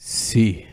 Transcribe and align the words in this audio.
See. 0.00 0.66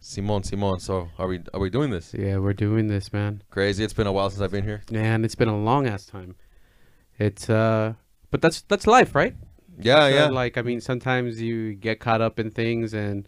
Simon, 0.00 0.42
Simon. 0.42 0.78
So 0.80 1.08
are 1.18 1.26
we 1.28 1.40
are 1.54 1.60
we 1.60 1.70
doing 1.70 1.90
this? 1.90 2.12
Yeah, 2.12 2.38
we're 2.38 2.52
doing 2.52 2.88
this, 2.88 3.12
man. 3.12 3.42
Crazy. 3.50 3.82
It's 3.84 3.92
been 3.94 4.06
a 4.06 4.12
while 4.12 4.28
since 4.30 4.42
I've 4.42 4.50
been 4.50 4.64
here. 4.64 4.82
Man, 4.90 5.24
it's 5.24 5.34
been 5.36 5.48
a 5.48 5.56
long 5.58 5.86
ass 5.86 6.04
time. 6.06 6.34
It's 7.18 7.48
uh 7.48 7.94
but 8.30 8.42
that's 8.42 8.62
that's 8.62 8.86
life, 8.86 9.14
right? 9.14 9.34
Yeah, 9.78 10.00
So, 10.00 10.14
yeah. 10.14 10.26
Like 10.26 10.58
I 10.58 10.62
mean, 10.62 10.80
sometimes 10.80 11.40
you 11.40 11.74
get 11.74 12.00
caught 12.00 12.20
up 12.20 12.38
in 12.38 12.50
things, 12.50 12.92
and 12.94 13.26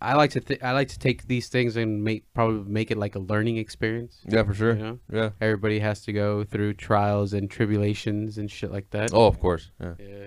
I 0.00 0.14
like 0.14 0.30
to 0.32 0.40
th- 0.40 0.62
I 0.62 0.72
like 0.72 0.88
to 0.88 0.98
take 0.98 1.26
these 1.28 1.48
things 1.48 1.76
and 1.76 2.02
make 2.02 2.24
probably 2.34 2.70
make 2.70 2.90
it 2.90 2.96
like 2.98 3.14
a 3.14 3.20
learning 3.20 3.58
experience. 3.58 4.18
yeah, 4.26 4.42
for 4.42 4.54
sure. 4.54 4.74
You 4.74 4.82
know, 4.82 4.98
Yeah. 5.12 5.30
everybody 5.40 5.78
has 5.80 6.00
to 6.06 6.12
go 6.12 6.42
through 6.44 6.74
trials 6.74 7.32
and 7.34 7.48
tribulations 7.50 8.38
and 8.38 8.50
shit 8.50 8.72
like 8.72 8.90
that. 8.90 9.10
Oh, 9.12 9.26
of 9.26 9.38
course. 9.38 9.70
Yeah. 9.80 9.94
Yeah. 10.00 10.26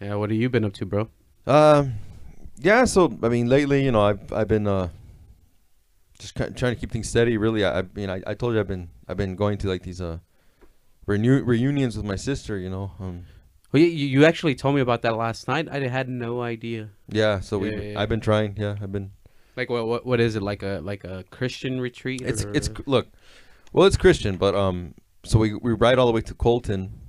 Yeah. 0.00 0.14
What 0.14 0.30
have 0.30 0.38
you 0.40 0.48
been 0.48 0.64
up 0.64 0.72
to, 0.74 0.86
bro? 0.86 1.08
Um, 1.46 1.94
yeah. 2.58 2.84
So 2.84 3.16
I 3.22 3.28
mean, 3.28 3.48
lately, 3.48 3.84
you 3.84 3.92
know, 3.92 4.02
I've 4.02 4.32
I've 4.32 4.48
been 4.48 4.66
uh 4.66 4.88
just 6.18 6.36
trying 6.36 6.54
to 6.54 6.74
keep 6.76 6.90
things 6.90 7.08
steady. 7.08 7.36
Really, 7.36 7.64
I, 7.64 7.80
I 7.80 7.82
mean, 7.94 8.10
I, 8.10 8.22
I 8.26 8.34
told 8.34 8.54
you 8.54 8.60
I've 8.60 8.68
been 8.68 8.90
I've 9.08 9.16
been 9.16 9.36
going 9.36 9.58
to 9.58 9.68
like 9.68 9.82
these 9.82 10.00
uh 10.00 10.18
renew 11.06 11.42
reunions 11.42 11.96
with 11.96 12.06
my 12.06 12.16
sister. 12.16 12.58
You 12.58 12.70
know. 12.70 12.92
Um. 13.00 13.26
Well, 13.72 13.82
you, 13.82 13.88
you 13.88 14.24
actually 14.24 14.54
told 14.54 14.74
me 14.76 14.80
about 14.80 15.02
that 15.02 15.16
last 15.16 15.48
night. 15.48 15.68
I 15.68 15.80
had 15.88 16.08
no 16.08 16.40
idea. 16.40 16.90
Yeah. 17.08 17.40
So 17.40 17.58
we 17.58 17.70
Yeah, 17.70 17.80
yeah, 17.80 18.00
I've 18.00 18.08
been 18.08 18.20
trying. 18.20 18.56
Yeah. 18.56 18.76
I've 18.80 18.92
been. 18.92 19.10
Like 19.56 19.70
what 19.70 19.86
what 19.86 20.06
what 20.06 20.20
is 20.20 20.36
it? 20.36 20.42
Like 20.42 20.62
a 20.62 20.80
like 20.82 21.04
a 21.04 21.24
Christian 21.30 21.80
retreat? 21.80 22.22
It's 22.22 22.44
or- 22.44 22.52
it's 22.52 22.70
look, 22.86 23.08
well, 23.72 23.86
it's 23.86 23.96
Christian, 23.96 24.36
but 24.36 24.54
um, 24.54 24.94
so 25.24 25.38
we 25.38 25.54
we 25.54 25.72
ride 25.72 25.98
all 25.98 26.06
the 26.06 26.12
way 26.12 26.20
to 26.22 26.34
Colton, 26.34 27.00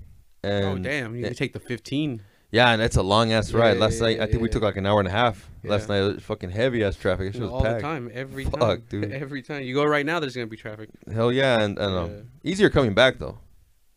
and 0.43 0.65
Oh 0.65 0.77
damn! 0.77 1.15
You 1.15 1.25
can 1.25 1.35
take 1.35 1.53
the 1.53 1.59
fifteen. 1.59 2.21
Yeah, 2.51 2.71
and 2.71 2.81
that's 2.81 2.95
a 2.95 3.03
long 3.03 3.33
ass 3.33 3.51
Yeah, 3.51 3.59
ride. 3.59 3.73
yeah, 3.75 3.81
Last 3.81 3.95
yeah, 3.95 4.07
night, 4.07 4.19
I 4.21 4.25
think 4.27 4.41
we 4.41 4.47
took 4.49 4.63
like 4.63 4.77
an 4.77 4.85
hour 4.85 4.99
and 4.99 5.07
a 5.07 5.11
half. 5.11 5.49
Last 5.63 5.89
night, 5.89 5.97
it 5.99 6.13
was 6.15 6.23
fucking 6.23 6.49
heavy 6.51 6.81
ass 6.83 6.95
traffic. 6.95 7.27
It 7.27 7.33
You 7.35 7.41
know, 7.41 7.45
was 7.47 7.53
all 7.55 7.61
packed. 7.63 7.77
the 7.77 7.81
time, 7.81 8.09
every 8.13 8.45
Fuck, 8.45 8.59
time, 8.59 8.83
dude. 8.89 9.11
every 9.23 9.41
time 9.41 9.63
you 9.63 9.73
go 9.73 9.83
right 9.83 10.05
now, 10.05 10.19
there's 10.21 10.33
gonna 10.33 10.47
be 10.47 10.55
traffic. 10.55 10.89
Hell 11.13 11.31
yeah, 11.31 11.59
and, 11.61 11.77
and 11.77 11.95
um, 11.95 12.09
Yeah. 12.11 12.51
easier 12.51 12.69
coming 12.69 12.93
back 12.93 13.19
though. 13.19 13.39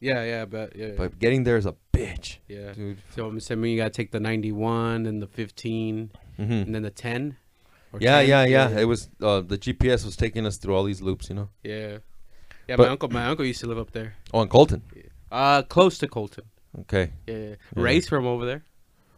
Yeah, 0.00 0.24
yeah, 0.24 0.44
but 0.47 0.74
yeah, 0.74 0.92
But 0.97 1.19
getting 1.19 1.44
there 1.44 1.56
is 1.58 1.66
a 1.66 1.77
bitch, 1.92 2.39
yeah. 2.48 2.72
dude. 2.72 2.98
So 3.14 3.27
I'm 3.27 3.36
assuming 3.36 3.70
you 3.72 3.77
gotta 3.77 3.91
take 3.91 4.11
the 4.11 4.19
91 4.20 5.06
and 5.06 5.20
the 5.22 5.27
15 5.28 6.11
hmm 6.36 6.42
and 6.42 6.74
then 6.74 6.83
the 6.83 6.91
10. 6.91 7.36
Yeah, 8.00 8.20
10? 8.20 8.28
yeah, 8.28 8.44
yeah. 8.46 8.78
It 8.80 8.84
was 8.86 9.11
uh, 9.20 9.42
the 9.42 9.58
GPS 9.58 10.05
was 10.05 10.17
taking 10.17 10.44
us 10.46 10.56
through 10.56 10.74
all 10.74 10.84
these 10.84 11.00
loops, 11.02 11.28
you 11.28 11.34
know. 11.36 11.48
yeah. 11.62 11.98
Yeah, 12.69 12.77
But- 12.77 12.84
my 12.86 12.89
uncle, 12.89 13.08
my 13.11 13.27
uncle 13.27 13.44
used 13.44 13.61
to 13.61 13.67
live 13.67 13.78
up 13.78 13.91
there. 13.92 14.14
Oh, 14.33 14.42
in 14.42 14.48
Colton. 14.48 14.83
Uh, 15.30 15.62
close 15.62 15.98
to 15.98 16.08
Colton. 16.08 16.44
Okay. 16.80 17.10
Yeah, 17.26 17.36
Yeah. 17.36 17.54
Ray's 17.74 18.08
from 18.08 18.26
over 18.26 18.46
there. 18.46 18.64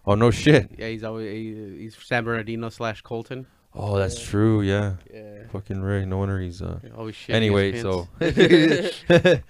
Oh 0.06 0.14
no 0.14 0.31
shit. 0.31 0.70
Yeah, 0.78 0.89
he's 0.89 1.05
always 1.05 1.31
he, 1.31 1.83
he's 1.83 1.97
San 2.03 2.25
Bernardino 2.25 2.70
slash 2.70 3.03
Colton. 3.03 3.47
Oh, 3.75 3.97
that's 3.97 4.19
Yeah. 4.19 4.27
true. 4.27 4.62
Yeah. 4.62 4.94
Yeah. 5.12 5.44
Fucking 5.53 5.81
Ray. 5.81 6.05
No 6.05 6.19
wonder 6.19 6.39
he's 6.41 6.61
uh. 6.61 6.78
Always 6.97 7.14
shit. 7.14 7.36
Anyway, 7.36 7.81
so 7.81 8.09
no 8.20 9.41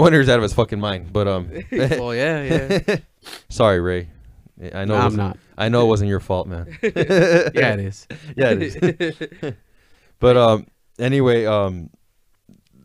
wonder 0.00 0.18
he's 0.18 0.28
out 0.28 0.38
of 0.38 0.42
his 0.42 0.52
fucking 0.52 0.80
mind. 0.80 1.12
But 1.12 1.28
um, 1.28 1.50
well, 1.72 2.14
yeah, 2.14 2.80
yeah. 2.86 2.96
sorry, 3.48 3.80
Ray. 3.80 4.08
I 4.74 4.84
know. 4.84 4.98
No, 4.98 5.06
I'm 5.06 5.16
not. 5.16 5.38
I 5.56 5.68
know 5.68 5.86
it 5.86 5.88
wasn't 5.88 6.10
your 6.10 6.20
fault, 6.20 6.46
man. 6.46 6.66
Yeah, 6.82 6.90
it 7.74 7.80
is. 7.80 8.06
yeah, 8.36 8.50
it 8.50 8.62
is. 8.62 9.54
But 10.18 10.36
um, 10.36 10.66
anyway, 10.98 11.46
um, 11.46 11.88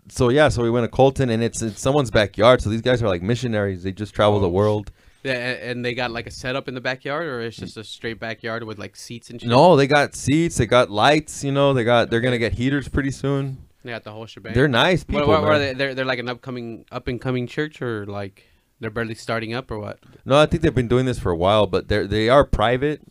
so 0.10 0.30
yeah, 0.30 0.50
so 0.50 0.62
we 0.64 0.70
went 0.70 0.84
to 0.84 0.88
Colton, 0.90 1.30
and 1.30 1.42
it's 1.44 1.62
in 1.62 1.76
someone's 1.76 2.12
backyard. 2.12 2.62
So 2.62 2.70
these 2.70 2.82
guys 2.82 3.02
are 3.02 3.08
like 3.08 3.22
missionaries. 3.22 3.84
They 3.84 3.92
just 3.92 4.14
travel 4.14 4.40
the 4.40 4.48
Oh, 4.48 4.52
world. 4.52 4.92
Yeah, 5.24 5.34
and 5.34 5.84
they 5.84 5.96
got 5.96 6.12
like 6.12 6.28
a 6.28 6.32
setup 6.32 6.68
in 6.68 6.76
the 6.76 6.82
backyard, 6.82 7.26
or 7.26 7.42
it's 7.42 7.58
just 7.58 7.78
a 7.78 7.84
straight 7.84 8.20
backyard 8.20 8.64
with 8.64 8.78
like 8.78 8.96
seats 8.96 9.32
and 9.32 9.42
shit. 9.42 9.50
No, 9.50 9.76
they 9.76 9.88
got 9.88 10.14
seats. 10.14 10.58
They 10.58 10.68
got 10.68 10.92
lights. 10.92 11.44
You 11.44 11.52
know, 11.52 11.74
they 11.74 11.84
got. 11.84 12.10
They're 12.12 12.22
gonna 12.22 12.38
get 12.38 12.54
heaters 12.54 12.88
pretty 12.88 13.10
soon. 13.12 13.58
they 13.84 13.90
got 13.92 14.04
the 14.04 14.12
whole 14.12 14.28
shebang. 14.28 14.54
They're 14.54 14.68
nice 14.68 15.00
What, 15.02 15.08
people. 15.08 15.28
what, 15.30 15.42
what 15.42 15.50
are 15.50 15.54
man. 15.54 15.60
they? 15.62 15.74
They're 15.74 15.96
they're 15.96 16.06
like 16.06 16.20
an 16.20 16.30
upcoming 16.30 16.86
up 16.92 17.08
and 17.08 17.20
coming 17.20 17.48
church, 17.48 17.82
or 17.82 18.06
like 18.06 18.44
they're 18.80 18.92
barely 18.92 19.16
starting 19.16 19.56
up, 19.56 19.72
or 19.72 19.80
what? 19.80 19.98
No, 20.26 20.38
I 20.38 20.46
think 20.46 20.62
they've 20.62 20.76
been 20.76 20.88
doing 20.88 21.06
this 21.08 21.18
for 21.18 21.32
a 21.32 21.36
while, 21.38 21.66
but 21.66 21.88
they're 21.88 22.06
they 22.06 22.30
are 22.30 22.44
private, 22.46 23.02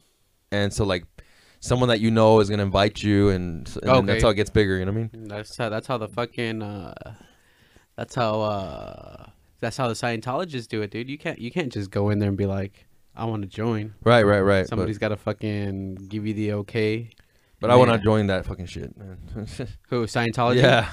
and 0.53 0.73
so 0.73 0.85
like 0.85 1.05
someone 1.65 1.89
that 1.89 2.01
you 2.01 2.11
know 2.11 2.41
is 2.41 2.51
gonna 2.51 2.63
invite 2.63 3.03
you, 3.03 3.31
and, 3.31 3.67
and 3.83 3.91
then 3.95 4.07
that's 4.07 4.23
how 4.23 4.29
it 4.31 4.35
gets 4.35 4.51
bigger. 4.51 4.77
You 4.79 4.85
know 4.85 4.93
what 4.93 5.11
I 5.13 5.17
mean? 5.17 5.29
That's 5.29 5.57
how 5.57 5.69
that's 5.69 5.87
how 5.87 5.99
the 5.99 6.09
fucking 6.09 6.63
uh, 6.63 7.15
that's 7.97 8.15
how 8.15 8.41
uh, 8.41 9.27
that's 9.61 9.77
how 9.77 9.89
the 9.89 9.95
Scientologists 9.95 10.69
do 10.69 10.83
it, 10.83 10.91
dude. 10.91 11.09
You 11.09 11.19
can't 11.19 11.39
you 11.39 11.51
can't 11.51 11.73
just 11.73 11.91
go 11.91 12.11
in 12.11 12.19
there 12.19 12.29
and 12.29 12.39
be 12.39 12.47
like, 12.47 12.87
I 13.17 13.25
want 13.25 13.43
to 13.43 13.49
join. 13.49 13.95
Right, 14.05 14.25
right, 14.25 14.41
right. 14.41 14.67
Somebody's 14.67 14.99
got 14.99 15.09
to 15.09 15.17
fucking 15.17 15.95
give 16.09 16.27
you 16.27 16.35
the 16.35 16.53
okay. 16.55 17.11
but, 17.61 17.69
but 17.69 17.71
I 17.71 17.77
want 17.77 17.91
to 17.93 17.99
join 17.99 18.27
that 18.29 18.45
fucking 18.47 18.67
shit, 18.67 18.97
man. 18.97 19.19
Who 19.89 20.05
Scientology? 20.07 20.57
yeah. 20.63 20.91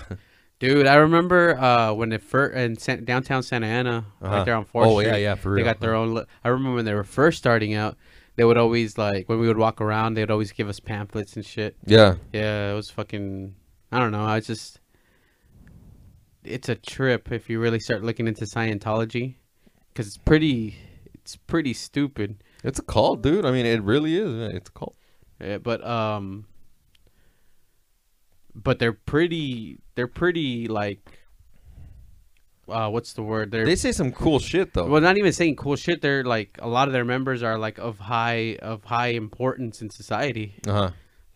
dude. 0.60 0.88
I 0.88 0.96
remember 0.96 1.58
uh, 1.60 1.92
when 1.94 2.12
it 2.14 2.22
first 2.22 2.56
in 2.56 2.78
San- 2.78 3.04
downtown 3.04 3.44
Santa 3.44 3.68
Ana, 3.68 4.06
Uh-huh. 4.22 4.36
right 4.36 4.46
there 4.46 4.56
on 4.56 4.66
Fourth 4.66 4.88
Oh 4.88 5.00
Street. 5.00 5.08
yeah, 5.12 5.18
yeah, 5.18 5.36
for 5.36 5.52
real. 5.52 5.66
They 5.66 5.70
got 5.70 5.80
their 5.82 5.96
own. 5.96 6.24
I 6.44 6.50
remember 6.50 6.76
when 6.76 6.86
they 6.86 6.94
were 6.94 7.04
first 7.04 7.38
starting 7.40 7.74
out, 7.74 7.98
they 8.36 8.44
would 8.44 8.58
always 8.58 8.98
like 8.98 9.28
when 9.28 9.40
we 9.40 9.48
would 9.48 9.58
walk 9.58 9.82
around, 9.82 10.14
they'd 10.14 10.32
always 10.32 10.52
give 10.52 10.70
us 10.70 10.80
pamphlets 10.80 11.36
and 11.36 11.46
shit. 11.46 11.76
Yeah. 11.86 12.16
Yeah, 12.32 12.72
it 12.72 12.76
was 12.76 12.90
fucking. 12.90 13.56
I 13.92 14.00
don't 14.00 14.12
know. 14.12 14.24
I 14.24 14.40
just. 14.40 14.80
It's 16.44 16.70
a 16.70 16.76
trip 16.76 17.32
if 17.32 17.50
you 17.50 17.60
really 17.60 17.80
start 17.80 18.04
looking 18.04 18.28
into 18.28 18.46
Scientology, 18.46 19.36
because 19.90 20.08
it's 20.08 20.18
pretty. 20.18 20.76
It's 21.14 21.36
pretty 21.36 21.74
stupid. 21.74 22.44
It's 22.64 22.80
a 22.80 22.84
cult, 22.84 23.22
dude. 23.22 23.46
I 23.46 23.52
mean, 23.52 23.66
it 23.66 23.84
really 23.84 24.18
is. 24.18 24.34
man. 24.34 24.56
It's 24.56 24.70
a 24.70 24.74
cult. 24.74 24.96
Yeah, 25.40 25.58
but 25.60 25.86
um. 25.86 26.46
But 28.56 28.80
they're 28.80 28.94
pretty. 28.94 29.80
They're 29.96 30.08
pretty 30.08 30.68
like. 30.68 31.00
Uh, 32.72 32.90
what's 32.90 33.14
the 33.14 33.22
word? 33.24 33.52
They're 33.52 33.66
They 33.66 33.76
say 33.76 33.92
some 33.92 34.12
cool 34.12 34.40
shit 34.40 34.74
though. 34.74 34.86
well, 34.88 35.02
not 35.02 35.18
even 35.18 35.34
saying 35.34 35.56
cool 35.58 35.76
shit. 35.76 36.02
They're 36.02 36.24
like 36.24 36.58
a 36.62 36.68
lot 36.68 36.88
of 36.88 36.94
their 36.94 37.06
members 37.06 37.44
are 37.44 37.58
like 37.58 37.78
of 37.78 38.00
high 38.00 38.58
of 38.62 38.84
high 38.86 39.10
importance 39.10 39.82
in 39.82 39.90
society, 39.90 40.56
Uh 40.68 40.72
huh. 40.74 40.90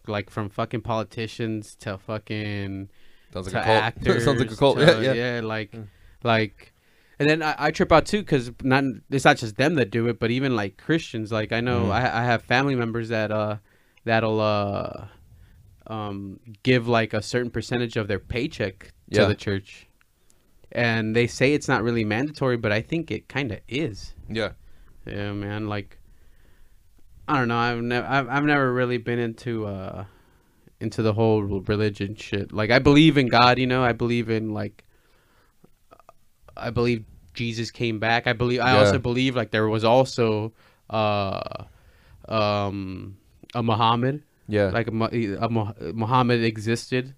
like 0.07 0.29
from 0.29 0.49
fucking 0.49 0.81
politicians 0.81 1.75
to 1.81 1.97
fucking 1.97 2.89
Sounds 3.33 3.51
to 3.51 3.59
a 3.59 3.63
cult. 3.63 3.83
actors. 3.83 4.23
Sounds 4.25 4.39
like 4.39 4.51
a 4.51 4.55
cult. 4.55 4.77
to- 4.79 5.01
yeah, 5.03 5.13
yeah. 5.13 5.41
like, 5.43 5.71
Mm. 5.71 5.87
like, 6.23 6.73
and 7.19 7.29
then 7.29 7.41
I, 7.43 7.55
I 7.57 7.71
trip 7.71 7.91
out 7.91 8.05
too 8.05 8.19
because 8.19 8.51
not 8.63 8.83
it's 9.09 9.25
not 9.25 9.37
just 9.37 9.57
them 9.57 9.75
that 9.75 9.89
do 9.91 10.07
it, 10.07 10.19
but 10.19 10.31
even 10.31 10.55
like 10.55 10.77
Christians. 10.77 11.31
Like 11.31 11.51
I 11.51 11.61
know 11.61 11.85
Mhm. 11.85 11.91
I, 11.91 12.21
I 12.21 12.23
have 12.23 12.43
family 12.43 12.75
members 12.75 13.09
that 13.09 13.31
uh 13.31 13.57
that'll 14.05 14.39
uh 14.39 15.07
um 15.87 16.39
give 16.63 16.87
like 16.87 17.13
a 17.13 17.21
certain 17.21 17.51
percentage 17.51 17.95
of 17.97 18.07
their 18.07 18.19
paycheck 18.19 18.91
to 19.11 19.21
Yeah. 19.21 19.25
the 19.27 19.35
church, 19.35 19.87
and 20.71 21.15
they 21.15 21.27
say 21.27 21.53
it's 21.53 21.67
not 21.67 21.83
really 21.83 22.03
mandatory, 22.03 22.57
but 22.57 22.71
I 22.71 22.81
think 22.81 23.11
it 23.11 23.27
kind 23.27 23.51
of 23.51 23.59
is. 23.67 24.13
Yeah. 24.29 24.51
Yeah, 25.05 25.31
man. 25.33 25.67
Like, 25.67 25.97
I 27.27 27.37
don't 27.37 27.47
know. 27.47 27.57
I've 27.57 27.81
never, 27.81 28.07
I've, 28.07 28.29
I've 28.29 28.43
never 28.43 28.73
really 28.73 28.97
been 28.97 29.19
into, 29.19 29.65
uh, 29.67 30.05
into 30.79 31.01
the 31.01 31.13
whole 31.13 31.41
religion 31.43 32.15
shit. 32.15 32.51
Like, 32.51 32.71
I 32.71 32.79
believe 32.79 33.17
in 33.17 33.27
God. 33.27 33.59
You 33.59 33.67
know, 33.67 33.83
I 33.83 33.93
believe 33.93 34.29
in 34.29 34.53
like, 34.53 34.83
I 36.57 36.69
believe 36.69 37.05
Jesus 37.33 37.71
came 37.71 37.99
back. 37.99 38.27
I 38.27 38.33
believe. 38.33 38.61
I 38.61 38.73
Yeah. 38.73 38.79
also 38.79 38.97
believe 38.97 39.35
like 39.35 39.51
there 39.51 39.67
was 39.67 39.83
also, 39.83 40.53
uh, 40.89 41.65
um, 42.27 43.17
a 43.53 43.61
Muhammad. 43.63 44.23
Yeah. 44.47 44.69
Like 44.69 44.87
a, 44.87 44.91
a 44.91 45.93
Muhammad 45.93 46.43
existed. 46.43 47.15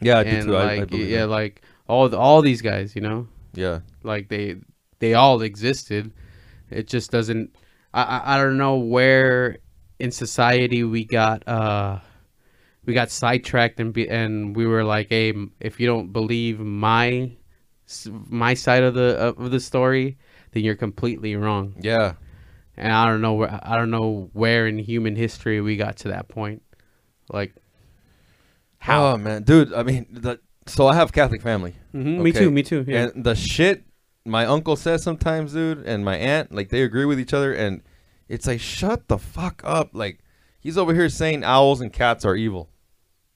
yeah, 0.00 0.18
I 0.18 0.24
do 0.24 0.42
too. 0.42 0.56
I, 0.56 0.72
I 0.82 0.84
believe 0.84 1.08
yeah, 1.08 1.20
that. 1.20 1.28
like 1.28 1.62
all 1.88 2.08
the, 2.08 2.18
all 2.18 2.42
these 2.42 2.62
guys. 2.62 2.94
You 2.96 3.02
know 3.02 3.28
Yeah. 3.54 3.80
like 4.02 4.28
they 4.28 4.56
they 4.98 5.14
all 5.14 5.42
existed 5.42 6.10
it 6.70 6.86
just 6.88 7.10
doesn't 7.10 7.54
I, 7.94 8.02
I 8.02 8.34
i 8.34 8.38
don't 8.42 8.56
know 8.58 8.76
where 8.76 9.58
in 9.98 10.10
society 10.10 10.82
we 10.84 11.04
got 11.04 11.46
uh 11.46 12.00
we 12.86 12.94
got 12.94 13.10
sidetracked 13.10 13.78
and 13.80 13.92
be 13.92 14.08
and 14.08 14.56
we 14.56 14.66
were 14.66 14.84
like 14.84 15.08
hey 15.10 15.32
if 15.60 15.78
you 15.80 15.86
don't 15.86 16.12
believe 16.12 16.58
my 16.60 17.30
my 18.28 18.54
side 18.54 18.82
of 18.82 18.94
the 18.94 19.16
of 19.38 19.50
the 19.50 19.60
story 19.60 20.18
then 20.52 20.64
you're 20.64 20.74
completely 20.76 21.36
wrong 21.36 21.74
Yeah. 21.80 22.14
and 22.76 22.92
i 22.92 23.06
don't 23.06 23.20
know 23.20 23.34
where 23.34 23.60
i 23.62 23.76
don't 23.76 23.90
know 23.90 24.30
where 24.32 24.66
in 24.66 24.78
human 24.78 25.14
history 25.14 25.60
we 25.60 25.76
got 25.76 25.96
to 25.98 26.08
that 26.08 26.28
point 26.28 26.62
like 27.30 27.54
how 28.78 29.12
Oh 29.12 29.16
man, 29.18 29.42
dude. 29.42 29.72
I 29.72 29.82
mean, 29.82 30.06
the, 30.10 30.38
so 30.66 30.86
I 30.86 30.94
have 30.94 31.12
Catholic 31.12 31.42
family. 31.42 31.74
Mhm, 31.94 32.18
me 32.20 32.32
too 32.32 32.50
me 32.50 32.62
too 32.62 32.84
yeah 32.86 33.08
And 33.14 33.24
the 33.24 33.34
shit 33.34 33.84
my 34.24 34.44
uncle 34.44 34.74
says 34.76 35.02
sometimes, 35.02 35.52
dude, 35.52 35.84
and 35.86 36.04
my 36.04 36.16
aunt, 36.16 36.52
like 36.52 36.68
they 36.70 36.82
agree 36.82 37.04
with 37.04 37.20
each 37.20 37.32
other, 37.32 37.52
and 37.54 37.80
it's 38.28 38.46
like, 38.46 38.58
shut 38.60 39.06
the 39.06 39.18
fuck 39.18 39.62
up. 39.64 39.90
Like 39.92 40.18
he's 40.58 40.76
over 40.76 40.92
here 40.92 41.08
saying 41.08 41.44
owls 41.44 41.80
and 41.80 41.92
cats 41.92 42.24
are 42.24 42.34
evil, 42.34 42.68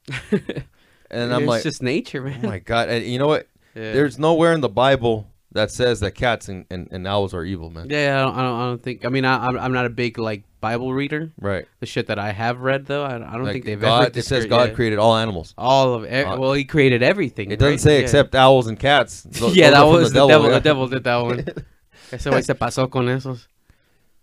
and 0.30 1.32
I'm 1.32 1.42
it's 1.42 1.48
like, 1.48 1.56
it's 1.58 1.64
just 1.64 1.82
nature 1.82 2.22
man. 2.22 2.40
oh 2.42 2.48
my 2.48 2.58
god. 2.58 2.88
And 2.88 3.06
you 3.06 3.18
know 3.18 3.28
what? 3.28 3.46
Yeah. 3.74 3.92
There's 3.92 4.18
nowhere 4.18 4.52
in 4.52 4.60
the 4.60 4.68
Bible 4.68 5.29
that 5.52 5.70
says 5.70 6.00
that 6.00 6.12
cats 6.12 6.48
and, 6.48 6.64
and, 6.70 6.88
and 6.92 7.06
owls 7.08 7.34
are 7.34 7.44
evil, 7.44 7.70
man. 7.70 7.88
Yeah, 7.90 8.18
I 8.20 8.24
don't, 8.24 8.34
I 8.38 8.42
don't, 8.42 8.60
I 8.60 8.64
don't 8.66 8.82
think. 8.82 9.04
I 9.04 9.08
mean, 9.08 9.24
I, 9.24 9.46
I'm, 9.46 9.58
I'm 9.58 9.72
not 9.72 9.84
a 9.86 9.90
big 9.90 10.18
like 10.18 10.44
Bible 10.60 10.92
reader. 10.94 11.32
Right. 11.40 11.66
The 11.80 11.86
shit 11.86 12.06
that 12.08 12.18
I 12.18 12.32
have 12.32 12.60
read, 12.60 12.86
though, 12.86 13.02
I, 13.04 13.16
I 13.16 13.18
don't 13.18 13.44
Like, 13.44 13.54
think 13.54 13.64
they've 13.64 13.80
God, 13.80 14.06
ever. 14.08 14.18
it 14.18 14.24
says 14.24 14.46
God 14.46 14.68
yeah. 14.70 14.74
created 14.74 14.98
all 14.98 15.16
animals. 15.16 15.54
all 15.58 15.94
of 15.94 16.04
it. 16.04 16.24
Uh, 16.26 16.38
well, 16.38 16.52
he 16.52 16.64
created 16.64 17.02
everything. 17.02 17.50
It 17.50 17.58
doesn't 17.58 17.72
right? 17.72 17.80
say 17.80 17.96
Yeah. 17.98 18.02
except 18.02 18.34
owls 18.34 18.66
and 18.66 18.78
cats. 18.78 19.22
Th- 19.32 19.54
yeah, 19.54 19.70
those 19.70 19.72
that 19.72 19.76
are 19.80 19.84
from 19.92 19.92
was 20.02 20.12
the 20.12 20.26
devil. 20.28 20.46
yeah. 20.48 20.54
The 20.54 20.60
devil 20.60 20.86
did 20.88 21.04
that 21.04 21.16
one. 21.16 21.38
Ese 22.12 22.24
güey 22.26 22.44
se 22.44 22.54
pasó 22.54 22.90
con 22.90 23.06
esos. 23.06 23.46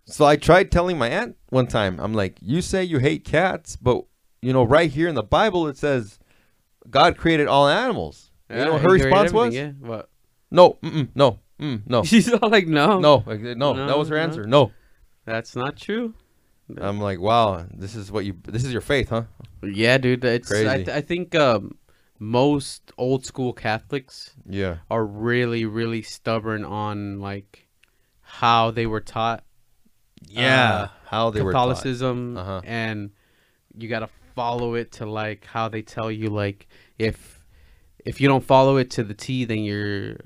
So 0.06 0.25
I 0.25 0.35
tried 0.38 0.71
telling 0.71 0.97
my 0.97 1.09
aunt 1.09 1.35
one 1.50 1.68
time. 1.68 2.00
I'm 2.00 2.13
like, 2.13 2.38
you 2.41 2.62
say 2.62 2.83
you 2.83 3.00
hate 3.00 3.24
cats, 3.25 3.75
but 3.75 4.03
you 4.41 4.53
know, 4.53 4.63
right 4.63 4.89
here 4.89 5.07
in 5.09 5.15
the 5.15 5.24
Bible 5.24 5.68
it 5.68 5.77
says 5.77 6.19
God 6.89 7.18
created 7.18 7.47
all 7.47 7.68
animals. 7.68 8.31
you 8.50 8.56
know, 8.57 8.74
what 8.74 8.81
her 8.83 8.89
response 8.91 9.33
was, 9.33 9.53
Yeah. 9.53 9.71
What? 9.79 10.09
No, 10.52 10.74
mm-mm, 10.84 11.10
no, 11.16 11.40
mm, 11.60 11.82
no, 11.86 12.04
She's 12.10 12.32
all 12.32 12.50
like, 12.50 12.68
no, 12.68 13.00
no, 13.00 13.24
like, 13.26 13.42
no. 13.42 13.74
That 13.88 13.98
was 13.98 14.10
her 14.10 14.16
No, 14.18 14.22
answer. 14.22 14.46
No. 14.46 14.72
that's 15.26 15.56
not 15.56 15.76
true. 15.78 16.14
I'm 16.82 17.00
like, 17.00 17.20
wow, 17.22 17.66
this 17.74 17.96
is 17.96 18.12
what 18.12 18.26
you. 18.26 18.36
This 18.44 18.66
is 18.66 18.72
your 18.74 18.82
faith, 18.82 19.10
huh? 19.10 19.24
Yeah, 19.64 19.98
dude. 19.98 20.24
It's 20.26 20.52
I, 20.52 20.76
th- 20.78 20.90
I 20.90 21.00
think 21.02 21.34
um, 21.34 21.78
most 22.20 22.92
old 22.98 23.26
school 23.26 23.54
Catholics 23.54 24.32
Yeah. 24.50 24.78
are 24.92 25.06
really, 25.06 25.64
really 25.66 26.02
stubborn 26.02 26.66
on 26.66 27.22
like 27.22 27.68
how 28.22 28.72
they 28.72 28.86
were 28.86 29.00
taught 29.00 29.44
Uh, 30.36 30.88
How 31.06 31.30
they 31.30 31.42
were 31.42 31.54
taught. 31.54 31.68
Catholicism, 31.70 32.36
Uh-huh. 32.38 32.62
and 32.66 33.12
you 33.78 33.88
gotta 33.88 34.10
follow 34.36 34.74
it 34.76 34.92
to 34.94 35.06
like 35.06 35.46
how 35.46 35.70
they 35.70 35.82
tell 35.84 36.12
you. 36.12 36.30
Like 36.30 36.68
if 37.00 37.46
if 38.06 38.20
you 38.20 38.28
don't 38.28 38.44
follow 38.44 38.76
it 38.78 38.92
to 38.92 39.04
the 39.06 39.14
T, 39.14 39.46
then 39.46 39.60
you're 39.60 40.18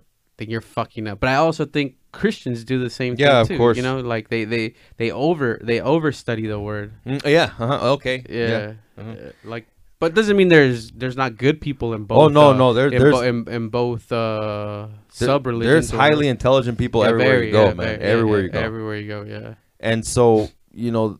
then 0.41 0.49
you're 0.49 0.59
fucking 0.61 1.07
up. 1.07 1.19
But 1.19 1.29
I 1.29 1.35
also 1.35 1.65
think 1.65 1.95
Christians 2.11 2.63
do 2.65 2.79
the 2.79 2.89
same 2.89 3.15
thing 3.15 3.25
Yeah, 3.25 3.41
of 3.41 3.47
too. 3.47 3.57
course. 3.57 3.77
You 3.77 3.83
know, 3.83 3.99
like 3.99 4.27
they 4.29 4.43
they 4.43 4.73
they 4.97 5.11
over 5.11 5.59
they 5.63 5.77
overstudy 5.79 6.47
the 6.47 6.59
word. 6.59 6.91
Mm, 7.05 7.23
yeah. 7.29 7.51
Uh-huh. 7.59 7.93
Okay. 7.93 8.25
Yeah, 8.29 8.73
Mhm. 8.99 9.27
Uh, 9.27 9.31
like. 9.43 9.67
But 9.99 10.15
doesn't 10.15 10.35
mean 10.35 10.47
there's 10.49 10.89
there's 10.91 11.15
not 11.15 11.37
good 11.37 11.61
people 11.61 11.93
in 11.93 12.05
both. 12.05 12.17
Oh, 12.17 12.27
no, 12.27 12.49
uh, 12.49 12.57
no, 12.57 12.73
there- 12.73 12.87
in, 12.87 12.97
there's- 12.99 13.13
bo- 13.13 13.21
in, 13.21 13.47
in 13.47 13.69
both 13.69 14.11
uh, 14.11 14.87
sub 15.09 15.45
religions. 15.45 15.91
There's 15.91 15.99
highly 15.99 16.27
intelligent 16.27 16.79
people 16.79 17.03
everywhere 17.03 17.43
you 17.43 17.51
go, 17.51 17.71
man. 17.75 18.01
everywhere 18.01 18.41
you 18.41 18.49
go. 18.49 18.59
Everywhere 18.59 18.95
you 18.97 19.07
go, 19.07 19.21
yeah. 19.21 19.53
and 19.79 20.03
so 20.05 20.49
you 20.73 20.89
know, 20.91 21.19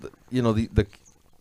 the, 0.00 0.10
you 0.30 0.40
know 0.40 0.52
the 0.52 0.68
the 0.72 0.86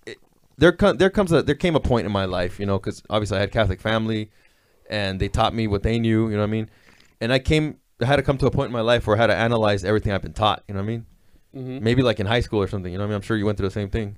it, 0.08 0.18
there 0.58 0.72
come 0.72 0.98
there 0.98 1.12
comes 1.12 1.32
a 1.32 1.44
there 1.44 1.54
came 1.54 1.76
a 1.76 1.80
point 1.80 2.08
in 2.08 2.12
my 2.12 2.26
life, 2.26 2.60
you 2.60 2.66
know, 2.66 2.80
because 2.80 3.04
obviously 3.12 3.38
I 3.38 3.42
had 3.42 3.52
Catholic 3.52 3.80
family, 3.80 4.32
and 4.94 5.20
they 5.22 5.30
taught 5.30 5.54
me 5.60 5.66
what 5.68 5.84
they 5.84 5.98
knew, 6.00 6.22
you 6.30 6.36
know 6.38 6.46
what 6.46 6.54
I 6.54 6.58
mean, 6.58 6.68
and 7.22 7.34
I 7.34 7.40
came 7.40 7.66
I 8.02 8.06
had 8.06 8.18
to 8.18 8.24
come 8.24 8.38
to 8.40 8.48
a 8.48 8.52
point 8.52 8.68
in 8.72 8.74
my 8.74 8.82
life 8.94 9.08
where 9.08 9.16
I 9.18 9.22
had 9.24 9.28
to 9.28 9.36
analyze 9.48 9.84
everything 9.84 10.12
I've 10.14 10.22
been 10.28 10.34
taught, 10.34 10.64
you 10.68 10.74
know 10.76 10.82
what 10.82 10.86
I 10.90 10.94
mean, 10.94 11.06
Mm-hmm. 11.56 11.84
maybe 11.84 12.02
like 12.02 12.20
in 12.20 12.26
high 12.28 12.42
school 12.42 12.62
or 12.62 12.68
something, 12.68 12.92
you 12.92 12.98
know 12.98 13.04
what 13.06 13.10
I 13.10 13.14
mean. 13.14 13.16
I'm 13.18 13.22
sure 13.30 13.38
you 13.38 13.46
went 13.46 13.58
through 13.58 13.70
the 13.70 13.80
same 13.82 13.90
thing, 13.90 14.18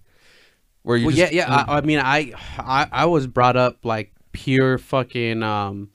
where 0.84 0.98
you 0.98 1.06
well, 1.06 1.16
just, 1.16 1.34
yeah, 1.34 1.48
yeah. 1.48 1.66
I, 1.68 1.78
I 1.78 1.82
mean, 1.82 2.00
I, 2.00 2.34
I, 2.58 2.88
I 2.92 3.06
was 3.06 3.28
brought 3.28 3.58
up 3.58 3.84
like 3.84 4.14
pure 4.32 4.78
fucking, 4.78 5.44
um, 5.44 5.90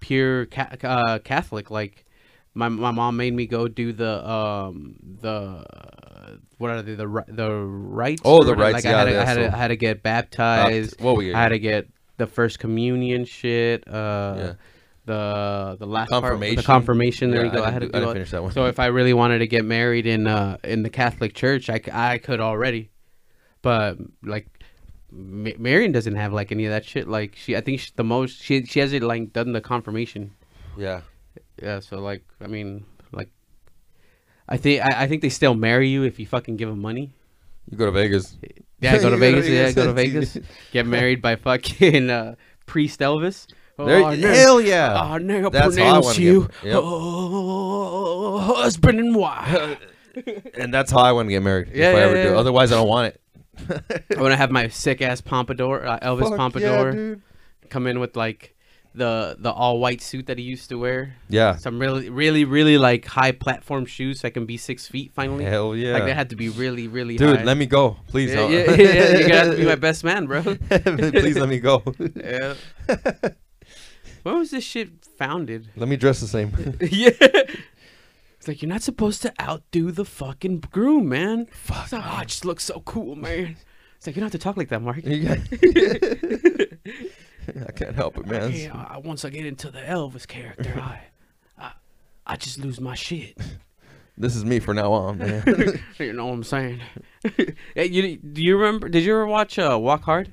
pure 0.00 0.46
ca- 0.46 0.76
uh, 0.82 1.18
Catholic. 1.20 1.70
Like, 1.70 2.04
my 2.54 2.68
my 2.68 2.90
mom 2.92 3.16
made 3.16 3.34
me 3.34 3.46
go 3.46 3.68
do 3.68 3.92
the 3.92 4.28
um 4.28 4.96
the 5.20 5.64
what 6.58 6.70
are 6.70 6.82
they 6.82 6.94
the 6.94 7.24
the 7.28 7.50
rites? 7.50 8.22
Oh, 8.24 8.44
the 8.44 8.54
rites, 8.54 8.74
Like, 8.74 8.86
I 8.86 8.90
had 8.90 9.04
yeah, 9.04 9.04
to, 9.04 9.10
I 9.10 9.12
yeah, 9.12 9.24
had 9.24 9.34
to, 9.34 9.54
I 9.54 9.56
had 9.56 9.68
to 9.68 9.76
get 9.76 10.02
baptized. 10.02 11.00
what 11.00 11.16
were 11.16 11.22
you? 11.22 11.34
I 11.34 11.42
had 11.42 11.48
to 11.50 11.58
get 11.58 11.88
the 12.16 12.26
first 12.26 12.58
communion 12.58 13.24
shit. 13.24 13.86
Uh, 13.88 14.34
Yeah. 14.38 14.52
the 15.06 15.76
the 15.78 15.86
last 15.86 16.08
part, 16.10 16.22
Confirmation. 16.22 16.56
the 16.56 16.62
confirmation. 16.62 17.30
There 17.30 17.44
Yeah, 17.44 17.52
you 17.52 17.56
go. 17.58 17.62
I 17.62 17.68
I, 17.68 17.70
had 17.72 17.82
to 17.82 17.88
do 17.88 18.00
do, 18.00 18.08
I 18.10 18.12
finish 18.14 18.30
that 18.30 18.42
one. 18.42 18.52
so 18.52 18.66
if 18.66 18.78
I 18.78 18.86
really 18.86 19.12
wanted 19.12 19.38
to 19.40 19.46
get 19.46 19.64
married 19.64 20.06
in 20.06 20.26
uh 20.26 20.56
in 20.64 20.82
the 20.82 20.90
Catholic 20.90 21.34
Church, 21.34 21.68
I, 21.68 21.80
I 21.92 22.18
could 22.18 22.40
already, 22.40 22.90
but 23.60 23.98
like 24.22 24.46
Ma- 25.12 25.58
Marion 25.58 25.92
doesn't 25.92 26.14
have 26.16 26.32
like 26.32 26.50
any 26.52 26.64
of 26.64 26.70
that 26.72 26.84
shit. 26.86 27.06
Like 27.06 27.36
she, 27.36 27.54
I 27.54 27.60
think 27.60 27.80
she, 27.80 27.90
the 27.96 28.02
most 28.04 28.40
she 28.42 28.64
she 28.64 28.80
hasn't 28.80 29.02
like 29.02 29.32
done 29.34 29.52
the 29.52 29.60
confirmation. 29.60 30.32
yeah, 30.78 31.02
Yeah, 31.62 31.80
so 31.80 32.00
like 32.00 32.24
I 32.40 32.46
mean 32.46 32.86
like, 33.12 33.28
I 34.48 34.56
think 34.56 34.80
I, 34.82 35.02
I 35.04 35.06
think 35.06 35.20
they 35.22 35.28
still 35.28 35.54
marry 35.54 35.88
you 35.90 36.02
if 36.04 36.18
you 36.18 36.26
fucking 36.26 36.56
give 36.56 36.70
them 36.70 36.80
money. 36.80 37.12
you 37.70 37.76
go 37.76 37.84
to 37.86 37.92
Vegas. 37.92 38.38
Yeah, 38.80 38.98
go 38.98 39.10
to 39.10 39.16
Vegas. 39.18 39.48
Yeah, 39.48 39.72
go 39.72 39.86
to 39.86 39.92
Vegas. 39.92 40.36
Get 40.72 40.86
married 40.86 41.22
by 41.22 41.36
fucking 41.36 42.10
uh, 42.10 42.34
priest 42.66 43.00
Elvis. 43.00 43.46
There, 43.76 44.04
Oh, 44.04 44.14
no. 44.14 44.28
hell 44.32 44.60
yeah. 44.60 44.94
I 44.94 45.18
now 45.18 45.48
That's 45.48 45.76
how 45.76 46.02
I 46.02 46.12
you 46.14 46.42
get- 46.62 46.64
yep. 46.64 46.80
oh, 46.84 48.38
husband 48.38 49.00
and 49.00 49.14
wife. 49.16 49.78
and 50.54 50.72
that's 50.72 50.92
how 50.92 51.00
I 51.00 51.12
want 51.12 51.26
to 51.28 51.30
get 51.32 51.42
married. 51.42 51.70
Yeah, 51.74 51.90
if 51.90 51.96
I 51.96 51.98
yeah, 52.14 52.22
do. 52.24 52.30
yeah. 52.30 52.36
Otherwise, 52.36 52.70
I 52.72 52.76
don't 52.76 52.88
want 52.88 53.14
it. 53.14 53.20
I 54.16 54.20
want 54.20 54.32
to 54.32 54.36
have 54.44 54.50
my 54.50 54.68
sick 54.68 55.02
ass 55.02 55.20
pompadour, 55.20 55.86
uh, 55.86 55.98
Elvis 56.00 56.20
Fuck 56.20 56.30
yeah, 56.30 56.36
pompadour, 56.36 56.92
dude. 56.92 57.22
come 57.68 57.86
in 57.88 57.98
with 58.00 58.16
like 58.16 58.54
the 58.94 59.36
the 59.38 59.50
all 59.50 59.78
white 59.80 60.00
suit 60.00 60.26
that 60.26 60.38
he 60.38 60.44
used 60.44 60.68
to 60.68 60.78
wear. 60.78 61.16
Yeah. 61.28 61.56
Some 61.56 61.78
really, 61.78 62.08
really, 62.10 62.44
really 62.44 62.78
like 62.78 63.04
high 63.04 63.32
platform 63.32 63.86
shoes 63.86 64.20
so 64.20 64.28
I 64.28 64.30
can 64.30 64.46
be 64.46 64.56
six 64.56 64.86
feet 64.86 65.12
finally. 65.12 65.44
Hell 65.44 65.74
yeah. 65.74 65.92
Like 65.92 66.04
they 66.04 66.14
had 66.14 66.30
to 66.30 66.36
be 66.36 66.48
really, 66.48 66.88
really 66.88 67.16
Dude, 67.16 67.38
high. 67.38 67.44
let 67.44 67.56
me 67.56 67.66
go, 67.66 67.96
please. 68.06 68.32
yeah, 68.32 68.48
yeah, 68.48 68.70
yeah, 68.70 68.74
yeah, 68.76 69.18
you're 69.18 69.28
gonna 69.28 69.34
have 69.34 69.50
to 69.50 69.56
be 69.56 69.66
my 69.66 69.74
best 69.74 70.04
man, 70.04 70.26
bro. 70.26 70.42
please 70.68 71.36
let 71.36 71.48
me 71.48 71.58
go. 71.58 71.82
Yeah. 72.14 72.54
when 74.22 74.38
was 74.38 74.50
this 74.50 74.64
shit 74.64 75.04
founded? 75.18 75.68
let 75.76 75.88
me 75.88 75.96
dress 75.96 76.20
the 76.20 76.28
same. 76.28 76.52
yeah. 76.80 77.10
It's 78.38 78.46
like 78.46 78.62
you're 78.62 78.68
not 78.68 78.82
supposed 78.82 79.22
to 79.22 79.32
outdo 79.40 79.90
the 79.90 80.04
fucking 80.04 80.60
groom, 80.70 81.08
man. 81.08 81.46
Fuck. 81.46 81.92
Like, 81.92 82.02
ah, 82.04 82.16
oh, 82.16 82.20
I 82.20 82.24
just 82.24 82.44
look 82.44 82.60
so 82.60 82.80
cool, 82.84 83.16
man. 83.16 83.56
It's 83.96 84.06
like 84.06 84.16
you 84.16 84.20
don't 84.20 84.30
have 84.30 84.32
to 84.32 84.44
talk 84.44 84.56
like 84.58 84.68
that, 84.68 84.82
Mark. 84.82 84.98
I 87.68 87.72
can't 87.72 87.94
help 87.94 88.18
it, 88.18 88.26
man. 88.26 88.52
I, 88.72 88.98
once 88.98 89.24
I 89.24 89.30
get 89.30 89.46
into 89.46 89.70
the 89.70 89.80
Elvis 89.80 90.26
character, 90.26 90.74
I, 90.80 91.00
I, 91.58 91.72
I 92.26 92.36
just 92.36 92.58
lose 92.58 92.80
my 92.80 92.94
shit. 92.94 93.36
This 94.16 94.36
is 94.36 94.44
me 94.44 94.60
for 94.60 94.72
now 94.72 94.92
on, 94.92 95.18
man. 95.18 95.42
you 95.98 96.12
know 96.12 96.26
what 96.26 96.34
I'm 96.34 96.44
saying? 96.44 96.80
hey, 97.74 97.86
you, 97.86 98.16
do 98.18 98.42
you 98.44 98.56
remember? 98.56 98.88
Did 98.88 99.02
you 99.02 99.12
ever 99.12 99.26
watch 99.26 99.58
uh, 99.58 99.76
Walk 99.76 100.04
Hard? 100.04 100.30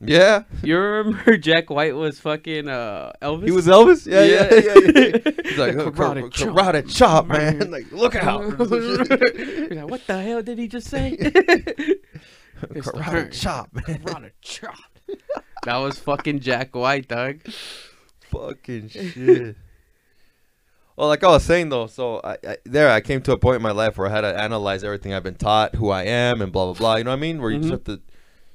yeah. 0.00 0.42
You 0.64 0.76
remember 0.76 1.36
Jack 1.36 1.70
White 1.70 1.94
was 1.94 2.18
fucking 2.18 2.68
uh, 2.68 3.12
Elvis? 3.22 3.44
He 3.44 3.52
was 3.52 3.68
Elvis? 3.68 4.04
Yeah, 4.04 4.24
yeah, 4.24 4.52
yeah. 4.52 4.74
yeah, 4.84 5.32
He's 5.48 5.58
like, 5.58 5.74
Karate 5.76 6.24
karate, 6.24 6.32
chop, 6.32 6.48
karate 6.48 6.96
chop, 6.96 7.26
man. 7.28 7.58
man. 7.58 7.70
Like, 7.70 7.92
look 7.92 8.16
out. 8.16 8.58
Like, 8.58 9.88
what 9.88 10.04
the 10.08 10.20
hell 10.20 10.42
did 10.42 10.58
he 10.58 10.66
just 10.66 10.88
say? 10.88 11.16
Karate 12.60 13.30
chop, 13.32 13.72
man. 13.72 13.84
Karate 13.84 14.32
chop. 14.40 14.74
That 15.64 15.76
was 15.78 15.98
fucking 15.98 16.40
Jack 16.40 16.74
White, 16.74 17.08
dog. 17.08 17.40
Fucking 18.30 18.88
shit. 18.88 19.56
Well, 20.96 21.08
like 21.08 21.24
I 21.24 21.28
was 21.28 21.44
saying 21.44 21.70
though, 21.70 21.86
so 21.86 22.20
I, 22.22 22.36
I 22.46 22.56
there 22.64 22.90
I 22.90 23.00
came 23.00 23.22
to 23.22 23.32
a 23.32 23.38
point 23.38 23.56
in 23.56 23.62
my 23.62 23.70
life 23.70 23.96
where 23.96 24.06
I 24.06 24.10
had 24.10 24.20
to 24.20 24.38
analyze 24.38 24.84
everything 24.84 25.14
I've 25.14 25.22
been 25.22 25.34
taught, 25.34 25.74
who 25.76 25.88
I 25.90 26.02
am, 26.04 26.42
and 26.42 26.52
blah 26.52 26.66
blah 26.66 26.74
blah. 26.74 26.96
You 26.96 27.04
know 27.04 27.10
what 27.10 27.16
I 27.16 27.20
mean? 27.20 27.40
Where 27.40 27.50
you 27.50 27.58
Mhm. 27.58 27.62
just 27.62 27.72
have 27.72 27.84
to, 27.84 28.00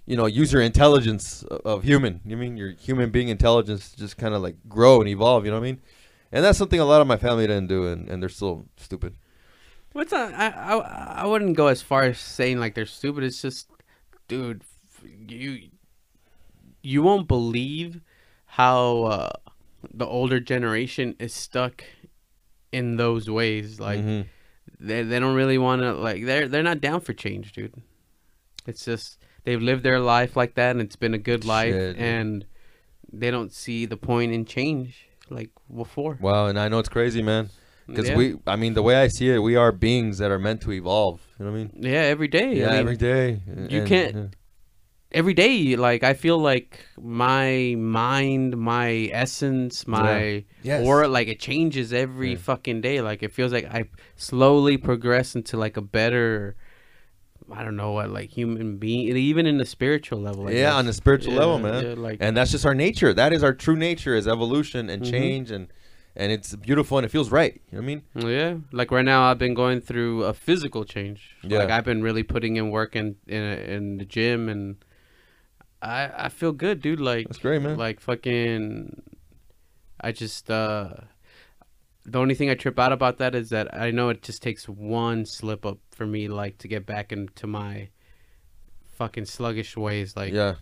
you 0.06 0.16
know, 0.16 0.28
use 0.28 0.54
your 0.54 0.62
intelligence 0.62 1.44
of, 1.44 1.84
human. 1.84 2.22
You 2.24 2.38
mean 2.38 2.56
your 2.56 2.70
human 2.72 3.10
being 3.10 3.30
intelligence 3.30 3.92
just 3.98 4.18
kind 4.18 4.36
of 4.36 4.42
like 4.44 4.58
grow 4.70 5.00
and 5.00 5.10
evolve. 5.10 5.46
You 5.46 5.52
know 5.52 5.58
what 5.60 5.66
I 5.66 5.72
mean? 5.72 5.82
And 6.32 6.46
that's 6.46 6.58
something 6.58 6.80
a 6.80 6.86
lot 6.86 7.02
of 7.02 7.08
my 7.08 7.18
family 7.18 7.48
didn't 7.48 7.68
do, 7.68 7.88
and, 7.88 8.08
and 8.10 8.22
they're 8.22 8.30
still 8.30 8.66
stupid. 8.78 9.16
What's 9.94 10.14
I, 10.14 10.30
I 10.32 10.48
I 10.50 11.22
I 11.22 11.26
wouldn't 11.26 11.58
go 11.58 11.68
as 11.68 11.82
far 11.82 12.04
as 12.04 12.20
saying 12.20 12.60
like 12.60 12.76
they're 12.76 12.86
stupid. 12.86 13.24
It's 13.24 13.42
just, 13.42 13.70
dude, 14.28 14.62
you 15.28 15.70
you 16.86 17.02
won't 17.04 17.28
believe 17.28 18.02
how 18.46 19.04
uh, 19.04 19.30
the 19.94 20.06
older 20.06 20.40
generation 20.40 21.16
is 21.20 21.34
stuck 21.34 21.84
in 22.72 22.98
those 22.98 23.30
ways. 23.30 23.80
Like 23.80 24.00
Mhm. 24.00 24.26
they 24.80 25.04
they 25.04 25.20
don't 25.20 25.36
really 25.36 25.58
want 25.58 25.82
to 25.82 25.94
like 25.94 26.26
they're 26.26 26.48
they're 26.48 26.64
not 26.72 26.82
down 26.82 27.00
for 27.02 27.14
change, 27.14 27.54
dude. 27.54 27.74
It's 28.68 28.86
just 28.86 29.18
they've 29.44 29.62
lived 29.62 29.84
their 29.84 30.00
life 30.00 30.36
like 30.36 30.56
that 30.56 30.72
and 30.72 30.82
it's 30.82 30.96
been 30.96 31.14
a 31.14 31.20
good 31.32 31.46
life 31.46 31.74
Shit, 31.74 31.98
and 31.98 32.46
they 33.12 33.32
don't 33.32 33.52
see 33.52 33.86
the 33.86 33.98
point 33.98 34.32
in 34.34 34.46
change 34.46 35.08
like 35.30 35.50
before. 35.76 36.18
wow, 36.22 36.48
and 36.48 36.60
I 36.60 36.68
know 36.70 36.80
it's 36.80 36.90
crazy, 36.90 37.22
man. 37.22 37.50
Because 37.88 38.10
yeah. 38.10 38.18
we, 38.18 38.36
I 38.48 38.56
mean, 38.56 38.74
the 38.74 38.82
way 38.82 38.96
I 38.96 39.08
see 39.08 39.30
it, 39.30 39.38
we 39.38 39.56
are 39.56 39.72
beings 39.72 40.18
that 40.18 40.32
are 40.32 40.40
meant 40.40 40.62
to 40.62 40.72
evolve. 40.72 41.22
You 41.38 41.46
know 41.46 41.52
what 41.52 41.58
I 41.60 41.64
mean? 41.66 41.72
yeah, 41.94 42.02
every 42.16 42.28
day. 42.28 42.56
Yeah, 42.56 42.68
I 42.70 42.72
mean, 42.72 42.80
every 42.80 42.98
day. 42.98 43.42
you 43.70 43.80
And- 43.82 43.88
can't- 43.88 44.16
yeah. 44.16 44.26
Every 45.16 45.34
day 45.34 45.76
like 45.76 46.04
I 46.04 46.14
feel 46.14 46.38
like 46.38 46.80
my 47.02 47.76
mind, 47.78 48.58
my 48.58 49.10
essence, 49.12 49.88
my 49.88 50.44
Yes. 50.62 50.82
aura 50.84 51.08
like 51.08 51.28
it 51.28 51.40
changes 51.40 51.94
every 51.94 52.32
Yeah. 52.32 52.38
fucking 52.38 52.82
day. 52.82 53.02
Like 53.02 53.24
it 53.24 53.32
feels 53.32 53.52
like 53.54 53.66
I 53.66 53.86
slowly 54.16 54.78
progress 54.78 55.36
into 55.36 55.58
like 55.58 55.78
a 55.78 55.82
better 55.82 56.56
I 57.52 57.64
don't 57.64 57.76
know 57.76 57.92
what 57.92 58.10
like 58.10 58.30
human 58.32 58.78
being 58.78 59.16
even 59.16 59.46
in 59.46 59.58
the 59.58 59.66
spiritual 59.66 60.20
level. 60.20 60.48
I 60.48 60.52
yeah, 60.52 60.70
guess. 60.70 60.74
on 60.80 60.86
the 60.86 60.94
spiritual 60.94 61.34
Yeah, 61.34 61.40
level, 61.40 61.60
man. 61.60 61.84
yeah, 61.86 61.94
like 61.96 62.18
and 62.20 62.36
that's 62.36 62.52
just 62.52 62.66
our 62.66 62.76
nature. 62.76 63.14
That 63.14 63.32
is 63.34 63.44
our 63.44 63.54
true 63.54 63.76
nature 63.76 64.16
is 64.16 64.28
evolution 64.28 64.90
and 64.90 65.02
Mhm. 65.04 65.10
change 65.10 65.52
and 65.52 65.68
and 66.18 66.32
it's 66.32 66.56
beautiful 66.56 66.98
and 66.98 67.06
it 67.06 67.10
feels 67.10 67.30
right. 67.30 67.54
You 67.72 67.78
know 67.78 67.84
what 67.84 67.84
I 67.84 68.22
mean? 68.24 68.32
Yeah, 68.40 68.58
like 68.72 68.90
right 68.92 69.06
now, 69.06 69.30
I've 69.30 69.38
been 69.38 69.54
going 69.54 69.80
through 69.82 70.24
a 70.24 70.34
physical 70.34 70.86
change. 70.86 71.36
Yeah. 71.44 71.60
Like 71.60 71.70
I've 71.70 71.84
been 71.84 72.02
really 72.02 72.24
putting 72.24 72.56
in 72.56 72.70
work 72.72 72.96
in 72.96 73.16
in, 73.28 73.44
in 73.44 73.98
the 73.98 74.06
gym, 74.06 74.50
and 74.50 74.78
I 75.82 76.26
I 76.26 76.30
feel 76.30 76.52
good, 76.52 76.82
dude. 76.82 77.00
Like 77.00 77.28
That's 77.28 77.40
great, 77.40 77.62
man. 77.62 77.78
Like 77.78 78.00
fucking, 78.00 79.02
I 80.02 80.12
just 80.12 80.50
uh, 80.50 80.90
the 82.06 82.20
only 82.20 82.36
thing 82.36 82.50
I 82.50 82.56
trip 82.56 82.78
out 82.80 82.92
about 82.92 83.18
that 83.18 83.36
is 83.36 83.50
that 83.50 83.74
I 83.74 83.92
know 83.92 84.10
it 84.10 84.22
just 84.22 84.42
takes 84.42 84.68
one 84.68 85.26
slip 85.26 85.66
up 85.66 85.80
for 85.92 86.06
me, 86.06 86.28
like 86.28 86.58
to 86.60 86.68
get 86.68 86.86
back 86.86 87.12
into 87.12 87.48
my 87.48 87.90
fucking 88.94 89.26
sluggish 89.26 89.76
ways. 89.78 90.16
Like 90.16 90.34
yeah, 90.34 90.56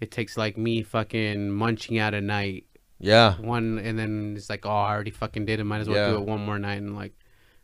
it 0.00 0.10
takes 0.10 0.36
like 0.36 0.56
me 0.58 0.82
fucking 0.82 1.50
munching 1.50 1.98
out 1.98 2.14
at 2.14 2.22
night 2.22 2.64
yeah, 2.98 3.34
one 3.38 3.78
and 3.78 3.98
then 3.98 4.32
it's 4.38 4.48
like 4.48 4.64
oh 4.64 4.70
i 4.70 4.90
already 4.90 5.10
fucking 5.10 5.44
did 5.44 5.60
it 5.60 5.64
might 5.64 5.80
as 5.80 5.88
well 5.88 5.98
Yeah. 5.98 6.10
do 6.12 6.16
it 6.16 6.26
one 6.26 6.40
more 6.46 6.58
night 6.58 6.76
and 6.80 6.96
like 6.96 7.12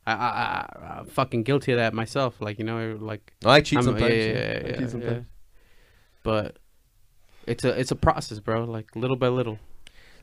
I, 0.06 0.12
I, 0.12 0.16
I 0.18 0.98
i'm 0.98 1.06
fucking 1.06 1.44
guilty 1.44 1.72
of 1.72 1.78
that 1.78 1.94
myself 1.94 2.38
like 2.42 2.58
you 2.58 2.66
know 2.66 2.98
like 3.00 3.32
I 3.42 3.62
cheat 3.62 3.78
I'm- 3.78 3.84
sometimes. 3.84 4.12
yeah, 4.12 4.18
yeah. 4.20 4.32
yeah, 4.32 4.40
I 4.40 4.52
yeah, 4.52 4.62
cheat 4.72 4.80
yeah, 4.82 4.86
sometimes. 4.88 5.26
but 6.22 6.58
it's 7.46 7.64
a 7.64 7.70
it's 7.78 7.90
a 7.90 7.96
process 7.96 8.38
bro 8.38 8.64
like 8.64 8.94
little 8.96 9.16
by 9.16 9.28
little 9.28 9.58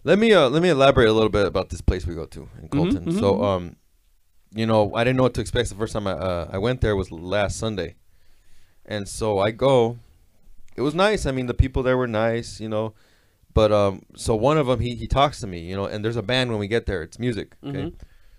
Let 0.03 0.17
me 0.19 0.33
uh 0.33 0.49
let 0.49 0.61
me 0.61 0.69
elaborate 0.69 1.09
a 1.09 1.13
little 1.13 1.29
bit 1.29 1.45
about 1.45 1.69
this 1.69 1.81
place 1.81 2.05
we 2.07 2.15
go 2.15 2.25
to 2.25 2.47
in 2.61 2.69
Colton. 2.69 3.05
mhm, 3.05 3.19
So 3.19 3.33
mhm. 3.35 3.43
um, 3.43 3.75
you 4.53 4.65
know, 4.65 4.95
I 4.95 5.03
didn't 5.03 5.17
know 5.17 5.23
what 5.23 5.35
to 5.35 5.41
expect 5.41 5.69
the 5.69 5.75
first 5.75 5.93
time 5.93 6.07
I 6.07 6.13
uh, 6.13 6.49
I 6.51 6.57
went 6.57 6.81
there 6.81 6.95
was 6.95 7.11
last 7.11 7.57
Sunday, 7.59 7.95
and 8.85 9.07
so 9.07 9.37
I 9.39 9.51
go. 9.51 9.97
It 10.75 10.81
was 10.81 10.95
nice. 10.95 11.25
I 11.25 11.31
mean, 11.31 11.47
the 11.47 11.53
people 11.53 11.83
there 11.83 11.97
were 11.97 12.07
nice. 12.07 12.59
You 12.59 12.69
know, 12.69 12.93
but 13.53 13.71
um, 13.71 14.03
so 14.15 14.33
one 14.35 14.57
of 14.57 14.67
them 14.67 14.79
he 14.79 14.95
he 14.95 15.07
talks 15.07 15.39
to 15.41 15.47
me. 15.47 15.59
You 15.59 15.75
know, 15.75 15.85
and 15.85 16.03
there's 16.03 16.15
a 16.15 16.23
band 16.23 16.49
when 16.49 16.59
we 16.59 16.67
get 16.67 16.85
there. 16.85 17.03
It's 17.03 17.19
music. 17.19 17.55
Okay. 17.63 17.77
Mhm. 17.91 17.93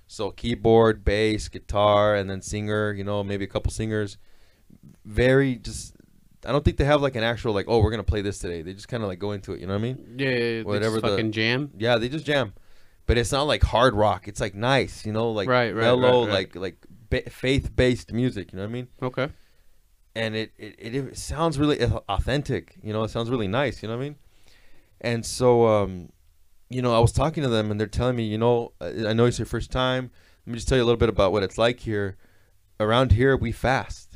So 0.06 0.32
keyboard, 0.32 1.04
bass, 1.04 1.48
guitar, 1.48 2.16
and 2.16 2.28
then 2.28 2.42
singer. 2.42 2.92
You 2.92 3.04
know, 3.04 3.22
maybe 3.22 3.44
a 3.44 3.48
couple 3.48 3.70
singers. 3.70 4.16
Very 5.04 5.56
just. 5.56 5.94
I 6.44 6.52
don't 6.52 6.64
think 6.64 6.76
they 6.78 6.84
have 6.84 7.02
like 7.02 7.16
an 7.16 7.22
actual 7.24 7.52
like 7.52 7.66
oh 7.68 7.80
we're 7.80 7.90
gonna 7.90 8.02
play 8.02 8.22
this 8.22 8.38
today. 8.38 8.62
They 8.62 8.72
just 8.72 8.88
kind 8.88 9.02
of 9.02 9.08
like 9.08 9.18
go 9.18 9.32
into 9.32 9.52
it. 9.52 9.60
You 9.60 9.66
know 9.66 9.74
what 9.74 9.80
I 9.80 9.82
mean? 9.82 10.14
yeah, 10.18 10.28
yeah, 10.28 10.36
yeah 10.36 10.62
Whatever 10.62 11.00
the- 11.00 11.08
fucking 11.08 11.32
jam 11.32 11.70
Yeah, 11.76 11.98
they 11.98 12.08
just 12.08 12.24
jam, 12.24 12.54
but 13.06 13.18
it's 13.18 13.32
not 13.32 13.42
like 13.42 13.62
hard 13.62 13.94
rock. 13.94 14.26
It's 14.28 14.40
like 14.40 14.54
nice, 14.54 15.04
you 15.04 15.12
know, 15.12 15.30
like 15.32 15.48
Right, 15.48 15.74
right, 15.74 15.82
mellow, 15.82 16.26
right, 16.26 16.32
right. 16.32 16.56
like 16.56 16.56
like 16.56 16.86
ba- 17.24 17.30
faith 17.30 17.74
based 17.76 18.12
music. 18.12 18.52
You 18.52 18.56
know 18.58 18.64
what 18.64 18.70
I 18.70 18.72
mean? 18.72 18.88
okay 19.02 19.28
And 20.14 20.34
it, 20.34 20.52
it 20.58 20.74
it 20.78 20.94
it 20.94 21.18
sounds 21.18 21.58
really 21.58 21.78
authentic. 22.08 22.76
You 22.82 22.92
know, 22.92 23.04
it 23.04 23.10
sounds 23.10 23.28
really 23.30 23.48
nice. 23.48 23.82
You 23.82 23.88
know 23.88 23.96
what 23.96 24.02
I 24.04 24.08
mean? 24.08 24.16
And 25.02 25.24
so, 25.24 25.66
um, 25.66 26.10
you 26.68 26.82
know, 26.82 26.94
I 26.94 26.98
was 27.00 27.12
talking 27.12 27.42
to 27.42 27.48
them, 27.48 27.70
and 27.70 27.78
they're 27.80 27.86
telling 27.86 28.16
me, 28.16 28.24
you 28.24 28.36
know, 28.38 28.72
I 28.80 29.12
know 29.12 29.24
it's 29.26 29.38
your 29.38 29.46
first 29.46 29.70
time. 29.70 30.10
Let 30.46 30.52
me 30.52 30.56
just 30.56 30.68
tell 30.68 30.76
you 30.78 30.84
a 30.84 30.88
little 30.88 30.98
bit 30.98 31.08
about 31.08 31.32
what 31.32 31.42
it's 31.42 31.56
like 31.58 31.80
here. 31.80 32.16
Around 32.78 33.12
here, 33.12 33.36
we 33.36 33.50
fast. 33.52 34.09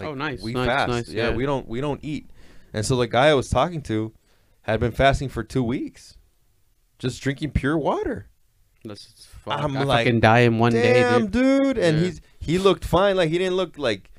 Oh, 0.00 0.14
nice, 0.14 0.42
We 0.42 0.52
nice, 0.54 0.66
fast. 0.66 0.88
nice, 0.88 1.08
yeah, 1.08 1.28
yeah. 1.30 1.34
we 1.36 1.44
don't 1.46 1.68
we 1.68 1.80
don't 1.80 2.00
eat. 2.02 2.30
And 2.72 2.84
so 2.84 2.96
the 2.96 3.06
guy 3.06 3.28
I 3.28 3.34
was 3.34 3.48
talking 3.50 3.82
to 3.82 4.12
had 4.62 4.80
been 4.80 4.92
fasting 4.92 5.28
for 5.28 5.42
two 5.44 5.62
weeks, 5.62 6.16
just 6.98 7.22
drinking 7.22 7.50
pure 7.50 7.76
water. 7.76 8.28
Let's 8.84 9.26
fuck, 9.44 9.60
I'm 9.60 9.76
I 9.76 9.82
like, 9.84 10.06
fucking 10.06 10.20
die 10.20 10.40
in 10.40 10.58
one 10.58 10.72
day 10.72 10.94
Damn, 10.94 11.26
dude. 11.28 11.32
dude. 11.76 11.78
And 11.78 11.98
Yeah. 11.98 12.04
he's 12.04 12.20
he 12.40 12.58
looked 12.58 12.84
fine. 12.84 13.16
Like 13.16 13.28
he 13.30 13.38
didn't 13.38 13.54
look 13.56 13.76
like 13.78 14.10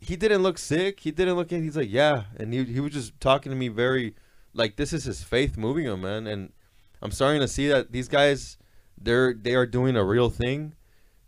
he 0.00 0.16
didn't 0.16 0.42
look 0.42 0.58
sick. 0.58 1.00
He 1.00 1.10
didn't 1.10 1.34
look. 1.36 1.50
He's 1.50 1.76
like 1.76 1.90
yeah, 1.90 2.24
and 2.36 2.52
he 2.52 2.64
he 2.64 2.80
was 2.80 2.92
just 2.92 3.18
talking 3.20 3.50
to 3.50 3.56
me 3.56 3.68
very 3.68 4.14
like 4.52 4.76
this 4.76 4.92
is 4.92 5.04
his 5.04 5.22
faith 5.22 5.56
moving 5.56 5.84
him, 5.84 6.02
man. 6.02 6.26
And 6.26 6.52
I'm 7.00 7.10
starting 7.12 7.40
to 7.40 7.48
see 7.48 7.68
that 7.68 7.92
these 7.92 8.08
guys 8.08 8.58
they're 9.00 9.32
they 9.32 9.54
are 9.54 9.66
doing 9.66 9.96
a 9.96 10.04
real 10.04 10.28
thing. 10.30 10.74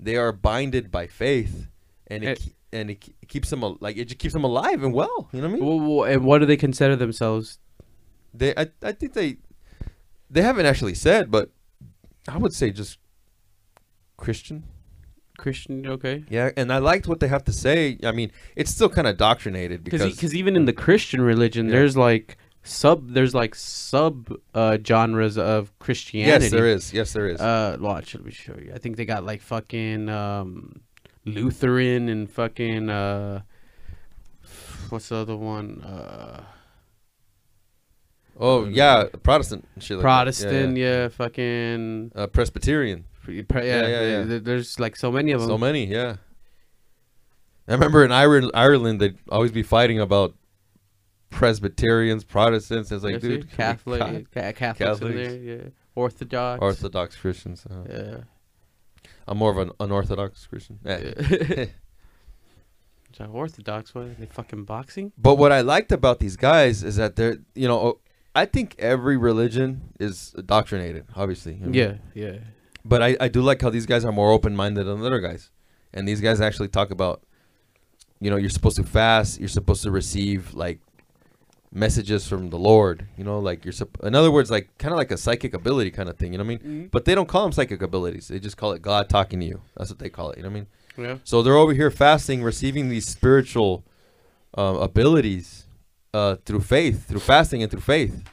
They 0.01 0.17
are 0.17 0.33
binded 0.33 0.91
by 0.91 1.07
faith, 1.07 1.69
and 2.07 2.23
it, 2.25 2.39
It- 2.39 2.41
ke- 2.41 2.55
and 2.73 2.91
it, 2.91 3.09
it 3.23 3.29
keeps 3.29 3.51
them 3.51 3.63
al- 3.65 3.79
like 3.81 3.97
it 3.97 4.05
just 4.07 4.19
keeps 4.19 4.35
them 4.35 4.45
alive 4.45 4.83
and 4.83 4.93
well. 4.93 5.29
You 5.33 5.41
know 5.41 5.49
what 5.49 5.55
I 5.57 5.61
mean? 5.61 5.65
Well, 5.67 5.81
well, 5.97 6.05
and 6.13 6.25
what 6.25 6.39
do 6.39 6.47
they 6.47 6.57
consider 6.57 6.97
themselves 6.97 7.59
They 8.35 8.55
I 8.57 8.69
I 8.83 8.93
think 8.93 9.15
they 9.15 9.37
they 10.31 10.43
haven't 10.43 10.67
actually 10.67 10.95
said, 10.95 11.31
but 11.31 11.51
I 12.29 12.37
would 12.37 12.53
say 12.53 12.71
just 12.71 12.99
Christian. 14.17 14.65
christian 15.39 15.87
okay 15.87 16.25
Yeah, 16.29 16.51
and 16.57 16.73
I 16.73 16.79
liked 16.79 17.07
what 17.07 17.21
they 17.21 17.29
have 17.29 17.45
to 17.45 17.53
say. 17.53 17.99
I 18.03 18.11
mean, 18.13 18.31
it's 18.57 18.71
still 18.71 18.89
kind 18.89 19.07
of 19.07 19.17
doctrinated 19.17 19.85
because 19.85 20.03
because 20.05 20.35
even 20.35 20.57
in 20.57 20.65
the 20.65 20.73
christian 20.73 21.21
religion 21.21 21.67
Yeah. 21.67 21.73
there's 21.77 21.97
like 21.97 22.37
sub 22.65 23.13
there's 23.15 23.35
like 23.35 23.55
sub 23.55 24.35
uh 24.53 24.77
genres 24.85 25.39
of 25.39 25.73
christianity 25.79 26.45
yes, 26.47 26.51
there 26.53 26.67
is. 26.67 26.93
Yes, 26.93 27.13
there 27.13 27.29
is. 27.29 27.41
Uh, 27.41 27.77
watch. 27.81 28.15
Let 28.15 28.25
me 28.25 28.33
show 28.33 28.57
you. 28.63 28.73
I 28.75 28.79
think 28.79 28.97
they 28.97 29.05
got 29.07 29.25
like 29.25 29.41
fucking 29.41 30.09
um, 30.09 30.81
Lutheran 31.35 32.09
and 32.09 32.31
fucking 32.31 32.89
uh, 32.91 33.43
what's 34.91 35.09
the 35.11 35.17
other 35.17 35.37
one? 35.37 35.83
Uh, 35.83 36.43
oh 38.39 38.65
yeah, 38.67 39.05
Protestant 39.23 39.67
shit. 39.79 39.97
Like. 39.99 40.03
Protestant. 40.03 40.77
Yeah, 40.77 41.03
Yeah, 41.03 41.09
fucking. 41.09 42.13
Uh, 42.15 42.27
Presbyterian. 42.27 43.05
pre- 43.23 43.43
pre- 43.43 43.67
Yeah, 43.67 43.83
Yeah, 43.87 44.01
yeah, 44.01 44.25
yeah. 44.25 44.39
There's 44.43 44.79
like 44.81 44.97
so 44.97 45.11
many 45.13 45.33
of 45.33 45.41
them. 45.41 45.49
So 45.51 45.59
many. 45.59 45.87
Yeah. 45.87 46.17
I 47.69 47.73
remember 47.73 48.03
in 48.05 48.13
Ireland, 48.13 48.51
Ireland, 48.55 48.99
they'd 49.01 49.19
always 49.29 49.53
be 49.53 49.63
fighting 49.63 50.01
about 50.01 50.35
Presbyterians, 51.29 52.25
Protestants. 52.25 52.91
It's 52.91 53.05
like, 53.05 53.15
Yeah, 53.15 53.19
see? 53.21 53.29
dude, 53.29 53.51
Catholic, 53.53 54.01
God. 54.01 54.27
ca- 54.33 54.53
Catholics, 54.53 54.81
in 54.81 54.87
Catholics. 54.87 55.15
there. 55.15 55.37
Yeah, 55.37 55.63
Orthodox. 55.95 56.63
Orthodox 56.63 57.17
Christians. 57.17 57.67
Uh, 57.67 57.85
Yeah. 57.91 58.17
I'm 59.29 59.39
more 59.39 59.51
of 59.51 59.59
an 59.59 59.71
unorthodox 59.79 60.47
Christian. 60.47 60.79
Eh. 60.87 61.13
yeah. 61.57 61.65
So 63.17 63.25
Orthodox. 63.33 63.95
What? 63.95 64.05
Are 64.07 64.17
they 64.19 64.27
fucking 64.27 64.65
boxing? 64.65 65.13
But 65.19 65.37
what 65.37 65.53
I 65.53 65.61
liked 65.61 65.93
about 65.93 66.19
these 66.19 66.37
guys 66.37 66.83
is 66.83 66.97
that 66.97 67.17
they're, 67.17 67.39
you 67.55 67.69
know, 67.69 68.01
I 68.35 68.47
think 68.47 68.75
every 68.79 69.17
religion 69.17 69.93
is 70.01 70.31
doctrinated, 70.47 71.07
obviously. 71.15 71.55
you 71.55 71.67
know? 71.67 71.73
Yeah, 71.73 71.95
yeah. 72.15 72.39
But 72.85 73.03
I, 73.03 73.17
I 73.21 73.29
do 73.29 73.43
like 73.43 73.61
how 73.61 73.71
these 73.71 73.87
guys 73.87 74.05
are 74.05 74.13
more 74.13 74.33
open 74.33 74.57
minded 74.57 74.85
than 74.85 75.01
the 75.01 75.07
other 75.07 75.21
guys. 75.21 75.51
And 75.93 76.07
these 76.09 76.21
guys 76.21 76.41
actually 76.41 76.69
talk 76.69 76.91
about, 76.91 77.23
you 78.21 78.31
know, 78.31 78.37
you're 78.37 78.51
supposed 78.51 78.77
to 78.77 78.85
fast, 78.85 79.41
you're 79.41 79.49
supposed 79.49 79.83
to 79.83 79.91
receive 79.91 80.55
like 80.55 80.81
messages 81.73 82.27
from 82.27 82.51
the 82.51 82.59
Lord, 82.59 83.07
you 83.17 83.25
know, 83.25 83.39
like 83.39 83.65
you're, 83.65 83.75
in 84.03 84.15
other 84.15 84.31
words, 84.31 84.51
like 84.51 84.77
kind 84.79 84.93
of 84.93 84.99
like 84.99 85.11
a 85.11 85.19
psychic 85.19 85.53
ability 85.55 85.91
kind 85.91 86.09
of 86.09 86.17
thing, 86.17 86.33
you 86.33 86.39
know 86.39 86.45
what 86.45 86.55
I 86.55 86.65
mean? 86.65 86.87
Mhm. 86.87 86.91
But 86.91 87.05
they 87.05 87.15
don't 87.15 87.29
call 87.29 87.43
them 87.43 87.53
psychic 87.53 87.83
abilities, 87.83 88.29
they 88.29 88.39
just 88.39 88.57
call 88.57 88.73
it 88.73 88.81
God 88.83 89.09
talking 89.09 89.41
to 89.41 89.47
you. 89.47 89.61
That's 89.77 89.91
what 89.91 89.99
they 89.99 90.09
call 90.09 90.31
it, 90.31 90.39
you 90.39 90.45
know 90.45 90.49
what 90.49 90.57
I 90.57 90.61
mean? 90.61 90.67
Yeah. 90.97 91.19
So 91.25 91.43
they're 91.43 91.57
over 91.57 91.75
here 91.75 91.91
fasting, 91.91 92.43
receiving 92.43 92.89
these 92.89 93.07
spiritual 93.07 93.85
um, 94.55 94.77
abilities 94.77 95.67
uh, 96.15 96.37
through 96.45 96.61
faith, 96.61 97.07
through 97.07 97.21
fasting 97.21 97.63
and 97.63 97.71
through 97.71 97.83
faith. 97.83 98.25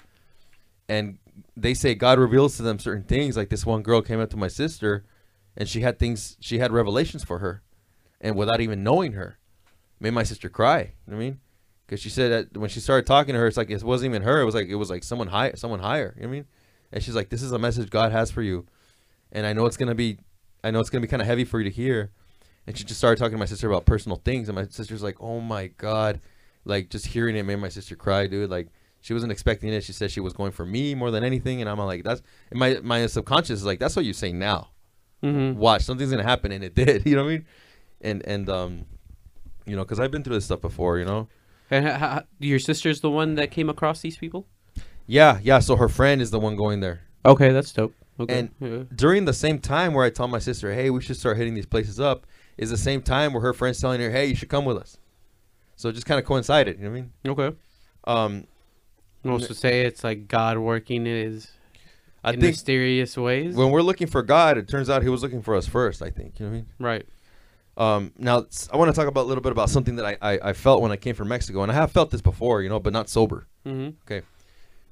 And 0.87 1.17
they 1.57 1.73
say 1.73 1.93
God 1.93 2.17
reveals 2.19 2.57
to 2.57 2.63
them 2.63 2.79
certain 2.79 3.03
things. 3.03 3.35
Like 3.37 3.49
this 3.49 3.65
one 3.65 3.81
girl 3.83 4.01
came 4.01 4.19
up 4.19 4.29
to 4.31 4.37
my 4.37 4.47
sister, 4.47 5.03
and 5.57 5.67
she 5.69 5.81
had 5.81 5.99
things, 5.99 6.37
she 6.39 6.59
had 6.59 6.71
revelations 6.71 7.23
for 7.23 7.39
her, 7.39 7.61
and 8.21 8.35
without 8.35 8.61
even 8.61 8.83
knowing 8.83 9.13
her, 9.13 9.37
made 9.99 10.11
my 10.11 10.23
sister 10.23 10.49
cry. 10.49 10.79
You 10.79 10.85
know 11.11 11.17
what 11.17 11.23
I 11.23 11.25
mean? 11.25 11.39
Because 11.85 12.01
she 12.01 12.09
said 12.09 12.31
that 12.31 12.57
when 12.59 12.69
she 12.69 12.79
started 12.79 13.05
talking 13.05 13.33
to 13.33 13.39
her, 13.39 13.47
it's 13.47 13.57
like 13.57 13.69
it 13.69 13.83
wasn't 13.83 14.09
even 14.11 14.23
her. 14.23 14.41
It 14.41 14.45
was 14.45 14.55
like 14.55 14.67
it 14.67 14.75
was 14.75 14.89
like 14.89 15.03
someone 15.03 15.27
higher, 15.27 15.55
someone 15.55 15.79
higher. 15.79 16.13
You 16.15 16.23
know 16.23 16.27
what 16.27 16.33
I 16.33 16.37
mean? 16.37 16.45
And 16.91 17.03
she's 17.03 17.15
like, 17.15 17.29
"This 17.29 17.43
is 17.43 17.51
a 17.51 17.59
message 17.59 17.89
God 17.89 18.11
has 18.11 18.31
for 18.31 18.41
you, 18.41 18.65
and 19.31 19.45
I 19.45 19.53
know 19.53 19.65
it's 19.65 19.77
gonna 19.77 19.95
be, 19.95 20.17
I 20.63 20.71
know 20.71 20.79
it's 20.79 20.89
gonna 20.89 21.01
be 21.01 21.07
kind 21.07 21.21
of 21.21 21.27
heavy 21.27 21.45
for 21.45 21.59
you 21.59 21.69
to 21.69 21.75
hear." 21.75 22.11
And 22.65 22.75
she 22.75 22.83
just 22.83 22.99
started 22.99 23.19
talking 23.19 23.33
to 23.33 23.39
my 23.39 23.45
sister 23.45 23.69
about 23.69 23.85
personal 23.85 24.19
things, 24.25 24.49
and 24.49 24.55
my 24.55 24.65
sister's 24.65 25.03
like, 25.03 25.17
"Oh 25.21 25.39
my 25.41 25.67
god!" 25.67 26.21
Like 26.63 26.89
just 26.89 27.07
hearing 27.07 27.35
it 27.35 27.43
made 27.43 27.57
my 27.57 27.69
sister 27.69 27.95
cry, 27.95 28.25
dude. 28.25 28.49
Like 28.49 28.69
she 29.01 29.13
wasn't 29.13 29.31
expecting 29.31 29.71
it. 29.71 29.83
She 29.83 29.93
said 29.93 30.09
she 30.09 30.19
was 30.19 30.33
going 30.33 30.51
for 30.51 30.65
me 30.65 30.95
more 30.95 31.11
than 31.11 31.23
anything, 31.23 31.61
and 31.61 31.69
I'm 31.69 31.77
like, 31.77 32.03
"That's." 32.03 32.23
And 32.49 32.59
my 32.59 32.79
my 32.81 33.05
subconscious 33.05 33.59
is 33.59 33.65
like, 33.65 33.79
"That's 33.79 33.95
what 33.95 34.05
you 34.05 34.13
say 34.13 34.31
now." 34.31 34.69
Mm-hmm. 35.21 35.59
Watch, 35.59 35.83
something's 35.83 36.09
gonna 36.09 36.23
happen, 36.23 36.51
and 36.51 36.63
it 36.63 36.73
did. 36.83 37.05
You 37.05 37.15
know 37.15 37.23
what 37.23 37.29
I 37.29 37.33
mean? 37.33 37.45
And 38.01 38.25
and 38.25 38.49
um, 38.49 38.85
you 39.67 39.75
know, 39.75 39.83
because 39.83 39.99
I've 39.99 40.09
been 40.09 40.23
through 40.23 40.35
this 40.35 40.45
stuff 40.45 40.61
before. 40.61 40.97
You 40.97 41.05
know. 41.05 41.27
And 41.71 41.87
ha- 41.87 41.97
ha- 41.97 42.23
your 42.39 42.59
sister's 42.59 43.01
the 43.01 43.09
one 43.09 43.35
that 43.35 43.51
came 43.51 43.69
across 43.69 44.01
these 44.01 44.17
people? 44.17 44.45
Yeah, 45.07 45.39
yeah. 45.41 45.59
So 45.59 45.75
her 45.75 45.89
friend 45.89 46.21
is 46.21 46.31
the 46.31 46.39
one 46.39 46.55
going 46.55 46.79
there. 46.79 47.01
Okay, 47.25 47.51
that's 47.51 47.71
dope. 47.73 47.93
Okay. 48.19 48.39
And- 48.39 48.49
yeah. 48.59 48.83
During 48.95 49.25
the 49.25 49.33
same 49.33 49.59
time 49.59 49.93
where 49.93 50.05
I 50.05 50.09
tell 50.09 50.27
my 50.27 50.39
sister, 50.39 50.73
"Hey, 50.73 50.89
we 50.89 51.01
should 51.01 51.17
start 51.17 51.37
hitting 51.37 51.53
these 51.55 51.65
places 51.65 51.99
up," 51.99 52.25
is 52.57 52.69
the 52.69 52.77
same 52.77 53.01
time 53.01 53.33
where 53.33 53.41
her 53.41 53.53
friend's 53.53 53.79
telling 53.81 53.99
her, 53.99 54.11
"Hey, 54.11 54.27
you 54.27 54.35
should 54.35 54.49
come 54.49 54.65
with 54.65 54.77
us." 54.77 54.97
So 55.75 55.89
it 55.89 55.93
just 55.93 56.05
kind 56.05 56.19
of 56.19 56.25
coincided. 56.25 56.77
You 56.77 56.85
know 56.85 56.91
what 56.91 56.97
I 56.97 57.01
mean? 57.01 57.11
Okay. 57.27 57.55
Um, 58.05 58.47
so 59.23 59.39
say 59.53 59.81
it's 59.85 60.03
like 60.03 60.27
God 60.27 60.57
working 60.59 61.07
in 61.07 61.31
his 61.31 61.51
I 62.23 62.33
in 62.33 62.39
mysterious 62.39 63.17
ways. 63.17 63.55
when 63.55 63.71
we're 63.71 63.81
looking 63.81 64.07
for 64.07 64.21
God, 64.21 64.57
it 64.57 64.67
turns 64.67 64.89
out 64.89 65.01
He 65.03 65.09
was 65.09 65.21
looking 65.23 65.41
for 65.41 65.55
us 65.55 65.67
first. 65.67 66.01
I 66.01 66.09
think. 66.11 66.39
You 66.39 66.45
know 66.45 66.51
what 66.51 66.57
I 66.57 66.59
mean? 66.59 66.65
right. 66.79 67.05
Um, 67.77 68.13
now 68.17 68.45
I 68.71 68.77
want 68.77 68.93
to 68.93 68.95
talk 68.99 69.07
about 69.07 69.23
a 69.23 69.27
little 69.27 69.41
bit 69.43 69.51
about 69.51 69.69
something 69.69 69.97
that 69.97 70.05
I, 70.05 70.17
I 70.21 70.39
I 70.49 70.53
felt 70.53 70.81
when 70.81 70.91
I 70.91 70.95
came 70.95 71.13
from 71.15 71.27
Mexico, 71.27 71.61
and 71.61 71.71
I 71.71 71.75
have 71.75 71.91
felt 71.91 72.09
this 72.09 72.21
before, 72.21 72.61
you 72.61 72.69
know, 72.69 72.79
but 72.79 72.93
not 72.93 73.09
sober. 73.09 73.47
Mm-hmm. 73.65 73.95
Okay, 74.05 74.25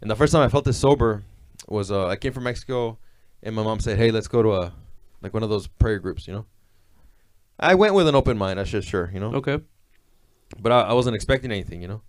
and 0.02 0.10
the 0.12 0.16
first 0.16 0.34
time 0.34 0.42
I 0.42 0.50
felt 0.50 0.66
this 0.66 0.78
sober 0.78 1.24
was 1.68 1.92
uh, 1.92 2.08
I 2.08 2.18
came 2.18 2.34
from 2.34 2.44
Mexico, 2.44 2.98
and 3.42 3.56
my 3.56 3.64
mom 3.64 3.80
said, 3.80 3.98
"Hey, 3.98 4.12
let's 4.12 4.28
go 4.28 4.44
to 4.44 4.54
a 4.54 4.74
like 5.22 5.34
one 5.34 5.44
of 5.44 5.50
those 5.50 5.68
prayer 5.68 6.00
groups," 6.00 6.28
you 6.28 6.34
know. 6.34 6.46
I 7.60 7.76
went 7.76 7.94
with 7.94 8.08
an 8.10 8.16
open 8.16 8.38
mind. 8.38 8.60
I 8.60 8.64
should 8.66 8.84
sure, 8.84 9.10
you 9.14 9.20
know, 9.22 9.36
Okay. 9.36 9.60
but 10.60 10.72
I, 10.74 10.82
I 10.82 10.94
wasn't 10.94 11.16
expecting 11.16 11.52
anything, 11.52 11.82
you 11.82 11.88
know. 11.88 12.02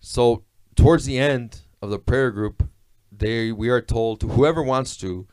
So 0.00 0.44
towards 0.76 1.04
the 1.06 1.18
end 1.18 1.60
of 1.80 1.88
the 1.90 1.98
prayer 1.98 2.30
group, 2.30 2.68
they 3.12 3.52
we 3.52 3.68
are 3.70 3.80
told 3.80 4.20
to 4.20 4.28
whoever 4.28 4.62
wants 4.62 4.96
to, 4.98 5.26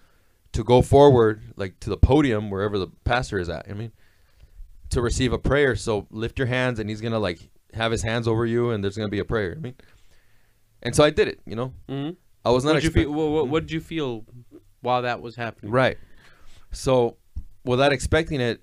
to 0.54 0.64
go 0.64 0.82
forward 0.82 1.42
like 1.58 1.80
to 1.82 1.90
the 1.90 1.98
podium 1.98 2.50
wherever 2.50 2.78
the 2.78 2.88
pastor 3.04 3.40
is 3.40 3.50
at. 3.50 3.66
I 3.70 3.74
mean, 3.74 3.92
to 4.90 5.02
receive 5.02 5.34
a 5.34 5.38
prayer. 5.40 5.76
So 5.76 6.08
lift 6.12 6.38
your 6.40 6.48
hands, 6.48 6.80
and 6.80 6.90
he's 6.90 7.02
gonna 7.02 7.20
like 7.20 7.40
have 7.74 7.92
his 7.92 8.04
hands 8.04 8.28
over 8.28 8.46
you, 8.46 8.72
and 8.72 8.84
there's 8.84 8.96
gonna 8.98 9.10
be 9.10 9.20
a 9.20 9.26
prayer. 9.26 9.56
I 9.58 9.60
mean, 9.60 9.76
and 10.84 10.96
so 10.96 11.04
I 11.04 11.10
did 11.10 11.28
it. 11.28 11.40
You 11.46 11.56
know, 11.56 11.74
Mm-hmm. 11.90 12.12
I 12.46 12.50
was 12.52 12.64
not 12.64 12.76
What 12.76 12.82
did 12.82 12.84
you 12.86 12.92
feel? 12.92 13.12
What, 13.12 13.48
what, 13.50 13.64
did 13.64 13.72
you 13.72 13.82
feel 13.82 14.26
while 14.82 15.02
that 15.02 15.22
was 15.22 15.36
happening? 15.36 15.72
Right. 15.72 15.98
So, 16.72 17.18
without 17.66 17.92
expecting 17.92 18.40
it, 18.40 18.62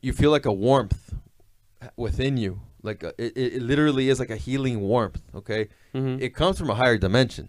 you 0.00 0.12
feel 0.12 0.30
like 0.30 0.46
a 0.46 0.52
warmth 0.52 1.14
within 1.96 2.36
you. 2.36 2.60
Like 2.82 3.02
a, 3.02 3.08
it, 3.18 3.32
it 3.36 3.52
it 3.54 3.62
literally 3.62 4.08
is 4.08 4.20
like 4.20 4.30
a 4.30 4.36
healing 4.36 4.80
warmth. 4.80 5.20
Okay, 5.34 5.68
Mm-hmm. 5.94 6.22
it 6.22 6.34
comes 6.34 6.58
from 6.58 6.70
a 6.70 6.74
higher 6.74 6.98
dimension. 6.98 7.48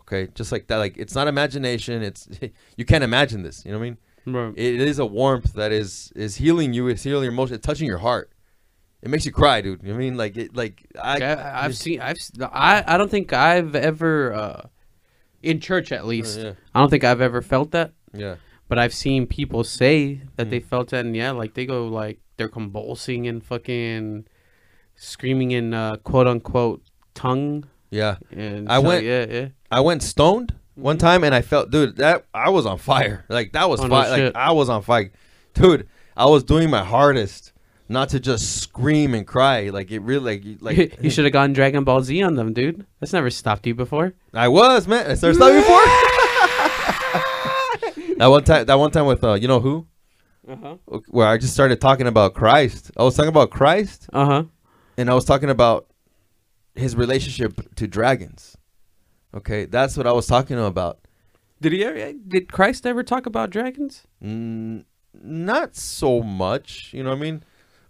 Okay, 0.00 0.28
just 0.34 0.52
like 0.52 0.68
that. 0.68 0.76
Like 0.76 0.96
it's 0.96 1.14
not 1.14 1.26
imagination. 1.26 2.02
It's 2.02 2.28
you 2.76 2.84
can't 2.84 3.02
imagine 3.02 3.42
this. 3.42 3.64
You 3.64 3.72
know 3.72 3.78
what 3.78 3.84
I 3.86 3.88
mean? 3.90 3.98
Right. 4.26 4.52
It 4.56 4.80
is 4.80 4.98
a 4.98 5.06
warmth 5.06 5.54
that 5.54 5.72
is 5.72 6.12
is 6.14 6.36
healing 6.36 6.72
you. 6.72 6.88
It's 6.88 7.02
healing 7.02 7.24
your 7.24 7.32
emotion. 7.32 7.54
It's 7.56 7.66
touching 7.66 7.86
your 7.86 7.98
heart. 7.98 8.30
It 9.02 9.10
makes 9.10 9.26
you 9.26 9.32
cry, 9.32 9.60
dude. 9.62 9.82
You 9.82 9.88
know 9.88 9.94
I 9.94 9.98
mean? 9.98 10.16
Like 10.16 10.36
it. 10.36 10.54
Like 10.54 10.84
I. 11.00 11.20
I, 11.20 11.64
I've 11.64 11.76
seen. 11.76 12.00
I've. 12.00 12.18
I. 12.40 12.84
I 12.86 12.96
don't 12.98 13.10
think 13.10 13.32
I've 13.32 13.74
ever, 13.74 14.32
uh, 14.32 14.62
in 15.42 15.58
church 15.58 15.90
at 15.90 16.06
least. 16.06 16.38
yeah. 16.38 16.52
I 16.74 16.78
don't 16.80 16.88
think 16.88 17.02
I've 17.02 17.20
ever 17.20 17.42
felt 17.42 17.72
that. 17.72 17.92
Yeah. 18.14 18.36
But 18.68 18.78
I've 18.78 18.94
seen 18.94 19.26
people 19.26 19.64
say 19.64 20.20
that 20.36 20.46
Mm. 20.46 20.50
they 20.50 20.60
felt 20.60 20.90
that, 20.90 21.04
and 21.04 21.16
yeah, 21.16 21.32
like 21.32 21.54
they 21.54 21.66
go 21.66 21.88
like 21.88 22.20
they're 22.36 22.48
convulsing 22.48 23.26
and 23.26 23.44
fucking 23.44 24.24
screaming 24.94 25.50
in 25.50 25.74
uh, 25.74 25.96
quote 25.96 26.26
unquote 26.28 26.82
tongue. 27.14 27.64
Yeah. 27.90 28.16
And 28.30 28.68
I 28.70 28.80
so, 28.80 28.86
went- 28.86 29.04
Yeah. 29.04 29.26
Yeah. 29.28 29.48
I 29.70 29.80
went 29.80 30.02
stoned 30.02 30.54
one 30.74 30.96
Mhm. 30.96 31.00
time 31.00 31.24
and 31.24 31.34
I 31.34 31.42
felt, 31.42 31.70
dude, 31.70 31.96
that 31.96 32.24
I 32.34 32.50
was 32.50 32.66
on 32.66 32.78
fire. 32.78 33.24
Like 33.28 33.52
that 33.52 33.68
was 33.68 33.80
Oh, 33.80 33.86
no 33.86 34.02
fire. 34.02 34.24
like. 34.26 34.36
I 34.36 34.52
was 34.52 34.68
on 34.68 34.82
fire, 34.82 35.10
dude. 35.54 35.88
I 36.16 36.26
was 36.26 36.44
doing 36.44 36.70
my 36.70 36.84
hardest 36.84 37.52
not 37.88 38.08
to 38.10 38.20
just 38.20 38.62
scream 38.62 39.14
and 39.14 39.26
cry. 39.26 39.70
Like 39.70 39.90
it 39.90 40.00
really, 40.00 40.56
like, 40.60 40.76
like 40.78 40.98
you 41.02 41.10
should 41.10 41.24
have 41.24 41.32
gone 41.32 41.52
Dragon 41.52 41.84
Ball 41.84 42.02
Z 42.02 42.22
on 42.22 42.34
them, 42.36 42.52
dude. 42.52 42.86
That's 43.00 43.12
never 43.12 43.30
stopped 43.30 43.66
you 43.66 43.74
before. 43.74 44.14
I 44.32 44.48
was 44.48 44.86
man. 44.88 45.10
I 45.10 45.14
started 45.14 45.36
stopping 45.36 45.58
before. 45.60 45.82
that 48.18 48.26
one 48.28 48.44
time, 48.44 48.66
that 48.66 48.78
one 48.78 48.90
time 48.90 49.06
with 49.06 49.22
uh, 49.24 49.34
you 49.34 49.48
know 49.48 49.60
who, 49.60 49.86
Uh 50.48 50.56
huh. 50.62 50.76
where 51.08 51.26
I 51.28 51.38
just 51.38 51.52
started 51.54 51.80
talking 51.80 52.06
about 52.06 52.34
Christ. 52.34 52.90
I 52.96 53.02
was 53.02 53.16
talking 53.16 53.28
about 53.28 53.50
Christ, 53.50 54.08
Uh 54.12 54.26
huh. 54.26 54.44
and 54.96 55.10
I 55.10 55.14
was 55.14 55.24
talking 55.24 55.50
about 55.50 55.86
his 56.74 56.96
relationship 56.96 57.74
to 57.76 57.86
dragons. 57.86 58.56
Okay, 59.34 59.64
that's 59.64 59.96
what 59.96 60.06
I 60.06 60.12
was 60.12 60.26
talking 60.26 60.58
about. 60.58 60.98
Did 61.60 61.72
he? 61.72 61.84
Ever, 61.84 62.12
did 62.28 62.52
Christ 62.52 62.84
ever 62.86 63.02
talk 63.02 63.26
about 63.26 63.50
dragons? 63.50 64.02
Mm, 64.22 64.84
not 65.22 65.76
so 65.76 66.22
much, 66.22 66.92
you 66.92 67.02
know 67.02 67.10
what 67.10 67.18
I 67.18 67.20
mean? 67.22 67.44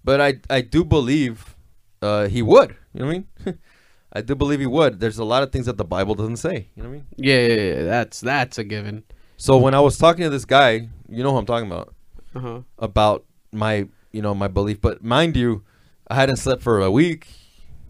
But 0.05 0.21
I 0.21 0.35
I 0.51 0.61
do 0.61 0.85
believe 0.85 1.57
uh, 2.01 2.29
he 2.29 2.43
would. 2.43 2.77
You 2.93 3.01
know 3.01 3.07
what 3.07 3.13
I 3.13 3.15
mean? 3.47 3.59
I 4.13 4.21
do 4.21 4.35
believe 4.35 4.61
he 4.61 4.67
would. 4.67 5.01
There's 5.01 5.19
a 5.19 5.25
lot 5.25 5.43
of 5.43 5.51
things 5.53 5.67
that 5.67 5.79
the 5.79 5.85
Bible 5.85 6.15
doesn't 6.15 6.37
say. 6.37 6.69
You 6.77 6.83
know 6.83 6.89
what 6.91 6.95
I 6.95 6.99
mean? 6.99 7.07
Yeah, 7.17 7.39
yeah, 7.47 7.55
yeah. 7.75 7.83
That's 7.85 8.21
that's 8.21 8.59
a 8.59 8.65
given. 8.65 9.05
So 9.39 9.57
when 9.57 9.75
I 9.75 9.81
was 9.81 9.97
talking 9.99 10.23
to 10.25 10.31
this 10.31 10.45
guy, 10.45 10.89
you 11.09 11.23
know 11.25 11.33
who 11.33 11.39
I'm 11.39 11.47
talking 11.47 11.67
about, 11.67 11.95
Uh 12.35 12.41
huh. 12.41 12.61
about 12.79 13.25
my 13.53 13.89
you 14.13 14.21
know 14.23 14.35
my 14.35 14.49
belief. 14.49 14.81
But 14.81 15.03
mind 15.03 15.37
you, 15.37 15.65
I 16.09 16.15
hadn't 16.15 16.37
slept 16.37 16.63
for 16.63 16.81
a 16.81 16.91
week. 16.91 17.27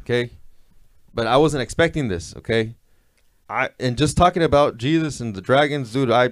Okay, 0.02 0.30
but 1.12 1.26
I 1.26 1.37
wasn't 1.38 1.62
expecting 1.62 2.09
this. 2.09 2.37
Okay, 2.37 2.76
I 3.52 3.71
and 3.78 3.99
just 3.99 4.16
talking 4.16 4.42
about 4.42 4.79
Jesus 4.79 5.20
and 5.20 5.35
the 5.35 5.40
dragons, 5.42 5.92
dude. 5.92 6.11
I 6.11 6.31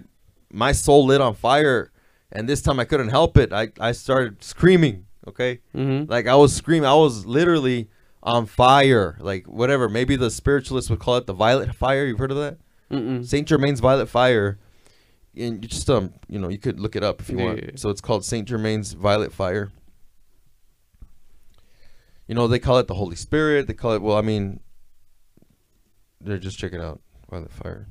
my 0.52 0.72
soul 0.72 1.06
lit 1.06 1.20
on 1.20 1.34
fire, 1.34 1.92
and 2.32 2.48
this 2.48 2.62
time 2.62 2.80
I 2.80 2.84
couldn't 2.84 3.10
help 3.10 3.36
it. 3.36 3.52
I 3.52 3.68
I 3.78 3.92
started 3.92 4.42
screaming. 4.42 5.06
Okay, 5.28 5.60
Mm-hmm. 5.74 6.10
like 6.10 6.26
I 6.26 6.34
was 6.34 6.54
screaming. 6.54 6.86
I 6.86 6.94
was 6.94 7.26
literally 7.26 7.90
on 8.22 8.46
fire. 8.46 9.18
Like 9.20 9.46
whatever. 9.46 9.88
Maybe 9.88 10.16
the 10.16 10.30
spiritualists 10.30 10.88
would 10.90 10.98
call 10.98 11.16
it 11.18 11.26
the 11.26 11.34
violet 11.34 11.74
fire. 11.74 12.06
You've 12.06 12.18
heard 12.18 12.30
of 12.32 12.38
that? 12.38 12.58
Mm-mm. 12.90 13.24
Saint 13.24 13.46
Germain's 13.46 13.80
Violet 13.80 14.08
Fire. 14.08 14.58
And 15.36 15.62
you 15.62 15.68
just 15.68 15.88
um, 15.90 16.14
you 16.28 16.38
know, 16.40 16.48
you 16.48 16.58
could 16.58 16.80
look 16.80 16.96
it 16.96 17.04
up 17.04 17.20
if 17.20 17.28
you 17.30 17.38
Yeah. 17.38 17.44
want. 17.44 17.78
So 17.78 17.90
it's 17.90 18.00
called 18.00 18.24
Saint 18.24 18.48
Germain's 18.48 18.94
Violet 18.94 19.32
Fire. 19.32 19.70
You 22.26 22.34
know, 22.34 22.46
they 22.48 22.58
call 22.58 22.78
it 22.78 22.86
the 22.86 22.94
Holy 22.94 23.16
Spirit. 23.16 23.66
They 23.66 23.74
call 23.74 23.92
it 23.92 24.02
well, 24.02 24.16
I 24.16 24.22
mean, 24.22 24.60
they're 26.20 26.38
just 26.38 26.58
check 26.58 26.72
it 26.72 26.80
out, 26.80 27.00
Violet 27.30 27.52
Fire, 27.52 27.86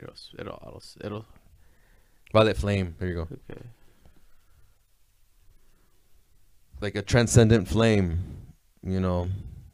It'll, 0.00 0.14
it'll, 0.38 0.62
it'll, 0.66 0.82
it'll. 1.04 1.26
Violet 2.32 2.56
Flame. 2.56 2.94
There 2.98 3.08
you 3.08 3.14
go, 3.14 3.28
Okay. 3.50 3.60
like 6.80 6.94
a 6.96 7.02
transcendent 7.02 7.68
flame. 7.68 8.18
You 8.82 9.00
know, 9.00 9.28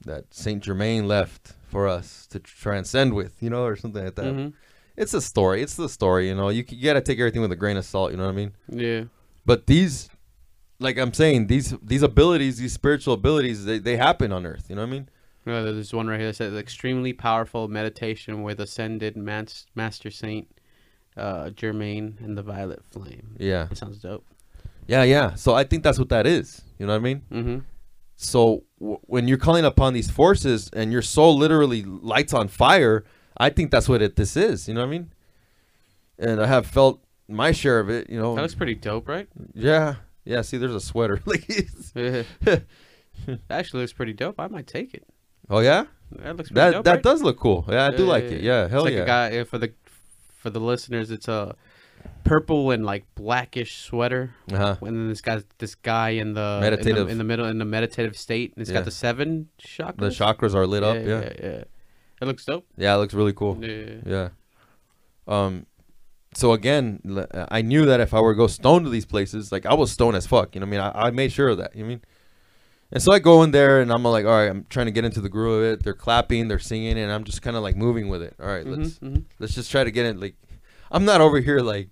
that 0.04 0.32
Saint 0.32 0.62
Germain 0.62 1.08
left 1.08 1.52
for 1.68 1.88
us 1.88 2.26
to 2.28 2.38
transcend 2.38 3.14
with. 3.14 3.42
You 3.42 3.50
know, 3.50 3.64
or 3.64 3.76
something 3.76 4.04
like 4.04 4.14
that. 4.16 4.24
Mhm. 4.34 4.52
It's 4.96 5.14
a 5.14 5.20
story. 5.20 5.62
It's 5.62 5.74
the 5.76 5.88
story. 5.88 6.28
You 6.28 6.34
know, 6.34 6.48
you, 6.50 6.64
you 6.68 6.84
gotta 6.84 7.00
take 7.00 7.18
everything 7.18 7.42
with 7.42 7.52
a 7.52 7.56
grain 7.56 7.76
of 7.76 7.84
salt. 7.84 8.10
You 8.12 8.18
know 8.18 8.24
what 8.24 8.32
I 8.32 8.36
mean? 8.36 8.52
Yeah. 8.68 9.04
But 9.46 9.66
these, 9.66 10.08
like 10.78 10.98
I'm 10.98 11.12
saying, 11.12 11.46
these 11.48 11.74
these 11.82 12.02
abilities, 12.02 12.58
these 12.58 12.72
spiritual 12.72 13.14
abilities, 13.14 13.64
they, 13.64 13.78
they 13.78 13.96
happen 13.96 14.32
on 14.32 14.46
Earth. 14.46 14.66
You 14.68 14.76
know 14.76 14.82
what 14.82 14.88
I 14.88 14.92
mean? 14.92 15.08
Uh, 15.46 15.62
there's 15.62 15.92
one 15.94 16.06
right 16.06 16.18
here 16.20 16.28
that 16.28 16.36
says 16.36 16.54
extremely 16.54 17.12
powerful 17.12 17.66
meditation 17.68 18.42
with 18.42 18.60
ascended 18.60 19.16
mas- 19.16 19.66
master 19.74 20.10
saint 20.10 20.48
uh, 21.16 21.50
Germain 21.50 22.18
and 22.22 22.36
the 22.36 22.42
violet 22.42 22.82
flame. 22.90 23.36
Yeah, 23.38 23.64
That 23.64 23.78
sounds 23.78 23.98
dope. 23.98 24.24
yeah, 24.86 25.02
yeah. 25.02 25.34
So 25.34 25.54
I 25.54 25.64
think 25.64 25.82
that's 25.82 25.98
what 25.98 26.10
that 26.10 26.26
is. 26.26 26.62
You 26.78 26.86
know 26.86 26.92
what 26.92 26.98
I 26.98 27.02
mean? 27.02 27.22
Mm-hmm. 27.32 27.58
So 28.16 28.64
w- 28.78 28.98
when 29.02 29.28
you're 29.28 29.38
calling 29.38 29.64
upon 29.64 29.94
these 29.94 30.10
forces 30.10 30.68
and 30.74 30.92
your 30.92 31.02
soul 31.02 31.36
literally 31.38 31.82
lights 31.84 32.34
on 32.34 32.48
fire, 32.48 33.04
I 33.38 33.48
think 33.50 33.70
that's 33.70 33.88
what 33.88 34.02
it 34.02 34.16
this 34.16 34.36
is. 34.36 34.68
You 34.68 34.74
know 34.74 34.80
what 34.80 34.88
I 34.88 34.90
mean? 34.90 35.12
And 36.18 36.40
I 36.40 36.46
have 36.46 36.66
felt 36.66 37.02
my 37.28 37.50
share 37.52 37.80
of 37.80 37.88
it. 37.88 38.10
You 38.10 38.20
know? 38.20 38.34
That 38.34 38.42
looks 38.42 38.54
pretty 38.54 38.74
dope, 38.74 39.08
right? 39.08 39.26
yeah, 39.54 39.94
yeah. 40.24 40.42
See, 40.42 40.58
there's 40.58 40.74
a 40.74 40.80
sweater. 40.80 41.20
like, 41.26 41.46
that 41.94 42.64
actually 43.48 43.80
looks 43.80 43.94
pretty 43.94 44.12
dope. 44.12 44.38
I 44.38 44.48
might 44.48 44.66
take 44.66 44.92
it. 44.94 45.06
Oh 45.50 45.58
yeah, 45.60 45.84
That 46.12 46.36
looks 46.36 46.50
that 46.50 46.70
dope. 46.72 46.84
that 46.84 46.90
right? 46.94 47.02
does 47.02 47.22
look 47.22 47.38
cool. 47.38 47.64
Yeah, 47.68 47.86
I 47.86 47.90
do 47.90 48.04
like 48.06 48.24
it. 48.24 48.42
Yeah, 48.42 48.68
hell 48.68 48.86
it's 48.86 48.94
like 48.94 48.94
yeah. 48.94 49.02
a 49.02 49.06
guy 49.06 49.38
uh, 49.38 49.44
for 49.44 49.58
the 49.58 49.72
for 50.38 50.50
the 50.50 50.60
listeners. 50.60 51.10
It's 51.10 51.28
a 51.28 51.54
purple 52.24 52.70
and 52.70 52.84
like 52.86 53.04
blackish 53.14 53.78
sweater. 53.82 54.34
uh-huh. 54.50 54.76
And 54.80 54.96
then 54.96 55.08
this 55.08 55.20
guy, 55.20 55.42
this 55.58 55.74
guy 55.74 56.10
in 56.10 56.32
the 56.34 56.40
in 56.40 56.60
the- 56.60 56.70
Meditative. 56.70 57.08
in 57.10 57.18
the, 57.18 57.24
middle 57.24 57.46
in 57.46 57.58
the 57.58 57.64
meditative 57.66 58.16
state. 58.16 58.52
And 58.54 58.62
it's 58.62 58.70
Yeah. 58.70 58.78
got 58.78 58.84
the 58.86 58.90
seven 58.90 59.48
chakras. 59.60 59.96
The 59.98 60.08
chakras 60.08 60.54
are 60.54 60.66
lit 60.66 60.82
up. 60.82 60.96
Yeah, 60.96 61.02
yeah, 61.02 61.32
yeah. 61.42 61.64
It 62.22 62.26
looks 62.26 62.44
dope. 62.44 62.66
yeah, 62.76 62.94
it 62.94 62.98
looks 62.98 63.12
really 63.14 63.32
cool. 63.34 63.58
Yeah. 63.62 63.96
Yeah. 64.06 64.28
Um, 65.26 65.66
so 66.34 66.52
again, 66.52 67.00
I 67.50 67.60
knew 67.62 67.84
that 67.86 68.00
if 68.00 68.14
I 68.14 68.20
were 68.20 68.32
to 68.32 68.36
go 68.36 68.46
stone 68.46 68.84
to 68.84 68.90
these 68.90 69.06
places, 69.06 69.50
like 69.52 69.66
I 69.66 69.74
was 69.74 69.90
stoned 69.92 70.16
as 70.16 70.26
fuck. 70.26 70.54
You 70.54 70.60
know 70.60 70.66
what 70.66 70.78
I 70.80 70.90
mean? 70.90 70.92
I, 70.94 71.06
I 71.08 71.10
made 71.10 71.32
sure 71.32 71.48
of 71.48 71.58
that. 71.58 71.74
You 71.74 71.82
know 71.82 71.86
I 71.86 71.88
mean? 71.90 72.02
And 72.92 73.02
so 73.02 73.12
I 73.12 73.18
go 73.20 73.42
in 73.44 73.52
there 73.52 73.80
and 73.80 73.92
I'm 73.92 74.02
like, 74.02 74.24
all 74.24 74.32
right, 74.32 74.50
I'm 74.50 74.66
trying 74.68 74.86
to 74.86 74.92
get 74.92 75.04
into 75.04 75.20
the 75.20 75.28
groove 75.28 75.58
of 75.62 75.72
it. 75.72 75.82
They're 75.84 75.94
clapping, 75.94 76.48
they're 76.48 76.58
singing, 76.58 76.98
and 76.98 77.12
I'm 77.12 77.22
just 77.24 77.40
kind 77.42 77.56
of 77.56 77.62
like 77.62 77.76
moving 77.76 78.08
with 78.08 78.22
it. 78.22 78.34
All 78.40 78.46
right, 78.46 78.66
Mhm, 78.66 78.76
let's 78.78 78.98
mhm. 78.98 79.24
let's 79.38 79.54
just 79.54 79.70
try 79.70 79.84
to 79.84 79.90
get 79.90 80.06
it. 80.06 80.18
Like, 80.18 80.34
I'm 80.90 81.04
not 81.04 81.20
over 81.20 81.38
here 81.40 81.60
like, 81.60 81.90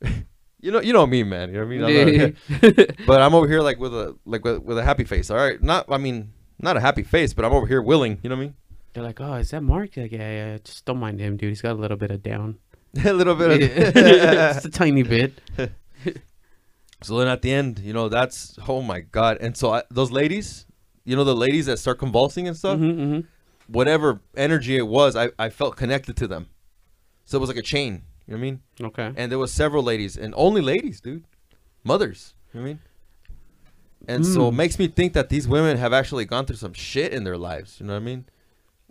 you 0.60 0.70
know, 0.72 0.80
you 0.80 0.92
know 0.92 1.06
me, 1.06 1.22
man. 1.24 1.48
You 1.52 1.54
know 1.60 1.66
what 1.66 1.90
I 1.90 2.04
mean? 2.04 2.20
I'm 2.20 2.60
not- 2.76 2.96
but 3.06 3.20
I'm 3.20 3.34
over 3.38 3.46
here 3.48 3.60
like 3.60 3.78
with 3.78 3.94
a 3.94 4.16
like 4.24 4.44
with, 4.44 4.62
with 4.62 4.78
a 4.78 4.82
happy 4.82 5.04
face. 5.04 5.30
All 5.30 5.36
right, 5.36 5.62
not 5.62 5.84
I 5.90 5.98
mean 5.98 6.32
not 6.58 6.76
a 6.76 6.80
happy 6.80 7.02
face, 7.02 7.32
but 7.34 7.44
I'm 7.44 7.52
over 7.52 7.66
here 7.66 7.82
willing. 7.82 8.18
You 8.22 8.30
know 8.30 8.36
what 8.36 8.42
I 8.42 8.44
mean? 8.46 8.54
They're 8.92 9.04
like, 9.04 9.20
oh, 9.20 9.34
is 9.34 9.50
that 9.50 9.62
Mark? 9.62 9.96
Like, 9.96 10.10
yeah, 10.12 10.30
yeah. 10.52 10.58
Just 10.64 10.84
don't 10.84 10.98
mind 10.98 11.20
him, 11.20 11.36
dude. 11.36 11.50
He's 11.50 11.62
got 11.62 11.72
a 11.72 11.80
little 11.80 11.96
bit 11.96 12.10
of 12.10 12.22
down. 12.22 12.58
a 13.04 13.12
little 13.12 13.34
bit 13.36 13.50
of. 13.52 13.94
just 13.94 14.64
a 14.64 14.70
tiny 14.70 15.02
bit. 15.04 15.38
So 17.02 17.18
then 17.18 17.28
at 17.28 17.42
the 17.42 17.52
end, 17.52 17.78
you 17.80 17.92
know, 17.92 18.08
that's 18.08 18.58
oh 18.68 18.82
my 18.82 19.00
god. 19.00 19.38
And 19.40 19.56
so 19.56 19.72
I, 19.74 19.82
those 19.90 20.10
ladies, 20.10 20.66
you 21.04 21.16
know, 21.16 21.24
the 21.24 21.34
ladies 21.34 21.66
that 21.66 21.78
start 21.78 21.98
convulsing 21.98 22.46
and 22.46 22.56
stuff, 22.56 22.78
Mhm, 22.78 22.96
mhm. 22.98 23.26
whatever 23.68 24.20
energy 24.36 24.76
it 24.76 24.86
was, 24.86 25.16
I, 25.16 25.30
I 25.38 25.48
felt 25.48 25.76
connected 25.76 26.16
to 26.18 26.28
them. 26.28 26.48
So 27.24 27.38
it 27.38 27.40
was 27.40 27.48
like 27.48 27.58
a 27.58 27.62
chain. 27.62 28.02
You 28.26 28.34
know 28.34 28.36
what 28.36 28.36
I 28.36 28.40
mean? 28.40 28.60
Okay. 28.82 29.12
And 29.16 29.32
there 29.32 29.38
was 29.38 29.52
several 29.52 29.82
ladies, 29.82 30.16
and 30.16 30.34
only 30.36 30.60
ladies, 30.60 31.00
dude, 31.00 31.24
mothers. 31.84 32.34
You 32.52 32.60
know 32.60 32.64
what 32.64 32.68
I 32.70 32.72
mean? 32.74 32.80
And 34.08 34.26
so 34.26 34.48
it 34.48 34.52
Mm. 34.52 34.56
makes 34.56 34.78
me 34.78 34.88
think 34.88 35.12
that 35.14 35.28
these 35.28 35.46
women 35.48 35.76
have 35.76 35.92
actually 35.92 36.24
gone 36.24 36.46
through 36.46 36.56
some 36.56 36.72
shit 36.72 37.12
in 37.12 37.24
their 37.24 37.36
lives. 37.38 37.78
You 37.80 37.86
know 37.86 37.92
what 37.94 38.02
I 38.02 38.04
mean? 38.04 38.24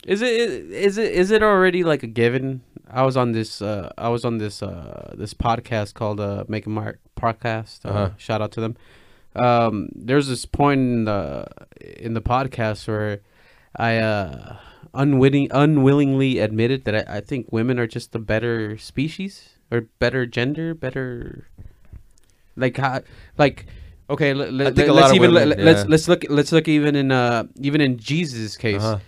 Is 0.07 0.21
it 0.21 0.31
is 0.71 0.97
it 0.97 1.11
is 1.11 1.31
it 1.31 1.43
already 1.43 1.83
like 1.83 2.03
a 2.03 2.07
given? 2.07 2.61
I 2.89 3.03
was 3.03 3.15
on 3.17 3.33
this 3.33 3.61
uh 3.61 3.91
I 3.97 4.09
was 4.09 4.25
on 4.25 4.37
this 4.37 4.63
uh 4.63 5.13
this 5.17 5.33
podcast 5.33 5.93
called 5.93 6.19
uh 6.19 6.45
Make 6.47 6.65
a 6.65 6.69
Mark 6.69 6.99
podcast. 7.19 7.85
Uh, 7.85 7.89
Uh-huh. 7.89 8.09
Shout 8.17 8.41
out 8.41 8.51
to 8.53 8.61
them. 8.61 8.75
Um, 9.35 9.89
there's 9.93 10.27
this 10.27 10.45
point 10.45 10.79
in 10.79 11.03
the 11.05 11.45
in 11.97 12.13
the 12.13 12.21
podcast 12.21 12.87
where 12.87 13.19
I 13.75 13.97
uh 13.97 14.57
unwitting 14.93 15.49
unwillingly 15.51 16.39
admitted 16.39 16.85
that 16.85 16.95
I, 17.07 17.17
I 17.17 17.21
think 17.21 17.51
women 17.51 17.77
are 17.77 17.85
just 17.87 18.11
the 18.11 18.19
better 18.19 18.77
species 18.77 19.49
or 19.69 19.81
better 19.99 20.25
gender, 20.25 20.73
better 20.73 21.45
like 22.55 22.75
how 22.77 23.01
like 23.37 23.67
okay 24.09 24.33
let, 24.33 24.51
let, 24.51 24.75
think 24.75 24.89
a 24.89 24.93
us 24.93 25.13
even 25.13 25.31
women, 25.33 25.49
let, 25.49 25.59
let's 25.59 25.85
let's 25.85 26.07
look 26.07 26.25
let's 26.29 26.51
look 26.51 26.67
even 26.67 26.95
in 26.95 27.11
uh 27.11 27.43
even 27.61 27.81
in 27.81 27.97
Jesus 27.97 28.57
case 28.57 28.81
Uh-huh. 28.81 28.99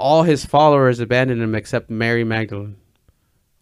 All 0.00 0.22
his 0.24 0.44
followers 0.44 0.98
abandoned 1.00 1.40
him 1.42 1.54
except 1.54 1.90
Mary 1.90 2.24
Magdalene. 2.24 2.76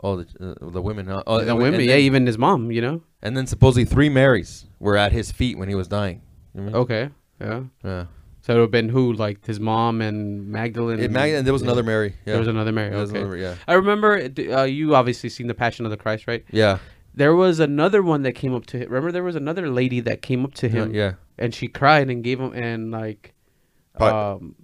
Oh, 0.02 0.16
the, 0.22 0.56
uh, 0.62 0.70
the 0.70 0.80
women. 0.80 1.06
Huh? 1.08 1.22
Oh, 1.26 1.44
the 1.44 1.56
women, 1.56 1.80
yeah, 1.80 1.88
then- 1.88 2.00
even 2.00 2.26
his 2.26 2.38
mom, 2.38 2.70
you 2.70 2.80
know. 2.80 3.02
And 3.22 3.36
then 3.36 3.46
supposedly 3.48 3.84
three 3.84 4.08
Marys 4.08 4.66
were 4.78 4.96
at 4.96 5.10
his 5.12 5.32
feet 5.32 5.58
when 5.58 5.68
he 5.68 5.74
was 5.74 5.88
dying. 5.88 6.22
You 6.54 6.60
know 6.62 6.70
what 6.70 6.90
I 6.90 6.94
mean? 6.96 7.04
Okay, 7.04 7.10
yeah. 7.40 7.62
Yeah. 7.84 8.04
So 8.42 8.52
it 8.52 8.56
would 8.56 8.62
have 8.62 8.70
been 8.70 8.88
who, 8.88 9.12
like 9.12 9.44
his 9.44 9.58
mom 9.58 10.00
and 10.00 10.48
Magdalene. 10.48 11.00
It, 11.00 11.10
Mag- 11.10 11.32
and 11.34 11.44
there 11.44 11.52
was 11.52 11.62
yeah. 11.62 11.66
another 11.66 11.82
Mary. 11.82 12.14
Yeah. 12.24 12.32
There 12.34 12.38
was 12.38 12.48
another 12.48 12.70
Mary. 12.72 12.94
Okay. 12.94 13.18
another- 13.18 13.36
yeah. 13.36 13.56
I 13.66 13.74
remember. 13.74 14.30
Uh, 14.38 14.62
you 14.62 14.94
obviously 14.94 15.28
seen 15.30 15.48
the 15.48 15.54
Passion 15.54 15.84
of 15.84 15.90
the 15.90 15.96
Christ, 15.96 16.26
right? 16.28 16.44
Yeah. 16.52 16.78
There 17.14 17.34
was 17.34 17.58
another 17.58 18.00
one 18.00 18.22
that 18.22 18.32
came 18.32 18.54
up 18.54 18.66
to 18.66 18.78
him. 18.78 18.88
Remember, 18.88 19.10
there 19.10 19.24
was 19.24 19.34
another 19.34 19.68
lady 19.68 19.98
that 20.00 20.22
came 20.22 20.44
up 20.44 20.54
to 20.54 20.68
Yeah. 20.68 20.72
him, 20.74 20.94
yeah. 20.94 21.12
and 21.36 21.52
she 21.52 21.66
cried 21.66 22.08
and 22.08 22.22
gave 22.22 22.38
him 22.38 22.52
and 22.54 22.92
like, 22.92 23.34
um, 23.96 24.54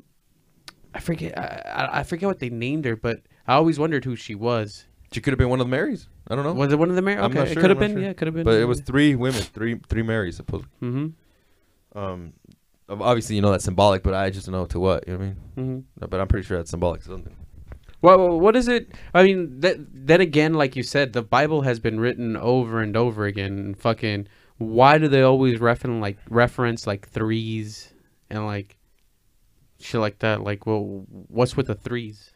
I 0.95 1.01
forget. 1.01 1.37
I, 1.39 1.89
I 2.01 2.03
forget 2.05 2.29
what 2.29 2.39
they 2.39 2.51
named 2.51 2.85
her, 2.85 2.97
but 2.97 3.21
I 3.47 3.55
always 3.55 3.79
wondered 3.79 4.05
who 4.05 4.15
she 4.17 4.35
was. 4.35 4.85
She 5.13 5.21
could 5.21 5.33
have 5.33 5.39
been 5.39 5.49
one 5.49 5.61
of 5.61 5.67
the 5.67 5.71
Marys. 5.71 6.09
I 6.29 6.35
don't 6.35 6.45
know. 6.45 6.55
Was 6.55 6.73
it 6.73 6.79
one 6.79 6.89
of 6.91 6.97
the 6.97 7.03
Mary? 7.03 7.19
I'm 7.19 7.27
Okay, 7.27 7.35
not 7.39 7.49
it 7.49 7.53
sure, 7.55 7.61
could 7.61 7.71
have 7.71 7.79
been. 7.79 7.93
sure. 7.93 8.01
Yeah, 8.01 8.09
it 8.11 8.17
could 8.17 8.27
have 8.29 8.35
been. 8.35 8.45
but 8.45 8.55
it 8.55 8.65
was 8.65 8.81
three 8.81 9.15
women, 9.15 9.43
three 9.43 9.79
three 9.89 10.03
Marys 10.03 10.37
supposedly. 10.37 10.71
Mm-hmm. 10.83 11.99
Um, 11.99 12.33
ob- 12.89 13.03
obviously 13.03 13.37
you 13.37 13.43
know 13.43 13.51
that's 13.51 13.65
symbolic, 13.65 14.03
but 14.03 14.15
I 14.15 14.31
just 14.31 14.47
don't 14.47 14.55
know 14.55 14.67
to 14.67 14.81
what. 14.81 15.07
You 15.07 15.15
know 15.15 15.19
what 15.19 15.25
I 15.25 15.29
mean? 15.29 15.37
Mm-hmm. 15.57 16.01
No, 16.01 16.07
But 16.09 16.21
I'm 16.21 16.29
pretty 16.29 16.47
sure 16.47 16.57
that's 16.57 16.71
symbolic 16.71 17.03
something. 17.03 17.35
Well, 18.03 18.39
what 18.39 18.55
is 18.55 18.69
it? 18.69 18.93
I 19.15 19.23
mean, 19.23 19.61
that 19.61 19.77
then 19.93 20.21
again, 20.21 20.55
like 20.55 20.77
you 20.77 20.83
said, 20.83 21.13
the 21.13 21.23
Bible 21.23 21.63
has 21.63 21.81
been 21.81 21.99
written 21.99 22.37
over 22.37 22.81
and 22.81 22.97
over 22.97 23.25
again. 23.25 23.59
And 23.59 23.79
fucking, 23.79 24.29
why 24.59 24.99
do 24.99 25.09
they 25.09 25.23
always 25.23 25.59
reference 25.61 26.03
like 26.03 26.19
reference 26.29 26.87
like 26.87 27.09
threes 27.09 27.93
and 28.31 28.45
like 28.47 28.77
shit 29.85 30.01
like 30.01 30.19
that? 30.21 30.43
Like, 30.43 30.67
well, 30.67 31.05
what's 31.29 31.57
with 31.57 31.67
the 31.67 31.75
threes? 31.75 32.31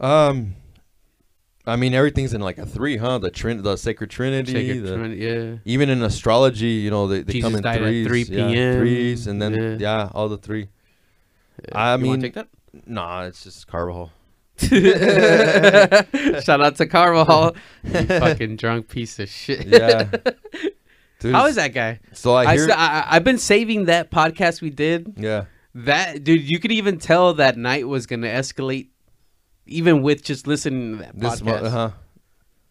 Um, 0.00 0.54
I 1.66 1.76
mean 1.76 1.94
everything's 1.94 2.34
in 2.34 2.40
like 2.40 2.58
a 2.58 2.66
three, 2.66 2.96
huh? 2.96 3.18
The 3.18 3.30
trin, 3.30 3.62
the 3.62 3.76
sacred 3.76 4.10
Trinity. 4.10 4.52
Sacred 4.52 4.82
the- 4.84 4.96
Trinity, 4.96 5.24
yeah. 5.24 5.56
even 5.64 5.88
in 5.88 6.02
astrology, 6.02 6.66
you 6.66 6.90
know, 6.90 7.06
they, 7.06 7.22
they 7.22 7.34
Jesus 7.34 7.52
come 7.52 7.64
in 7.64 7.78
threes. 7.78 8.06
3 8.06 8.22
yeah, 8.36 8.72
threes, 8.74 9.26
and 9.26 9.40
then 9.40 9.54
yeah. 9.54 9.76
yeah, 9.78 10.10
all 10.14 10.28
the 10.28 10.38
three. 10.38 10.68
I 11.72 11.94
I 11.94 11.96
mean, 11.96 12.20
take 12.20 12.34
that. 12.34 12.48
Nah, 12.86 13.24
it's 13.24 13.44
just 13.44 13.66
Carvajal. 13.66 14.12
Shout 14.58 16.60
out 16.60 16.76
to 16.76 16.86
Carvajal, 16.86 17.56
you 17.84 18.06
fucking 18.06 18.56
drunk 18.56 18.88
piece 18.88 19.18
of 19.18 19.28
shit. 19.28 19.66
Yeah. 19.66 20.08
Dude, 21.20 21.34
How 21.34 21.46
is 21.46 21.56
that 21.56 21.74
guy? 21.74 21.98
So 22.12 22.34
I 22.34 22.56
hear. 22.56 22.68
I 22.70 23.04
I've 23.08 23.24
been 23.24 23.38
saving 23.38 23.86
that 23.86 24.10
podcast 24.10 24.60
we 24.60 24.70
did. 24.70 25.14
yeah. 25.16 25.46
That 25.74 26.24
dude, 26.24 26.48
you 26.48 26.58
could 26.58 26.72
even 26.72 26.98
tell 26.98 27.34
that 27.34 27.56
night 27.56 27.86
was 27.86 28.06
gonna 28.06 28.26
escalate, 28.28 28.88
even 29.66 30.02
with 30.02 30.22
just 30.24 30.46
listening 30.46 30.92
to 30.98 31.02
that 31.04 31.18
This. 31.18 31.40
podcast. 31.40 31.62
Uh 31.64 31.70
huh. 31.70 31.90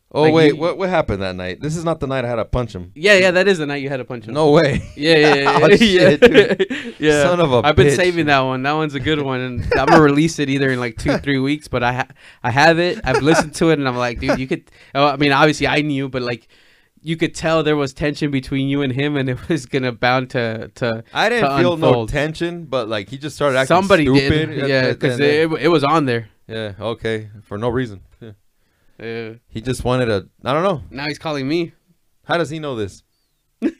Oh 0.09 0.21
Like, 0.23 0.33
wait, 0.33 0.47
you- 0.53 0.55
what 0.57 0.77
what 0.77 0.89
happened 0.89 1.21
that 1.21 1.35
night? 1.35 1.59
This 1.61 1.75
is 1.75 1.83
not 1.83 1.99
the 1.99 2.07
night 2.07 2.23
I 2.25 2.29
had 2.29 2.35
to 2.37 2.45
punch 2.45 2.73
him. 2.73 2.91
Yeah, 2.95 3.17
yeah, 3.17 3.31
that 3.31 3.47
is 3.47 3.57
the 3.57 3.65
night 3.65 3.81
you 3.83 3.89
had 3.89 3.97
to 3.97 4.05
punch 4.05 4.25
him. 4.25 4.33
No 4.33 4.51
way. 4.51 4.81
Yeah, 4.95 5.15
yeah, 5.17 5.35
yeah, 5.35 5.59
Oh, 5.61 5.67
yeah. 5.67 5.75
shit, 5.75 6.21
dude. 6.21 6.95
yeah. 6.99 7.23
Son 7.23 7.39
of 7.41 7.51
a 7.51 7.61
I've 7.63 7.75
been 7.75 7.87
bitch. 7.87 7.95
saving 7.97 8.25
that 8.27 8.39
one. 8.39 8.63
That 8.63 8.71
one's 8.71 8.95
a 8.95 9.01
good 9.01 9.21
one, 9.21 9.41
and 9.41 9.73
I'm 9.77 9.85
gonna 9.87 10.01
release 10.01 10.39
it 10.39 10.49
either 10.49 10.69
in 10.71 10.79
like 10.79 10.97
two, 10.97 11.17
three 11.17 11.39
weeks. 11.39 11.67
But 11.67 11.83
I, 11.83 11.93
ha- 11.93 12.07
I 12.41 12.51
have 12.51 12.79
it. 12.79 12.99
I've 13.03 13.21
listened 13.21 13.53
to 13.55 13.69
it, 13.69 13.79
and 13.79 13.87
I'm 13.87 13.97
like, 13.97 14.19
dude, 14.21 14.39
you 14.39 14.47
could. 14.47 14.71
Oh, 14.95 15.07
I 15.07 15.17
mean, 15.17 15.33
obviously, 15.33 15.67
I 15.67 15.81
knew, 15.81 16.07
but 16.07 16.21
like, 16.21 16.47
you 17.01 17.17
could 17.17 17.35
tell 17.35 17.63
there 17.63 17.75
was 17.75 17.93
tension 17.93 18.31
between 18.31 18.67
you 18.67 18.81
and 18.81 18.93
him, 18.93 19.17
and 19.17 19.29
it 19.29 19.49
was 19.49 19.65
gonna 19.65 19.91
bound 19.91 20.29
to 20.31 20.69
to. 20.75 21.03
I 21.13 21.29
didn't 21.29 21.49
to 21.49 21.57
feel 21.57 21.77
no 21.77 21.87
unfold. 21.89 22.09
tension, 22.09 22.65
but 22.65 22.87
like 22.87 23.09
he 23.09 23.17
just 23.17 23.35
started 23.35 23.57
acting 23.57 23.75
Somebody 23.75 24.05
stupid. 24.05 24.49
did, 24.49 24.69
yeah, 24.69 24.91
because 24.93 25.19
it, 25.19 25.51
it 25.51 25.67
was 25.69 25.83
on 25.83 26.05
there. 26.05 26.29
yeah, 26.47 26.73
okay, 26.79 27.29
for 27.43 27.57
no 27.57 27.69
reason. 27.69 28.01
Yeah. 28.21 28.31
Yeah. 28.99 29.33
He 29.47 29.61
just 29.61 29.83
wanted 29.83 30.09
a. 30.09 30.27
I 30.43 30.53
don't 30.53 30.63
know. 30.63 30.83
Now 30.89 31.05
he's 31.07 31.19
calling 31.19 31.47
me. 31.47 31.73
How 32.25 32.37
does 32.37 32.49
he 32.49 32.59
know 32.59 32.75
this? 32.75 33.03
Look, 33.61 33.73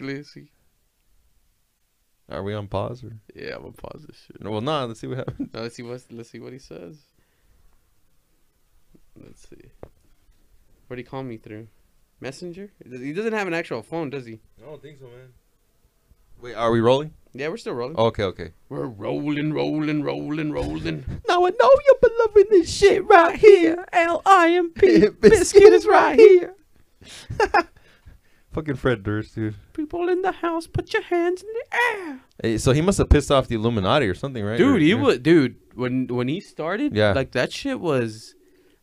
let's 0.00 0.32
see. 0.32 0.50
Are 2.28 2.42
we 2.42 2.54
on 2.54 2.66
pause 2.66 3.04
or? 3.04 3.12
Yeah, 3.34 3.54
I'm 3.54 3.62
gonna 3.62 3.72
pause 3.72 4.04
this 4.06 4.16
shit. 4.26 4.42
No, 4.42 4.50
well, 4.50 4.60
nah. 4.60 4.84
Let's 4.84 5.00
see 5.00 5.06
what 5.06 5.18
happens. 5.18 5.48
No, 5.54 5.62
let's 5.62 5.76
see 5.76 5.82
what 5.82 6.02
let's 6.10 6.30
see 6.30 6.40
what 6.40 6.52
he 6.52 6.58
says. 6.58 6.98
Let's 9.16 9.48
see. 9.48 9.70
What 10.86 10.96
did 10.96 11.02
he 11.04 11.08
call 11.08 11.22
me 11.22 11.36
through? 11.36 11.68
Messenger? 12.20 12.70
He 12.90 13.12
doesn't 13.12 13.32
have 13.32 13.46
an 13.46 13.54
actual 13.54 13.82
phone, 13.82 14.10
does 14.10 14.24
he? 14.26 14.40
I 14.62 14.66
don't 14.66 14.80
think 14.80 14.98
so, 14.98 15.04
man. 15.06 15.28
Wait, 16.40 16.54
are 16.54 16.70
we 16.70 16.80
rolling? 16.80 17.12
Yeah, 17.32 17.48
we're 17.48 17.56
still 17.56 17.74
rolling. 17.74 17.96
Okay, 17.96 18.22
okay. 18.24 18.52
We're 18.68 18.86
rolling, 18.86 19.52
rolling, 19.52 20.02
rolling, 20.02 20.52
rolling. 20.52 21.04
Now 21.28 21.44
I 21.46 21.50
know 21.50 21.70
you've 21.86 22.00
been 22.00 22.18
loving 22.18 22.44
this 22.50 22.74
shit 22.74 23.04
right 23.06 23.36
here. 23.38 23.84
L 23.92 24.22
I 24.24 24.50
M 24.52 24.70
P. 24.70 25.00
Bizkit 25.06 25.72
is 25.72 25.86
right 25.86 26.18
here. 26.18 26.54
Fucking 28.52 28.76
Fred 28.76 29.02
Durst, 29.02 29.34
dude. 29.34 29.54
People 29.74 30.08
in 30.08 30.22
the 30.22 30.32
house, 30.32 30.66
put 30.66 30.92
your 30.94 31.02
hands 31.02 31.42
in 31.42 31.48
the 31.48 31.76
air. 31.76 32.20
Hey, 32.42 32.58
so 32.58 32.72
he 32.72 32.80
must 32.80 32.96
have 32.98 33.10
pissed 33.10 33.30
off 33.30 33.48
the 33.48 33.54
Illuminati 33.56 34.06
or 34.06 34.14
something, 34.14 34.42
right? 34.42 34.56
Dude, 34.56 34.76
Or- 34.76 34.78
he 34.78 34.90
yeah. 34.90 34.94
was 35.02 35.18
dude 35.18 35.56
when 35.74 36.06
when 36.06 36.28
he 36.28 36.40
started. 36.40 36.96
Yeah. 36.96 37.12
like 37.12 37.32
that 37.32 37.52
shit 37.52 37.80
was 37.80 38.34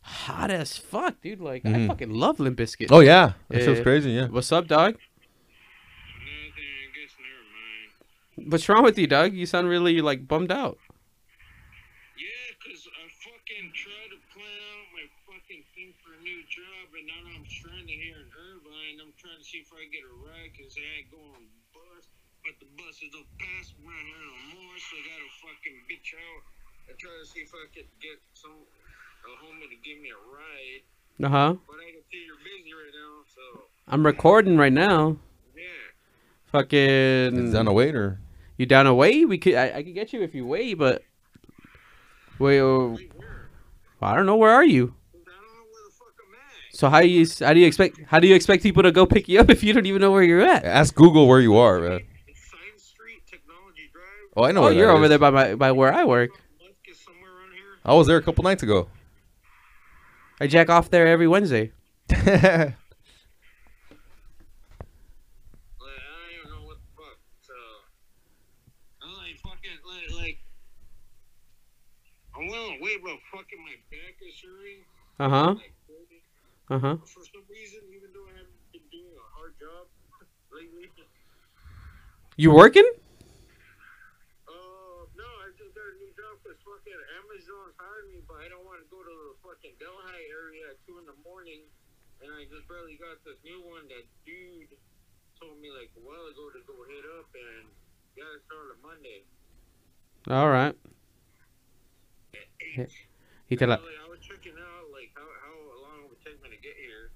hot 0.04 0.50
as 0.50 0.76
fuck, 0.76 1.20
dude. 1.20 1.40
Like 1.40 1.64
I 1.64 1.70
Mhm. 1.70 1.86
fucking 1.88 2.10
love 2.10 2.38
Limp 2.40 2.58
Bizkit. 2.58 2.88
Oh 2.92 3.00
yeah, 3.00 3.32
that 3.48 3.60
shit 3.60 3.70
was 3.70 3.80
crazy. 3.80 4.10
Yeah. 4.12 4.28
What's 4.28 4.52
up, 4.52 4.66
dog? 4.68 4.94
Nothing, 4.94 6.70
I 6.84 6.88
guess 6.94 7.12
never 7.18 7.44
mind. 8.44 8.52
What's 8.52 8.68
wrong 8.68 8.84
with 8.84 8.98
you, 8.98 9.06
dog? 9.06 9.32
You 9.32 9.46
sound 9.46 9.68
really 9.68 10.00
like 10.00 10.28
bummed 10.28 10.52
out. 10.52 10.78
Yeah, 12.16 12.28
cause 12.62 12.84
I 12.84 13.04
fucking 13.08 13.72
tried 13.72 14.10
to 14.12 14.18
plan 14.32 14.60
out 14.76 14.86
my 14.92 15.06
fucking 15.26 15.64
thing 15.74 15.90
for 16.04 16.12
a 16.14 16.20
new 16.20 16.40
job, 16.52 16.84
and 16.94 17.06
now 17.08 17.22
I'm 17.34 17.46
stranded 17.48 17.88
here 17.96 18.20
in 18.20 18.28
Irvine. 18.28 18.96
I'm 19.00 19.12
trying 19.16 19.38
to 19.40 19.44
see 19.44 19.58
if 19.64 19.72
I 19.72 19.88
get 19.88 20.04
a 20.04 20.14
ride, 20.20 20.52
cause 20.52 20.76
I 20.76 20.84
ain't 21.00 21.10
going 21.10 21.48
bus, 21.72 22.04
but 22.44 22.54
the 22.60 22.68
buses 22.76 23.08
don't 23.10 23.26
pass 23.40 23.72
around 23.80 24.04
here 24.04 24.20
no 24.20 24.36
more, 24.60 24.76
so 24.78 24.92
I 25.00 25.02
gotta 25.08 25.30
fucking 25.42 25.76
bitch 25.88 26.12
out 26.12 26.42
and 26.92 26.94
try 27.00 27.10
to 27.16 27.24
see 27.26 27.40
if 27.40 27.52
I 27.56 27.64
could 27.72 27.88
get 28.04 28.20
some 28.36 28.68
a 29.26 29.44
homie 29.44 29.68
to 29.70 29.76
give 29.88 30.00
me 30.02 30.10
a 30.10 30.20
ride. 30.32 31.26
Uh 31.26 31.28
huh. 31.28 31.54
But 31.66 31.76
I 31.76 31.90
can 31.92 32.02
see 32.10 32.24
you're 32.26 32.36
busy 32.36 32.72
right 32.74 32.92
now, 32.94 33.22
so 33.34 33.62
I'm 33.88 34.04
recording 34.04 34.56
right 34.56 34.72
now. 34.72 35.16
yeah. 35.56 35.62
Fucking. 36.52 37.46
Is 37.46 37.52
that 37.52 37.66
a 37.66 37.72
wait 37.72 37.94
or? 37.94 38.20
You 38.56 38.66
down 38.66 38.86
a 38.86 38.94
way? 38.94 39.24
We 39.24 39.38
could. 39.38 39.54
I, 39.54 39.78
I 39.78 39.82
could 39.82 39.94
get 39.94 40.12
you 40.12 40.22
if 40.22 40.34
you 40.34 40.46
weigh, 40.46 40.74
but. 40.74 41.02
Wait. 42.38 42.60
uh, 42.60 42.64
where? 43.16 43.48
I 44.02 44.14
don't 44.16 44.26
know. 44.26 44.36
Where 44.36 44.50
are 44.52 44.64
you? 44.64 44.88
'Cause 45.12 45.22
I 45.26 45.30
don't 45.30 45.54
know 45.54 45.62
where 45.70 45.82
the 45.86 45.92
fuck 45.94 46.14
I'm 46.20 46.34
at. 46.34 46.76
So 46.76 46.88
how 46.90 47.00
do 47.00 47.08
you 47.08 47.26
how 47.40 47.52
do 47.54 47.60
you 47.60 47.66
expect 47.66 48.00
how 48.06 48.18
do 48.20 48.28
you 48.28 48.34
expect 48.34 48.62
people 48.62 48.82
to 48.82 48.92
go 48.92 49.06
pick 49.06 49.28
you 49.28 49.40
up 49.40 49.50
if 49.50 49.62
you 49.64 49.72
don't 49.72 49.86
even 49.86 50.00
know 50.02 50.10
where 50.10 50.22
you're 50.22 50.42
at? 50.42 50.64
Ask 50.64 50.94
Google 50.94 51.26
where 51.26 51.40
you 51.40 51.56
are, 51.56 51.80
man. 51.80 52.00
It's 52.28 52.40
Science 52.50 52.82
Street 52.82 53.22
Technology 53.26 53.88
Drive. 53.92 54.04
Oh, 54.36 54.44
I 54.44 54.52
know. 54.52 54.60
Oh, 54.60 54.64
where 54.64 54.72
you're 54.72 54.86
that 54.88 54.92
over 54.94 55.04
is. 55.04 55.08
there 55.10 55.18
by 55.18 55.30
my 55.30 55.54
by 55.54 55.72
where 55.72 55.92
I 55.92 56.04
work. 56.04 56.30
Musk 56.60 56.74
is 56.88 56.98
somewhere 57.00 57.30
around 57.30 57.52
here. 57.54 57.78
I 57.84 57.94
was 57.94 58.06
there 58.08 58.16
a 58.18 58.22
couple 58.22 58.44
nights 58.44 58.62
ago. 58.62 58.88
I 60.40 60.46
jack 60.46 60.68
off 60.68 60.90
there 60.90 61.06
every 61.06 61.28
Wednesday. 61.28 61.72
I 62.10 62.14
don't 62.14 62.74
even 66.34 66.50
know 66.50 66.66
what 66.66 66.78
the 66.78 66.90
fuck. 66.96 67.18
So, 67.42 67.54
I'm 69.02 69.14
like 69.14 69.38
fucking 69.42 69.78
like 69.86 70.10
like. 70.20 70.38
I'm 72.36 72.48
willing 72.48 72.78
to 72.78 72.82
wait, 72.82 72.98
but 73.02 73.14
fucking 73.30 73.62
my 73.62 73.78
back 73.90 74.18
is 74.26 74.34
hurting. 74.42 74.82
Uh 75.20 75.28
huh. 75.30 75.54
Uh 76.70 76.78
huh. 76.80 76.96
for 77.04 77.22
some 77.22 77.44
reason, 77.46 77.80
even 77.94 78.10
though 78.10 78.26
I 78.26 78.40
haven't 78.40 78.72
been 78.72 78.88
doing 78.90 79.14
a 79.14 79.28
hard 79.38 79.54
job 79.60 79.86
lately. 80.50 80.90
You 82.34 82.50
working? 82.50 82.88
Uh, 84.48 85.06
no, 85.14 85.28
I 85.46 85.54
just 85.54 85.70
got 85.76 85.86
a 85.86 85.94
new 86.02 86.10
job 86.18 86.34
because 86.42 86.58
fucking 86.66 86.98
Amazon's 87.22 87.78
hired 87.78 88.10
me, 88.10 88.26
but 88.26 88.42
I 88.42 88.50
don't 88.50 88.66
want 88.66 88.82
to 88.82 88.88
go 88.90 88.98
to 88.98 89.14
the 89.14 89.38
fucking 89.46 89.78
Delhi 89.78 90.24
area 90.32 90.74
at 90.74 90.82
2 90.88 90.98
in 90.98 91.06
the 91.06 91.14
morning. 91.22 91.62
And 92.34 92.42
I 92.42 92.50
just 92.50 92.66
barely 92.66 92.98
got 92.98 93.22
this 93.22 93.38
new 93.46 93.62
one 93.62 93.86
that 93.94 94.02
dude 94.26 94.74
told 95.38 95.54
me 95.62 95.70
like 95.70 95.86
a 95.94 96.02
while 96.02 96.26
ago 96.26 96.50
to 96.50 96.58
go 96.66 96.74
hit 96.90 97.06
up 97.14 97.30
and 97.30 97.70
got 98.18 98.26
it 98.34 98.42
started 98.50 98.74
on 98.74 98.82
Monday. 98.82 99.22
All 100.26 100.50
right. 100.50 100.74
He 103.46 103.54
tell 103.54 103.70
Like, 103.70 103.78
I 103.78 104.10
was 104.10 104.18
checking 104.18 104.58
out 104.58 104.90
like 104.90 105.14
how, 105.14 105.22
how 105.46 105.54
long 105.78 106.02
it 106.02 106.10
would 106.10 106.18
take 106.26 106.42
me 106.42 106.50
to 106.50 106.58
get 106.58 106.74
here. 106.74 107.14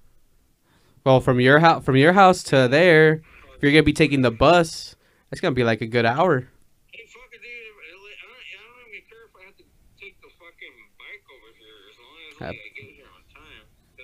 well 1.03 1.19
from 1.19 1.41
your 1.41 1.59
house 1.59 1.83
from 1.83 1.97
your 1.97 2.13
house 2.13 2.41
to 2.55 2.69
there. 2.69 3.19
If 3.55 3.59
you're 3.59 3.73
gonna 3.73 3.83
be 3.83 3.91
taking 3.91 4.21
the 4.21 4.31
bus, 4.31 4.95
it's 5.33 5.41
gonna 5.41 5.51
be 5.51 5.65
like 5.65 5.81
a 5.81 5.87
good 5.87 6.05
hour. 6.05 6.47
Hey, 6.95 7.03
fuck 7.11 7.27
it, 7.35 7.43
dude. 7.43 7.51
I 7.51 7.91
don't, 7.91 8.07
I 8.07 8.55
don't 8.71 8.87
even 8.87 9.03
care 9.03 9.27
if 9.27 9.35
I 9.35 9.51
have 9.51 9.57
to 9.59 9.67
take 9.99 10.15
the 10.23 10.31
fucking 10.39 10.75
bike 10.95 11.27
over 11.27 11.51
here 11.59 11.91
as 11.91 11.97
long 11.99 12.15
as 12.23 12.55
like, 12.55 12.55
I 12.55 12.71
get 12.71 12.95
here 12.95 13.11
on 13.11 13.19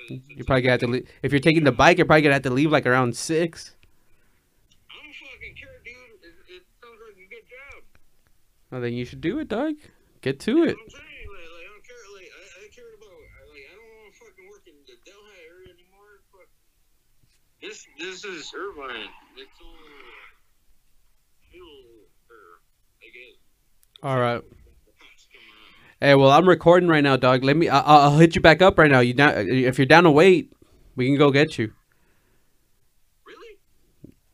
time. 0.07 0.19
'Cause 0.19 0.29
You 0.29 0.33
it's- 0.35 0.45
probably 0.45 0.61
gonna 0.63 0.71
have 0.71 0.79
to 0.81 0.87
leave. 0.87 1.09
If 1.23 1.31
you're 1.31 1.39
taking 1.41 1.63
the 1.63 1.71
bike, 1.71 1.97
you're 1.97 2.05
probably 2.05 2.21
gonna 2.23 2.33
have 2.35 2.43
to 2.43 2.49
leave 2.49 2.71
like 2.71 2.85
around 2.85 3.15
six. 3.15 3.75
I 4.89 4.95
don't 5.03 5.13
fucking 5.13 5.55
care, 5.55 5.81
dude. 5.83 5.95
It, 6.23 6.55
it 6.55 6.63
sounds 6.83 6.99
like 7.07 7.17
a 7.17 7.27
good 7.29 7.45
job. 7.47 7.83
Well, 8.71 8.81
then 8.81 8.93
you 8.93 9.05
should 9.05 9.21
do 9.21 9.39
it, 9.39 9.47
dog. 9.47 9.75
Get 10.21 10.39
to 10.41 10.63
it. 10.63 10.75
I'm 10.79 10.89
saying? 10.89 11.03
Like, 11.29 11.49
like, 11.53 11.65
I 11.65 11.67
don't 11.69 11.83
care. 11.85 12.05
Like, 12.15 12.31
I, 12.33 12.65
I 12.65 12.67
cared 12.73 12.93
about. 12.97 13.11
Like, 13.51 13.65
I 13.69 13.75
don't 13.75 13.89
want 14.01 14.13
to 14.13 14.19
fucking 14.25 14.47
work 14.49 14.63
in 14.67 14.73
the 14.87 14.97
Delhi 15.05 15.35
area 15.49 15.69
anymore. 15.73 16.21
But 16.31 16.47
this, 17.61 17.85
this 17.99 18.23
is 18.25 18.51
Irvine. 18.55 19.09
It's 19.37 19.59
all 19.61 19.73
uh, 19.73 20.25
hill, 21.51 22.09
or 22.29 22.61
I 23.01 23.07
guess. 23.13 23.37
All 24.03 24.19
right. 24.19 24.41
The 24.41 24.91
cops 24.99 25.27
come 25.31 25.41
around. 25.41 25.94
Hey, 26.05 26.13
well, 26.13 26.29
I'm 26.29 26.47
recording 26.47 26.87
right 26.87 27.03
now, 27.03 27.15
dog. 27.17 27.43
Let 27.43 27.57
me. 27.57 27.67
I- 27.67 27.79
I'll, 27.79 28.11
I'll 28.11 28.17
hit 28.17 28.35
you 28.35 28.41
back 28.41 28.61
up 28.61 28.77
right 28.77 28.91
now. 28.91 28.99
You 28.99 29.15
down? 29.15 29.33
If 29.49 29.79
you're 29.79 29.87
down 29.87 30.03
to 30.03 30.11
wait, 30.11 30.53
we 30.95 31.07
can 31.07 31.17
go 31.17 31.31
get 31.31 31.57
you. 31.57 31.73
Really? 33.25 33.57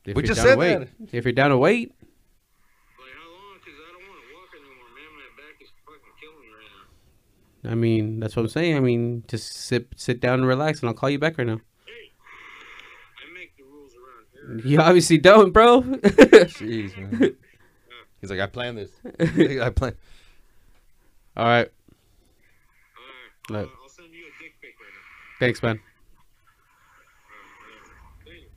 If 0.05 0.17
We 0.17 0.23
you're 0.23 0.27
just 0.27 0.39
down 0.39 0.45
to 0.45 0.51
said 0.51 0.57
wait. 0.57 0.79
that. 0.79 1.15
If 1.15 1.23
you're 1.23 1.31
down 1.31 1.51
to 1.51 1.57
wait, 1.57 1.93
Like 2.99 3.07
how 3.15 3.29
long? 3.31 3.57
Cause 3.63 3.73
I 3.73 3.91
don't 3.93 4.03
want 4.09 4.19
to 4.19 4.35
walk 4.35 4.49
anymore, 4.53 4.89
man. 4.95 5.11
My 5.15 5.41
back 5.41 5.61
is 5.61 5.69
fucking 5.85 6.13
killing 6.19 6.41
me 6.41 6.47
right 6.53 7.63
now. 7.63 7.71
I 7.71 7.75
mean, 7.75 8.19
that's 8.19 8.35
what 8.35 8.41
I'm 8.41 8.49
saying. 8.49 8.75
I 8.75 8.81
mean, 8.81 9.23
just 9.29 9.53
sit 9.53 9.87
sit 9.95 10.19
down 10.19 10.39
and 10.39 10.47
relax, 10.49 10.81
and 10.81 10.89
I'll 10.89 10.93
call 10.93 11.09
you 11.09 11.19
back 11.19 11.37
right 11.37 11.47
now. 11.47 11.61
Hey, 11.85 12.11
I 13.25 13.33
make 13.33 13.55
the 13.55 13.63
rules 13.63 13.93
around 13.95 14.61
here. 14.61 14.69
You 14.69 14.79
obviously 14.81 15.19
don't, 15.19 15.53
bro. 15.53 15.81
Jeez, 15.83 16.97
man. 16.97 17.37
He's 18.19 18.29
like, 18.29 18.41
I 18.41 18.47
planned 18.47 18.77
this. 18.77 18.91
I 19.61 19.69
plan. 19.69 19.93
All 21.37 21.45
right. 21.45 21.69
Alright, 22.97 23.49
Look. 23.49 23.69
uh, 23.69 23.81
I'll 23.83 23.89
send 23.89 24.13
you 24.13 24.23
a 24.23 24.43
dick 24.43 24.53
pic 24.61 24.75
right 24.79 24.89
now. 24.93 25.39
Thanks, 25.39 25.61
man. 25.63 25.79
Alright, 25.79 25.81
alright. 28.27 28.47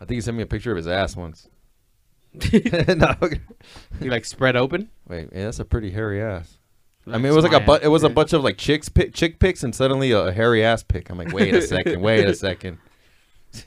I 0.00 0.04
think 0.04 0.16
he 0.16 0.20
sent 0.20 0.36
me 0.36 0.42
a 0.42 0.46
picture 0.46 0.70
of 0.70 0.76
his 0.76 0.86
ass 0.86 1.16
once. 1.16 1.48
no, 2.52 3.14
okay. 3.20 3.40
You 4.00 4.10
like 4.10 4.24
spread 4.24 4.56
open? 4.56 4.88
Wait, 5.06 5.28
yeah, 5.32 5.44
that's 5.44 5.58
a 5.58 5.64
pretty 5.64 5.90
hairy 5.90 6.22
ass. 6.22 6.58
I 7.06 7.18
mean, 7.18 7.26
it 7.32 7.34
was 7.34 7.44
like 7.44 7.52
a 7.52 7.60
my 7.60 7.78
bu- 7.78 7.84
it 7.84 7.88
was 7.88 8.04
a 8.04 8.08
bunch 8.08 8.32
of 8.32 8.44
like 8.44 8.56
chicks 8.56 8.88
pic- 8.88 9.12
chick 9.12 9.38
pics 9.40 9.64
and 9.64 9.74
suddenly 9.74 10.12
a, 10.12 10.32
hairy 10.32 10.64
ass 10.64 10.82
pic. 10.82 11.10
I'm 11.10 11.18
like, 11.18 11.32
wait 11.32 11.52
a 11.54 11.60
second, 11.60 12.00
wait 12.00 12.26
a 12.26 12.34
second. 12.34 12.78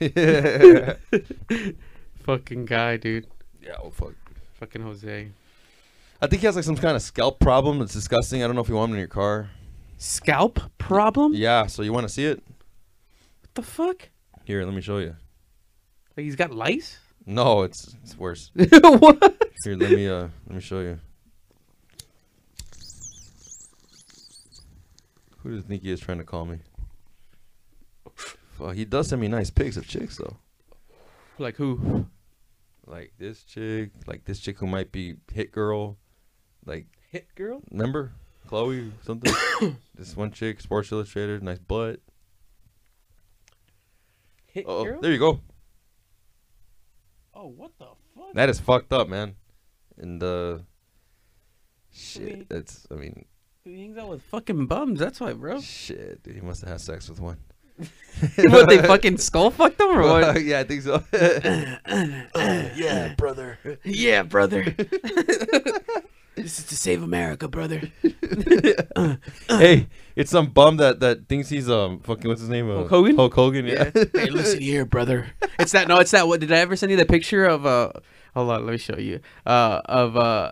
Fucking 2.24 2.64
guy, 2.64 2.96
dude. 2.96 3.26
Yeah, 3.62 3.76
oh 3.82 3.90
fuck. 3.90 4.14
Fucking 4.54 4.82
Jose. 4.82 5.30
I 6.20 6.26
think 6.26 6.40
he 6.40 6.46
has 6.46 6.56
like 6.56 6.64
some 6.64 6.76
kind 6.76 6.96
of 6.96 7.02
scalp 7.02 7.40
problem 7.40 7.78
that's 7.78 7.92
disgusting. 7.92 8.42
I 8.42 8.46
don't 8.46 8.56
know 8.56 8.62
if 8.62 8.68
you 8.68 8.74
want 8.74 8.90
him 8.90 8.94
in 8.94 9.00
your 9.00 9.08
car. 9.08 9.50
Scalp 9.98 10.60
problem? 10.78 11.34
Yeah, 11.34 11.66
so 11.66 11.82
you 11.82 11.92
want 11.92 12.06
to 12.06 12.12
see 12.12 12.24
it? 12.24 12.42
What 13.40 13.54
the 13.54 13.62
fuck? 13.62 14.08
Here, 14.44 14.64
let 14.64 14.74
me 14.74 14.80
show 14.80 14.98
you. 14.98 15.16
Like 16.16 16.24
he's 16.24 16.36
got 16.36 16.52
lice? 16.52 16.98
No, 17.26 17.62
it's 17.62 17.94
it's 18.02 18.16
worse. 18.16 18.50
what? 18.54 19.52
Here, 19.64 19.76
let 19.76 19.90
me 19.90 20.08
uh 20.08 20.28
let 20.46 20.54
me 20.54 20.60
show 20.60 20.80
you. 20.80 20.98
Who 25.38 25.54
does 25.54 25.64
think 25.64 25.82
he 25.82 25.90
is 25.90 26.00
trying 26.00 26.18
to 26.18 26.24
call 26.24 26.46
me? 26.46 26.58
Well, 28.58 28.70
he 28.70 28.84
does 28.84 29.08
send 29.08 29.20
me 29.20 29.28
nice 29.28 29.50
pics 29.50 29.76
of 29.76 29.86
chicks 29.86 30.16
though. 30.16 30.36
Like 31.38 31.56
who? 31.56 32.06
Like 32.86 33.12
this 33.18 33.42
chick, 33.42 33.90
like 34.06 34.24
this 34.24 34.40
chick 34.40 34.58
who 34.58 34.66
might 34.66 34.92
be 34.92 35.16
hit 35.32 35.52
girl, 35.52 35.98
like 36.66 36.86
Hit 37.10 37.26
girl? 37.34 37.62
remember 37.70 38.12
Chloe 38.48 38.92
something. 39.04 39.32
this 39.94 40.16
one 40.16 40.30
chick, 40.32 40.60
Sports 40.60 40.92
Illustrated, 40.92 41.42
nice 41.42 41.58
butt. 41.58 42.00
Hit 44.46 44.64
Oh, 44.68 44.84
girl? 44.84 45.00
there 45.00 45.12
you 45.12 45.18
go. 45.18 45.40
Oh, 47.34 47.48
what 47.48 47.72
the 47.78 47.86
fuck? 48.16 48.32
That 48.34 48.48
is 48.48 48.58
fucked 48.60 48.92
up, 48.92 49.08
man. 49.08 49.34
And 49.98 50.22
uh, 50.22 50.26
mean- 50.54 50.64
shit, 51.92 52.48
that's 52.48 52.86
I 52.90 52.94
mean, 52.94 53.24
He 53.64 53.78
hangs 53.80 53.98
out 53.98 54.08
with 54.08 54.22
fucking 54.22 54.66
bums. 54.66 54.98
That's 55.00 55.20
why, 55.20 55.32
bro. 55.32 55.60
shit, 55.60 56.22
dude, 56.22 56.34
he 56.34 56.40
must 56.40 56.60
have 56.62 56.70
had 56.70 56.80
sex 56.80 57.08
with 57.08 57.20
one. 57.20 57.38
what 58.38 58.68
they 58.70 58.78
fucking 58.82 59.18
skull 59.18 59.50
fucked 59.50 59.78
him 59.80 59.88
or 59.88 60.02
what? 60.02 60.42
yeah, 60.42 60.60
I 60.60 60.64
think 60.64 60.82
so. 60.82 61.02
yeah, 62.74 63.14
brother. 63.16 63.58
yeah, 63.84 64.22
brother. 64.22 64.74
This 66.36 66.58
is 66.58 66.64
to 66.66 66.76
save 66.76 67.02
America, 67.02 67.48
brother. 67.48 67.90
hey, 69.48 69.88
it's 70.14 70.30
some 70.30 70.46
bum 70.48 70.76
that 70.78 71.00
that 71.00 71.28
thinks 71.28 71.48
he's 71.48 71.68
um 71.70 72.00
fucking 72.00 72.28
what's 72.28 72.40
his 72.40 72.50
name? 72.50 72.70
Uh, 72.70 72.76
Hulk 72.76 72.88
Hogan? 72.90 73.16
Hulk 73.16 73.34
Hogan. 73.34 73.66
Yeah. 73.66 73.90
hey, 74.14 74.30
listen 74.30 74.60
here, 74.60 74.84
brother. 74.84 75.26
It's 75.58 75.72
that. 75.72 75.88
No, 75.88 75.98
it's 75.98 76.10
that. 76.12 76.28
What 76.28 76.40
did 76.40 76.52
I 76.52 76.58
ever 76.58 76.76
send 76.76 76.90
you 76.90 76.96
the 76.96 77.06
picture 77.06 77.44
of? 77.46 77.66
Uh, 77.66 77.90
hold 78.34 78.50
on, 78.50 78.64
let 78.66 78.72
me 78.72 78.78
show 78.78 78.98
you. 78.98 79.20
Uh, 79.44 79.80
of 79.86 80.16
uh, 80.16 80.50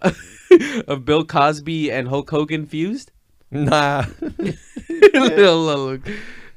of 0.88 1.04
Bill 1.04 1.24
Cosby 1.24 1.90
and 1.92 2.08
Hulk 2.08 2.30
Hogan 2.30 2.66
fused. 2.66 3.12
nah. 3.50 4.04
Little 5.14 5.64
look. 5.64 6.08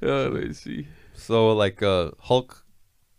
Uh, 0.02 0.30
let 0.30 0.34
me 0.48 0.54
see. 0.54 0.88
So 1.14 1.50
like 1.54 1.82
uh 1.84 2.12
Hulk 2.20 2.64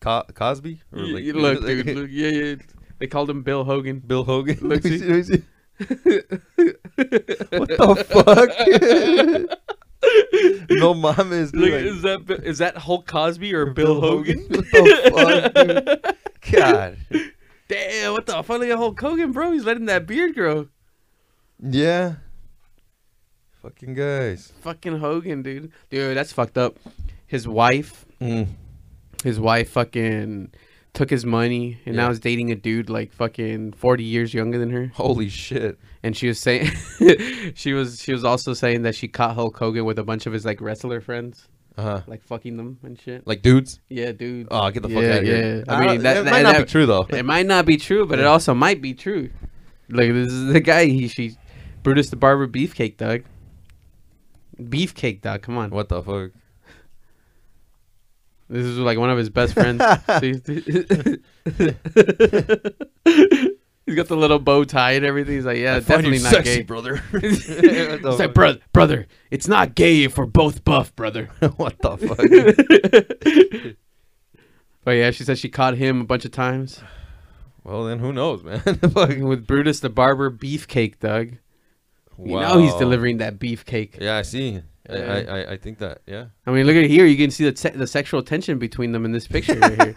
Co- 0.00 0.24
Cosby 0.34 0.80
or 0.92 0.98
Y- 1.02 1.04
like 1.10 1.24
y- 1.24 1.30
look, 1.32 1.60
dude. 1.66 1.86
Look, 1.96 2.08
yeah, 2.10 2.28
yeah. 2.28 2.54
They 2.98 3.06
called 3.06 3.30
him 3.30 3.42
Bill 3.42 3.64
Hogan. 3.64 4.00
Bill 4.00 4.24
Hogan. 4.24 4.58
Look, 4.62 4.82
Let 4.82 4.84
me 4.84 4.90
see. 4.90 4.98
see, 4.98 5.04
let 5.06 5.16
me 5.16 5.22
see. 5.22 5.42
What 5.78 7.68
the 7.68 8.04
fuck? 8.08 8.50
no 10.70 10.94
mames, 10.94 11.52
dude. 11.52 11.60
Like- 11.72 11.82
is 11.82 12.02
that 12.02 12.40
is 12.44 12.58
that 12.58 12.76
Hulk 12.76 13.06
Cosby 13.06 13.54
or 13.54 13.66
Bill, 13.66 14.00
Hogan? 14.00 14.38
What 14.48 14.64
the 14.72 15.52
fuck, 15.52 15.54
dude? 15.66 16.52
God. 16.52 16.96
Damn, 17.68 18.12
what 18.12 18.26
the 18.26 18.42
fuck? 18.42 18.58
Look 18.60 18.68
at 18.68 18.76
Hulk 18.78 19.00
Hogan, 19.00 19.32
bro. 19.32 19.52
He's 19.52 19.64
letting 19.64 19.86
that 19.86 20.06
beard 20.06 20.34
grow. 20.34 20.68
Yeah. 21.60 22.14
Fucking 23.62 23.94
guys. 23.94 24.52
Fucking 24.60 24.98
Hogan, 24.98 25.42
dude. 25.42 25.72
Dude, 25.90 26.16
that's 26.16 26.32
fucked 26.32 26.56
up. 26.56 26.76
His 27.26 27.46
wife, 27.46 28.06
Mm. 28.20 28.46
his 29.22 29.38
wife 29.38 29.70
fucking 29.70 30.52
took 30.98 31.10
his 31.10 31.24
money 31.24 31.78
and 31.86 31.94
Yeah. 31.94 32.02
now 32.02 32.10
is 32.10 32.18
dating 32.20 32.50
a 32.50 32.54
dude 32.56 32.90
like 32.90 33.12
fucking 33.12 33.72
40 33.72 34.02
years 34.04 34.34
younger 34.34 34.58
than 34.58 34.70
her. 34.70 34.90
Holy 34.94 35.28
shit. 35.28 35.78
And 36.02 36.16
she 36.16 36.26
was 36.28 36.38
saying 36.38 36.70
she 37.54 37.72
was 37.72 38.02
she 38.02 38.12
was 38.12 38.24
also 38.24 38.52
saying 38.52 38.82
that 38.82 38.94
she 38.94 39.06
caught 39.08 39.34
Hulk 39.34 39.56
Hogan 39.56 39.84
with 39.84 39.98
a 39.98 40.04
bunch 40.04 40.26
of 40.26 40.32
his 40.32 40.44
like 40.44 40.60
wrestler 40.60 41.00
friends, 41.00 41.48
Uh 41.76 41.82
huh. 41.82 42.00
like 42.06 42.22
fucking 42.24 42.56
them 42.56 42.78
and 42.82 43.00
shit. 43.00 43.26
Like 43.26 43.42
dudes. 43.42 43.80
Yeah, 43.88 44.12
dude. 44.12 44.48
Oh, 44.50 44.68
get 44.70 44.82
the 44.82 44.88
fuck 44.88 45.02
Yeah, 45.02 45.12
out 45.14 45.18
of 45.18 45.24
here. 45.24 45.64
yeah. 45.66 45.72
I 45.74 45.86
mean, 45.86 46.02
that- 46.02 46.16
it 46.18 46.24
that- 46.24 46.30
might 46.32 46.42
not 46.42 46.54
that- 46.56 46.66
be 46.66 46.70
true 46.70 46.86
though. 46.86 47.06
It 47.10 47.24
might 47.24 47.46
not 47.46 47.64
be 47.64 47.76
true, 47.76 48.04
but 48.06 48.18
it 48.18 48.26
also 48.26 48.52
might 48.54 48.82
be 48.82 48.92
true. 48.94 49.30
Like 49.88 50.12
this 50.12 50.32
is 50.32 50.52
the 50.52 50.60
guy 50.60 50.86
he 50.86 51.08
she 51.08 51.36
Brutus 51.84 52.10
the 52.10 52.16
Barber 52.16 52.46
Beefcake 52.48 52.96
Dog. 52.96 53.22
Beefcake 54.60 55.20
Dog, 55.22 55.42
come 55.42 55.56
on. 55.56 55.70
What 55.70 55.88
the 55.88 56.02
fuck? 56.02 56.32
This 58.48 58.64
is 58.64 58.78
like 58.78 58.98
one 58.98 59.10
of 59.10 59.18
his 59.18 59.30
best 59.30 59.54
friends. 59.54 59.82
He's 63.86 63.96
got 63.96 64.08
the 64.08 64.16
little 64.16 64.38
bow 64.38 64.64
tie 64.64 64.92
and 64.92 65.04
everything. 65.04 65.34
He's 65.34 65.46
like, 65.46 65.58
yeah, 65.58 65.76
I 65.76 65.80
find 65.80 66.02
definitely 66.02 66.18
you 66.18 66.24
not 66.24 66.32
sexy, 66.32 66.56
gay. 66.56 66.62
brother. 66.62 66.96
He's 67.20 67.48
like, 68.02 68.34
brother, 68.34 68.60
brother, 68.72 69.06
it's 69.30 69.48
not 69.48 69.74
gay 69.74 70.04
if 70.04 70.18
we're 70.18 70.26
both 70.26 70.64
buff, 70.64 70.94
brother. 70.94 71.30
what 71.56 71.76
the 71.80 71.96
fuck? 71.96 73.76
But 74.84 74.92
yeah, 74.92 75.10
she 75.10 75.24
said 75.24 75.38
she 75.38 75.48
caught 75.48 75.76
him 75.76 76.00
a 76.00 76.04
bunch 76.04 76.24
of 76.24 76.30
times 76.30 76.80
well, 77.68 77.84
then 77.84 77.98
who 77.98 78.14
knows, 78.14 78.42
man? 78.42 78.60
Fuck. 78.60 79.10
with 79.18 79.46
Brutus 79.46 79.80
the 79.80 79.90
Barber 79.90 80.30
Beefcake 80.30 81.00
Dog. 81.00 81.36
You 82.18 82.40
know 82.40 82.60
he's 82.60 82.74
delivering 82.74 83.18
that 83.18 83.38
beefcake. 83.38 84.00
Yeah, 84.00 84.16
I 84.16 84.22
see. 84.22 84.62
I, 84.88 85.22
I, 85.22 85.52
I, 85.52 85.56
think 85.56 85.78
that. 85.78 86.00
Yeah. 86.06 86.26
I 86.46 86.50
mean, 86.50 86.66
look 86.66 86.76
at 86.76 86.84
here. 86.84 87.04
You 87.04 87.16
can 87.16 87.30
see 87.30 87.48
the 87.48 87.56
se- 87.56 87.76
the 87.76 87.86
sexual 87.86 88.22
tension 88.22 88.58
between 88.58 88.92
them 88.92 89.04
in 89.04 89.12
this 89.12 89.26
picture 89.26 89.58
right 89.58 89.82
here. 89.82 89.94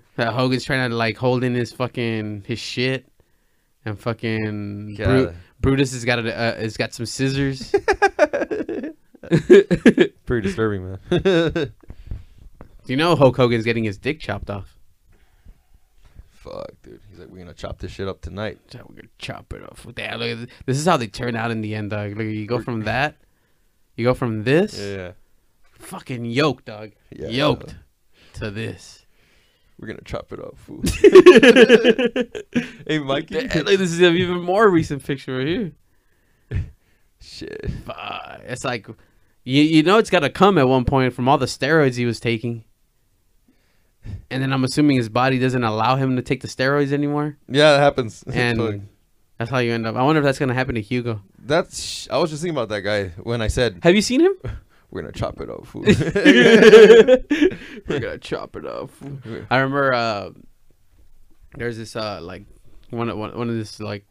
that 0.16 0.32
Hogan's 0.32 0.64
trying 0.64 0.90
to 0.90 0.96
like 0.96 1.16
hold 1.16 1.42
in 1.44 1.54
his 1.54 1.72
fucking 1.72 2.44
his 2.46 2.58
shit, 2.58 3.06
and 3.84 3.98
fucking 3.98 4.96
Bru- 4.96 5.32
Brutus 5.60 5.92
has 5.92 6.04
got 6.04 6.24
a, 6.24 6.36
uh, 6.36 6.56
has 6.56 6.76
got 6.76 6.92
some 6.94 7.06
scissors. 7.06 7.74
Pretty 10.26 10.48
disturbing, 10.48 10.98
man. 11.10 11.72
you 12.86 12.96
know 12.96 13.16
Hulk 13.16 13.36
Hogan's 13.36 13.64
getting 13.64 13.84
his 13.84 13.98
dick 13.98 14.20
chopped 14.20 14.50
off. 14.50 14.76
Fuck, 16.30 16.72
dude. 16.82 17.00
He's 17.08 17.20
like, 17.20 17.28
we're 17.28 17.38
gonna 17.38 17.54
chop 17.54 17.78
this 17.78 17.92
shit 17.92 18.08
up 18.08 18.20
tonight. 18.20 18.58
We're 18.74 18.96
gonna 18.96 19.08
chop 19.18 19.52
it 19.52 19.62
off 19.62 19.86
that. 19.94 20.18
Look 20.18 20.28
at 20.28 20.38
this. 20.38 20.48
this 20.66 20.78
is 20.78 20.86
how 20.86 20.96
they 20.96 21.06
turn 21.06 21.36
out 21.36 21.52
in 21.52 21.60
the 21.60 21.76
end, 21.76 21.90
dog. 21.90 22.16
Look, 22.16 22.26
you 22.26 22.46
go 22.46 22.60
from 22.60 22.80
that, 22.82 23.16
you 23.96 24.04
go 24.04 24.14
from 24.14 24.44
this, 24.44 24.78
Yeah, 24.78 25.12
fucking 25.78 26.24
yoked, 26.24 26.66
dog, 26.66 26.92
yeah. 27.10 27.28
yoked, 27.28 27.74
to 28.34 28.50
this. 28.50 29.04
We're 29.78 29.88
gonna 29.88 30.00
chop 30.04 30.32
it 30.32 30.38
up, 30.38 30.56
fool. 30.58 30.82
hey, 32.86 32.98
Mikey. 33.00 33.34
Yeah, 33.34 33.62
look, 33.64 33.78
this 33.78 33.92
is 33.92 34.00
an 34.00 34.16
even 34.16 34.40
more 34.40 34.68
recent 34.70 35.04
picture 35.04 35.38
right 35.38 35.46
here. 35.46 35.72
Shit. 37.20 37.70
It's 38.46 38.64
like, 38.64 38.86
you 39.44 39.62
you 39.62 39.82
know, 39.82 39.98
it's 39.98 40.10
got 40.10 40.20
to 40.20 40.30
come 40.30 40.58
at 40.58 40.68
one 40.68 40.84
point 40.84 41.14
from 41.14 41.28
all 41.28 41.38
the 41.38 41.46
steroids 41.46 41.96
he 41.96 42.06
was 42.06 42.20
taking. 42.20 42.64
And 44.30 44.42
then 44.42 44.52
I'm 44.52 44.64
assuming 44.64 44.96
his 44.96 45.08
body 45.08 45.38
doesn't 45.38 45.62
allow 45.62 45.94
him 45.96 46.16
to 46.16 46.22
take 46.22 46.40
the 46.42 46.48
steroids 46.48 46.92
anymore, 46.92 47.36
Yeah, 47.48 47.76
it 47.76 47.80
happens. 47.80 48.22
and. 48.32 48.88
That's 49.42 49.50
how 49.50 49.58
you 49.58 49.72
end 49.72 49.86
up. 49.86 49.96
I 49.96 50.02
wonder 50.02 50.20
if 50.20 50.24
that's 50.24 50.38
gonna 50.38 50.54
happen 50.54 50.74
to 50.76 50.80
Hugo. 50.80 51.20
That's. 51.38 52.08
I 52.10 52.18
was 52.18 52.30
just 52.30 52.42
thinking 52.42 52.56
about 52.56 52.68
that 52.70 52.80
guy 52.82 53.08
when 53.22 53.42
I 53.42 53.48
said 53.48 53.78
Have 53.82 53.94
you 53.94 54.02
seen 54.02 54.20
him? 54.20 54.32
we're 54.90 55.02
gonna 55.02 55.12
chop 55.12 55.40
it 55.40 55.50
up, 55.50 55.66
fool. 55.66 55.82
We're 57.88 57.98
gonna 58.00 58.18
chop 58.18 58.56
it 58.56 58.66
up. 58.66 58.90
I 59.50 59.58
remember 59.58 59.92
uh, 59.92 60.30
there's 61.56 61.76
this 61.76 61.96
uh 61.96 62.20
like 62.22 62.44
one 62.90 63.08
of 63.08 63.16
one, 63.18 63.36
one 63.36 63.48
of 63.48 63.56
this 63.56 63.80
like 63.80 64.04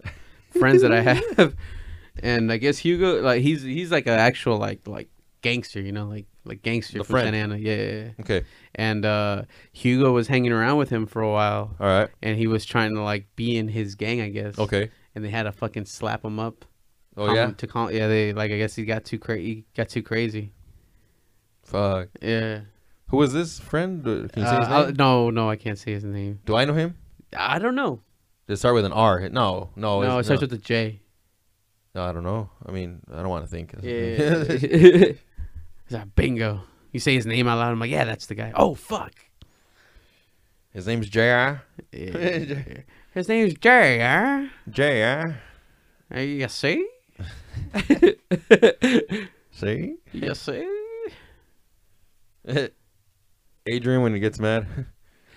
friends 0.59 0.81
that 0.81 0.91
I 0.91 1.01
have, 1.01 1.55
and 2.23 2.51
I 2.51 2.57
guess 2.57 2.77
Hugo 2.77 3.21
like 3.21 3.41
he's 3.41 3.61
he's 3.63 3.91
like 3.91 4.07
an 4.07 4.19
actual 4.19 4.57
like 4.57 4.87
like 4.87 5.09
gangster, 5.41 5.79
you 5.81 5.91
know, 5.91 6.07
like 6.07 6.25
like 6.45 6.61
gangster 6.63 6.97
The 6.99 7.03
from 7.03 7.13
friend. 7.13 7.25
Santa 7.27 7.37
Ana, 7.37 7.57
yeah, 7.57 7.75
yeah, 7.75 7.91
yeah. 8.03 8.09
okay. 8.21 8.43
And 8.75 9.05
uh, 9.05 9.43
Hugo 9.73 10.11
was 10.11 10.27
hanging 10.27 10.51
around 10.51 10.77
with 10.77 10.89
him 10.89 11.05
for 11.05 11.21
a 11.21 11.31
while, 11.31 11.75
All 11.79 11.87
right. 11.87 12.09
and 12.23 12.37
he 12.37 12.47
was 12.47 12.65
trying 12.65 12.95
to 12.95 13.01
like 13.01 13.27
be 13.35 13.57
in 13.57 13.67
his 13.67 13.95
gang, 13.95 14.21
I 14.21 14.29
guess. 14.29 14.57
Okay. 14.57 14.89
And 15.15 15.23
they 15.25 15.29
had 15.29 15.43
to 15.43 15.51
fucking 15.51 15.85
slap 15.85 16.23
him 16.23 16.39
up. 16.39 16.65
Oh 17.17 17.25
calm 17.27 17.35
yeah. 17.35 17.51
To 17.51 17.67
calm, 17.67 17.91
yeah, 17.91 18.07
they 18.07 18.31
like 18.33 18.51
I 18.51 18.57
guess 18.57 18.75
he 18.75 18.85
got 18.85 19.03
too 19.05 19.19
crazy. 19.19 19.65
Got 19.75 19.89
too 19.89 20.01
crazy. 20.01 20.53
Fuck. 21.63 22.07
Yeah. 22.21 22.61
Who 23.09 23.17
was 23.17 23.33
this 23.33 23.59
friend? 23.59 24.03
Can 24.03 24.21
you 24.37 24.45
say 24.47 24.55
his 24.59 24.67
Uh, 24.69 24.85
name? 24.87 24.95
no, 24.97 25.29
no, 25.29 25.49
I 25.49 25.57
can't 25.57 25.77
say 25.77 25.91
his 25.91 26.05
name. 26.05 26.39
Do 26.45 26.55
I 26.55 26.63
know 26.65 26.73
him? 26.73 26.95
I 27.37 27.59
don't 27.59 27.75
know. 27.75 28.01
Does 28.47 28.57
it 28.57 28.59
start 28.61 28.75
with 28.75 28.85
an 28.85 28.93
R? 28.93 29.19
No, 29.29 29.69
no. 29.75 30.01
no, 30.01 30.01
it 30.01 30.05
it's- 30.05 30.25
starts 30.25 30.41
with 30.41 30.53
a 30.53 30.57
J. 30.57 31.01
No, 31.93 32.03
I 32.03 32.13
don't 32.13 32.23
know. 32.23 32.49
I 32.65 32.71
mean, 32.71 33.01
I 33.11 33.17
don't 33.17 33.27
want 33.29 33.43
to 33.43 33.51
think. 33.51 33.73
Yeah. 33.81 33.89
Is 33.89 35.17
that 35.89 36.15
bingo? 36.15 36.61
You 36.93 37.01
say 37.01 37.15
his 37.15 37.25
name 37.25 37.49
out 37.49 37.57
loud. 37.57 37.71
I'm 37.73 37.79
like, 37.79 37.91
yeah, 37.91 38.05
that's 38.05 38.27
the 38.27 38.35
guy. 38.35 38.53
Oh 38.55 38.75
fuck. 38.75 39.11
His 40.73 40.87
name's 40.87 41.09
Jr. 41.09 41.19
Yeah. 41.91 42.61
His 43.11 43.27
name's 43.29 43.53
Jerry. 43.55 43.99
Huh? 43.99 44.47
Jr. 44.69 45.35
Uh, 46.15 46.19
You 46.19 46.47
see? 46.47 46.85
See? 49.51 49.95
You 50.11 50.33
see? 50.35 50.67
Adrian 53.67 54.01
when 54.01 54.13
he 54.13 54.19
gets 54.19 54.39
mad. 54.39 54.67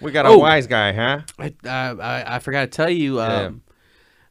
We 0.00 0.10
got 0.10 0.26
a 0.26 0.30
Oh. 0.30 0.38
wise 0.38 0.66
guy, 0.66 0.92
huh? 0.92 1.20
I, 1.38 1.54
I 1.64 1.90
I 1.92 2.34
I 2.34 2.38
forgot 2.40 2.62
to 2.62 2.66
tell 2.66 2.90
you. 2.90 3.20
Um, 3.20 3.30
Yeah. 3.30 3.50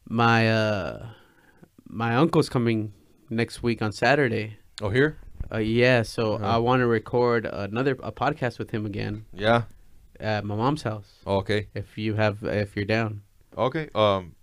my 0.06 0.48
uh 0.52 1.06
my 1.88 2.14
uncle's 2.16 2.48
coming 2.50 2.92
next 3.30 3.62
week 3.62 3.80
on 3.80 3.90
Saturday. 3.90 4.58
Oh, 4.82 4.90
here? 4.90 5.16
Uh, 5.50 5.58
yeah, 5.58 6.02
so 6.02 6.34
Uh-huh. 6.34 6.46
I 6.46 6.56
want 6.58 6.80
to 6.80 6.86
record 6.86 7.46
another 7.46 7.92
a 8.02 8.12
podcast 8.12 8.58
with 8.58 8.70
him 8.70 8.84
again 8.86 9.24
Yeah. 9.32 9.62
at 10.20 10.44
my 10.44 10.54
mom's 10.54 10.82
house. 10.82 11.14
Oh, 11.26 11.38
okay. 11.38 11.68
If 11.74 11.96
you 11.96 12.14
have, 12.14 12.44
if 12.44 12.76
you're 12.76 12.84
down, 12.84 13.22
Okay. 13.56 13.88
Um, 13.94 14.34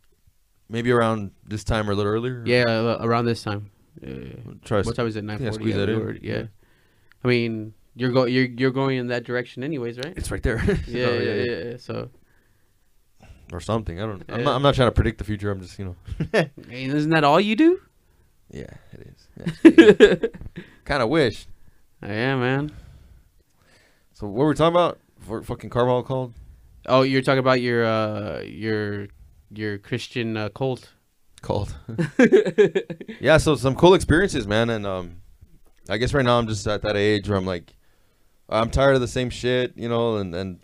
maybe 0.69 0.91
around 0.91 1.31
this 1.47 1.63
time 1.63 1.89
or 1.89 1.93
a 1.93 1.95
little 1.95 2.11
earlier. 2.11 2.43
yeah, 2.45 2.63
uh, 2.65 2.97
around 3.01 3.25
this 3.25 3.43
time. 3.43 3.69
Uh, 4.01 4.09
Try. 4.63 4.81
what 4.83 4.95
time 4.95 5.07
is 5.07 5.15
it? 5.15 5.23
Nine 5.23 5.41
Yeah, 5.41 5.51
squeeze 5.51 5.75
Yeah, 5.75 5.83
in. 5.83 6.19
Yeah. 6.21 6.43
I 7.23 7.27
mean, 7.27 7.73
you're 7.95 8.11
go 8.11 8.25
you're 8.25 8.45
you're 8.45 8.71
going 8.71 8.97
in 8.97 9.07
that 9.07 9.23
direction 9.25 9.63
anyways, 9.63 9.97
right? 9.97 10.13
It's 10.15 10.31
right 10.31 10.41
there. 10.41 10.57
Yeah, 10.87 11.05
Oh, 11.07 11.19
yeah, 11.19 11.33
yeah, 11.33 11.63
yeah. 11.71 11.77
So, 11.77 12.09
Or 13.51 13.59
something. 13.59 13.99
I 14.01 14.05
don't. 14.05 14.23
I'm 14.29 14.39
Yeah. 14.39 14.45
not. 14.45 14.55
I'm 14.55 14.61
not 14.63 14.75
trying 14.75 14.87
to 14.87 14.91
predict 14.93 15.17
the 15.17 15.23
future. 15.25 15.51
I'm 15.51 15.59
just, 15.61 15.77
you 15.77 15.85
know. 15.85 15.95
isn't 16.71 17.09
that 17.11 17.23
all 17.25 17.39
you 17.39 17.55
do? 17.55 17.81
Yeah, 18.49 18.73
it 18.93 19.07
is. 19.11 19.27
Yeah, 19.37 20.15
kind 20.85 21.03
of 21.03 21.09
wish. 21.09 21.47
yeah, 22.01 22.35
man. 22.37 22.71
So 24.13 24.27
what 24.27 24.35
were 24.43 24.49
we 24.49 24.55
talking 24.55 24.75
about? 24.75 24.99
For 25.19 25.43
fucking 25.43 25.69
Carval 25.69 26.01
called 26.03 26.33
Oh, 26.87 27.01
you're 27.03 27.21
talking 27.21 27.39
about 27.39 27.61
your 27.61 27.85
uh 27.85 28.41
your 28.41 29.07
your 29.51 29.77
Christian 29.77 30.37
uh, 30.37 30.49
cult. 30.49 30.93
called. 31.41 31.75
yeah. 33.19 33.37
So 33.37 33.55
some 33.55 33.75
cool 33.75 33.93
experiences, 33.93 34.47
man, 34.47 34.69
and 34.69 34.85
um, 34.85 35.17
I 35.89 35.97
guess 35.97 36.13
right 36.13 36.25
now 36.25 36.37
I'm 36.39 36.47
just 36.47 36.65
at 36.67 36.81
that 36.83 36.95
age 36.95 37.27
where 37.29 37.37
I'm 37.37 37.45
like, 37.45 37.75
I'm 38.49 38.69
tired 38.69 38.95
of 38.95 39.01
the 39.01 39.07
same 39.07 39.29
shit, 39.29 39.73
you 39.75 39.89
know, 39.89 40.15
and 40.17 40.33
and 40.33 40.59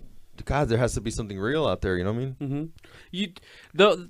God, 0.46 0.70
there 0.70 0.78
has 0.78 0.94
to 0.94 1.02
be 1.02 1.12
something 1.12 1.38
real 1.40 1.68
out 1.68 1.82
there. 1.82 1.98
You 1.98 2.04
know 2.04 2.14
what 2.14 2.20
I 2.22 2.26
mean? 2.26 2.36
Mm-hmm. 2.42 2.64
You 3.12 3.34
the 3.74 4.10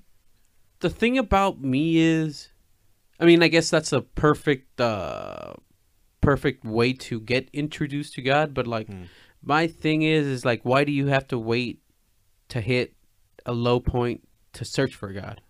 the 0.80 0.90
thing 0.90 1.18
about 1.18 1.60
me 1.62 1.98
is, 1.98 2.50
I 3.20 3.26
mean, 3.26 3.42
I 3.42 3.48
guess 3.48 3.70
that's 3.70 3.92
a 3.94 4.02
perfect 4.02 4.80
uh 4.80 5.54
perfect 6.22 6.64
way 6.66 6.94
to 6.94 7.20
get 7.22 7.50
introduced 7.54 8.14
to 8.16 8.22
God. 8.22 8.54
But 8.54 8.68
like, 8.68 8.88
Hmm. 8.88 9.04
my 9.42 9.68
thing 9.68 10.02
is, 10.04 10.28
is 10.28 10.46
like, 10.46 10.62
why 10.64 10.84
do 10.84 10.92
you 10.92 11.08
have 11.08 11.28
to 11.30 11.40
wait 11.40 11.82
to 12.50 12.62
hit 12.62 12.94
a 13.46 13.54
low 13.54 13.80
point 13.80 14.28
to 14.54 14.66
search 14.66 14.96
for 14.96 15.12
God? 15.14 15.42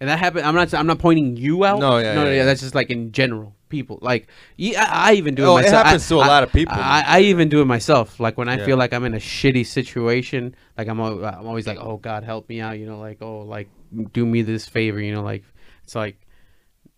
And 0.00 0.08
that 0.08 0.18
happened. 0.18 0.46
I'm 0.46 0.54
not. 0.54 0.72
I'm 0.72 0.86
not 0.86 0.98
pointing 0.98 1.36
you 1.36 1.62
out. 1.64 1.78
No, 1.78 1.98
yeah, 1.98 2.14
no, 2.14 2.24
yeah, 2.24 2.36
yeah. 2.36 2.44
That's 2.46 2.62
just 2.62 2.74
like 2.74 2.88
in 2.88 3.12
general, 3.12 3.54
people. 3.68 3.98
Like, 4.00 4.28
yeah, 4.56 4.86
I, 4.90 5.10
I 5.10 5.14
even 5.16 5.34
do 5.34 5.42
it 5.42 5.46
Oh, 5.46 5.56
it 5.58 5.62
myself. 5.64 5.84
happens 5.86 6.04
I- 6.06 6.08
to 6.08 6.14
a 6.20 6.20
I- 6.22 6.26
lot 6.26 6.42
of 6.42 6.52
people. 6.52 6.74
I, 6.74 7.04
I 7.06 7.20
even 7.20 7.50
do 7.50 7.60
it 7.60 7.66
myself. 7.66 8.18
Like 8.18 8.38
when 8.38 8.48
I 8.48 8.56
Yeah. 8.56 8.64
feel 8.64 8.76
like 8.78 8.94
I'm 8.94 9.04
in 9.04 9.12
a 9.12 9.18
shitty 9.18 9.66
situation, 9.66 10.54
like 10.78 10.88
I'm, 10.88 10.98
I'm 10.98 11.46
always 11.46 11.66
like, 11.66 11.76
oh 11.78 11.98
God, 11.98 12.24
help 12.24 12.48
me 12.48 12.62
out. 12.62 12.78
You 12.78 12.86
know, 12.86 12.98
like 12.98 13.18
oh, 13.20 13.40
like 13.40 13.68
do 14.12 14.24
me 14.24 14.40
this 14.40 14.66
favor. 14.66 14.98
You 15.02 15.12
know, 15.12 15.22
like 15.22 15.44
it's 15.84 15.94
like, 15.94 16.16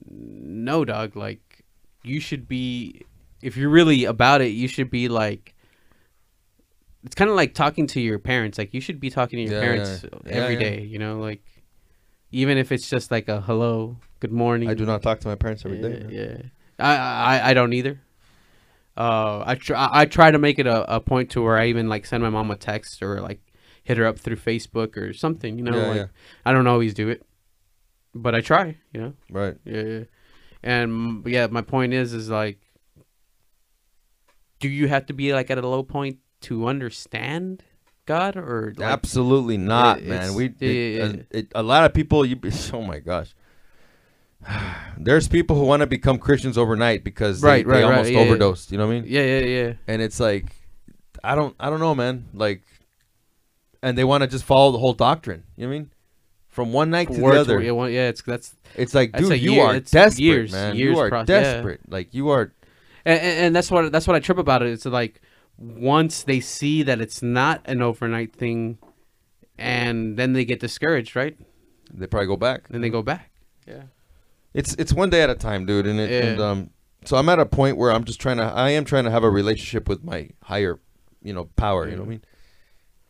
no, 0.08 0.84
dog. 0.84 1.16
Like 1.16 1.64
you 2.04 2.20
should 2.20 2.46
be, 2.46 3.02
if 3.42 3.56
you're 3.56 3.68
really 3.70 4.04
about 4.04 4.42
it, 4.42 4.52
you 4.52 4.68
should 4.68 4.90
be 4.90 5.08
like. 5.08 5.56
It's 7.04 7.14
kind 7.14 7.30
of 7.30 7.36
like 7.36 7.54
talking 7.54 7.86
to 7.88 8.00
your 8.00 8.18
parents. 8.18 8.58
Like 8.58 8.72
you 8.74 8.80
should 8.80 9.00
be 9.00 9.10
talking 9.10 9.38
to 9.38 9.42
your 9.42 9.54
Yeah, 9.54 9.60
parents 9.60 10.04
yeah. 10.04 10.32
every 10.32 10.54
Yeah, 10.54 10.60
day. 10.60 10.82
You 10.82 10.98
know, 10.98 11.18
like 11.18 11.42
even 12.30 12.58
if 12.58 12.70
it's 12.72 12.88
just 12.88 13.10
like 13.10 13.28
a 13.28 13.40
hello, 13.40 13.96
good 14.20 14.32
morning. 14.32 14.68
I 14.68 14.74
do 14.74 14.86
not 14.86 15.02
talk 15.02 15.20
to 15.20 15.28
my 15.28 15.34
parents 15.34 15.64
every 15.64 15.78
day. 15.78 16.06
Yeah, 16.08 16.20
yeah. 16.22 16.36
I, 16.78 16.94
I 17.38 17.50
I 17.50 17.54
don't 17.54 17.72
either. 17.72 18.00
Uh, 18.96 19.42
I 19.46 19.54
try 19.54 19.88
I 19.90 20.04
try 20.04 20.30
to 20.30 20.38
make 20.38 20.58
it 20.58 20.66
a, 20.66 20.96
a 20.96 21.00
point 21.00 21.30
to 21.30 21.42
where 21.42 21.58
I 21.58 21.66
even 21.66 21.88
like 21.88 22.06
send 22.06 22.22
my 22.22 22.30
mom 22.30 22.50
a 22.50 22.56
text 22.56 23.02
or 23.02 23.20
like 23.20 23.40
hit 23.82 23.96
her 23.96 24.06
up 24.06 24.18
through 24.18 24.36
Facebook 24.36 24.96
or 24.96 25.12
something. 25.12 25.58
You 25.58 25.64
know, 25.64 25.78
Yeah, 25.78 25.88
like. 26.02 26.08
I 26.44 26.52
don't 26.52 26.66
always 26.66 26.94
do 26.94 27.08
it, 27.08 27.24
but 28.14 28.34
I 28.34 28.40
try. 28.40 28.76
You 28.92 29.00
know, 29.00 29.12
Right. 29.30 29.56
yeah, 29.64 29.82
yeah. 29.82 30.04
And 30.62 31.26
yeah, 31.26 31.48
my 31.48 31.62
point 31.62 31.92
is 31.94 32.12
is 32.12 32.28
like, 32.30 32.60
do 34.60 34.68
you 34.68 34.86
have 34.88 35.06
to 35.06 35.12
be 35.12 35.32
like 35.34 35.50
at 35.50 35.58
a 35.58 35.66
low 35.66 35.82
point 35.82 36.18
to 36.42 36.66
understand 36.66 37.62
God 38.06 38.36
or 38.36 38.74
like, 38.76 38.88
Absolutely 38.88 39.56
not, 39.56 39.98
it- 39.98 40.06
man. 40.06 40.34
We 40.34 40.52
yeah, 40.58 40.68
it, 40.68 40.96
yeah, 40.96 41.04
uh, 41.04 41.22
it- 41.30 41.52
a 41.54 41.62
lot 41.62 41.84
of 41.84 41.94
people. 41.94 42.24
You 42.26 42.38
oh 42.72 42.82
my 42.82 42.98
gosh. 42.98 43.34
There's 44.98 45.28
people 45.28 45.56
who 45.56 45.64
want 45.64 45.80
to 45.80 45.86
become 45.86 46.18
Christians 46.18 46.58
overnight 46.58 47.04
because 47.04 47.40
they, 47.40 47.48
Right, 47.48 47.66
they 47.66 47.72
right, 47.72 47.82
right, 47.84 47.90
almost 47.92 48.10
yeah, 48.10 48.18
yeah. 48.20 48.24
overdosed. 48.26 48.72
You 48.72 48.78
know 48.78 48.86
what 48.86 48.92
I 48.96 49.00
mean? 49.00 49.04
yeah, 49.08 49.22
yeah, 49.22 49.38
yeah. 49.66 49.72
And 49.86 50.02
it's 50.02 50.18
like, 50.20 50.46
I 51.22 51.34
don't, 51.34 51.54
I 51.60 51.70
don't 51.70 51.80
know, 51.80 51.94
man. 51.94 52.26
Like, 52.34 52.62
and 53.82 53.96
they 53.96 54.04
want 54.04 54.22
to 54.22 54.26
just 54.26 54.44
follow 54.44 54.72
the 54.72 54.78
whole 54.78 54.94
doctrine. 54.94 55.44
You 55.56 55.64
know 55.64 55.68
what 55.70 55.74
I 55.76 55.78
mean? 55.78 55.90
From 56.48 56.72
one 56.72 56.90
night 56.90 57.10
to 57.12 57.20
Word 57.20 57.34
the 57.34 57.40
other, 57.40 57.60
yeah, 57.62 57.70
one- 57.70 57.92
yeah, 57.92 58.08
it's 58.08 58.20
that's 58.22 58.54
it's 58.74 58.94
like, 58.94 59.12
That's 59.12 59.28
dude, 59.28 59.40
you 59.40 59.52
year- 59.52 59.64
are 59.64 59.74
it's 59.76 59.90
desperate, 59.90 60.22
years- 60.24 60.52
man. 60.52 60.76
years 60.76 60.94
you 60.96 61.00
are 61.00 61.08
pro- 61.08 61.18
yeah. 61.20 61.24
desperate. 61.24 61.80
Like 61.88 62.12
you 62.12 62.28
are. 62.28 62.52
and, 63.06 63.20
and 63.20 63.38
and 63.46 63.56
that's 63.56 63.70
what 63.70 63.90
that's 63.90 64.06
what 64.06 64.16
I 64.16 64.20
trip 64.20 64.36
about 64.38 64.62
it. 64.62 64.68
It's 64.70 64.84
like 64.84 65.22
once 65.62 66.22
they 66.24 66.40
see 66.40 66.82
that 66.82 67.00
it's 67.00 67.22
not 67.22 67.62
an 67.64 67.80
overnight 67.80 68.34
thing, 68.34 68.78
and 69.58 70.16
then 70.16 70.32
they 70.32 70.44
get 70.44 70.60
discouraged, 70.60 71.14
right? 71.14 71.36
They 71.92 72.06
probably 72.06 72.26
go 72.26 72.36
back. 72.36 72.68
Then 72.68 72.80
they 72.80 72.90
go 72.90 73.02
back. 73.02 73.30
Yeah. 73.66 73.84
It's 74.54 74.74
it's 74.74 74.92
one 74.92 75.10
day 75.10 75.22
at 75.22 75.30
a 75.30 75.34
time, 75.34 75.64
dude, 75.64 75.86
and 75.86 75.98
it, 75.98 76.24
and 76.24 76.40
um, 76.40 76.70
so 77.04 77.16
I'm 77.16 77.28
at 77.28 77.38
a 77.38 77.46
point 77.46 77.76
where 77.76 77.90
I'm 77.90 78.04
just 78.04 78.20
trying 78.20 78.36
to, 78.36 78.44
I 78.44 78.70
am 78.70 78.84
trying 78.84 79.04
to 79.04 79.10
have 79.10 79.24
a 79.24 79.30
relationship 79.30 79.88
with 79.88 80.04
my 80.04 80.30
higher, 80.42 80.78
you 81.22 81.32
know, 81.32 81.46
power. 81.56 81.88
You 81.88 81.96
know 81.96 82.02
what 82.02 82.06
I 82.06 82.10
mean? 82.10 82.24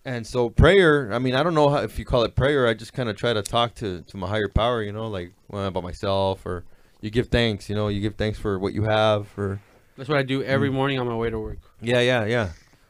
And 0.04 0.26
so 0.26 0.50
prayer, 0.50 1.12
I 1.12 1.18
mean, 1.18 1.34
I 1.34 1.42
don't 1.42 1.54
know 1.54 1.68
how, 1.68 1.78
if 1.78 1.98
you 1.98 2.04
call 2.04 2.22
it 2.24 2.34
prayer. 2.34 2.66
I 2.66 2.74
just 2.74 2.92
kind 2.92 3.08
of 3.08 3.16
try 3.16 3.32
to 3.32 3.42
talk 3.42 3.74
to 3.76 4.02
to 4.02 4.16
my 4.16 4.28
higher 4.28 4.48
power. 4.48 4.82
You 4.82 4.92
know, 4.92 5.08
like 5.08 5.32
well, 5.48 5.66
about 5.66 5.82
myself, 5.82 6.44
or 6.44 6.64
you 7.00 7.10
give 7.10 7.28
thanks. 7.28 7.68
You 7.68 7.74
know, 7.74 7.88
you 7.88 8.00
give 8.00 8.16
thanks 8.16 8.38
for 8.38 8.58
what 8.58 8.72
you 8.72 8.84
have. 8.84 9.28
Or 9.36 9.60
That's 9.96 10.08
what 10.08 10.18
I 10.18 10.22
do 10.22 10.42
every 10.42 10.70
Mm. 10.70 10.74
morning 10.74 10.98
on 10.98 11.06
my 11.06 11.14
way 11.16 11.30
to 11.30 11.38
work. 11.38 11.58
yeah, 11.80 12.00
yeah, 12.00 12.24
yeah. 12.24 12.46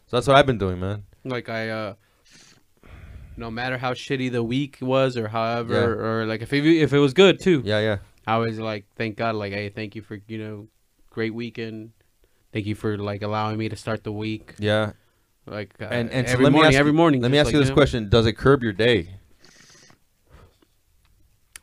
So 0.06 0.16
that's 0.16 0.26
what 0.26 0.36
I've 0.36 0.46
been 0.46 0.58
doing, 0.58 0.78
man. 0.80 1.04
Like 1.24 1.48
I 1.48 1.68
uh 1.70 1.94
no 3.36 3.50
matter 3.50 3.78
how 3.78 3.92
shitty 3.94 4.30
the 4.30 4.42
week 4.42 4.78
was 4.80 5.16
or 5.16 5.28
however 5.28 5.74
Yeah. 5.74 6.06
or 6.06 6.26
like 6.26 6.42
if 6.42 6.52
it, 6.52 6.64
if 6.64 6.92
it 6.92 6.98
was 6.98 7.14
good 7.14 7.40
too. 7.40 7.62
Yeah, 7.64 7.80
yeah. 7.80 7.98
I 8.26 8.36
was 8.38 8.58
like, 8.60 8.84
thank 8.94 9.16
God, 9.16 9.34
like, 9.34 9.52
hey, 9.52 9.68
thank 9.68 9.96
you 9.96 10.02
for 10.02 10.20
you 10.28 10.38
know, 10.38 10.68
great 11.10 11.34
weekend. 11.34 11.92
Thank 12.52 12.66
you 12.66 12.74
for 12.74 12.98
like 12.98 13.22
allowing 13.22 13.56
me 13.58 13.68
to 13.68 13.76
start 13.76 14.04
the 14.04 14.12
week. 14.12 14.54
Yeah. 14.58 14.92
Like 15.46 15.74
uh, 15.80 15.86
And 15.86 16.10
and 16.10 16.26
so 16.28 16.34
every 16.34 16.44
me 16.46 16.50
morning, 16.50 16.74
every 16.76 16.92
morning. 16.92 17.20
Let 17.22 17.30
me 17.32 17.38
ask 17.38 17.50
you 17.50 17.58
like, 17.58 17.62
this 17.62 17.70
know. 17.70 17.74
question: 17.74 18.08
Does 18.10 18.26
it 18.26 18.34
curb 18.34 18.62
your 18.62 18.72
day? 18.74 19.16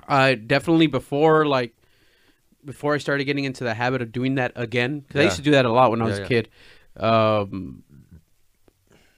Uh, 0.08 0.36
definitely 0.36 0.88
before 0.88 1.46
like 1.46 1.74
before 2.66 2.94
I 2.94 2.98
started 2.98 3.26
getting 3.26 3.46
into 3.46 3.64
the 3.64 3.74
habit 3.74 4.02
of 4.02 4.12
doing 4.12 4.36
that 4.36 4.52
again, 4.56 5.00
because 5.00 5.20
I 5.22 5.24
used 5.24 5.36
to 5.38 5.42
do 5.42 5.52
that 5.52 5.66
a 5.66 5.72
lot 5.72 5.92
when 5.92 6.02
I 6.02 6.06
Yeah, 6.06 6.10
was 6.10 6.20
a 6.20 6.26
kid. 6.28 6.50
Um, 6.98 7.84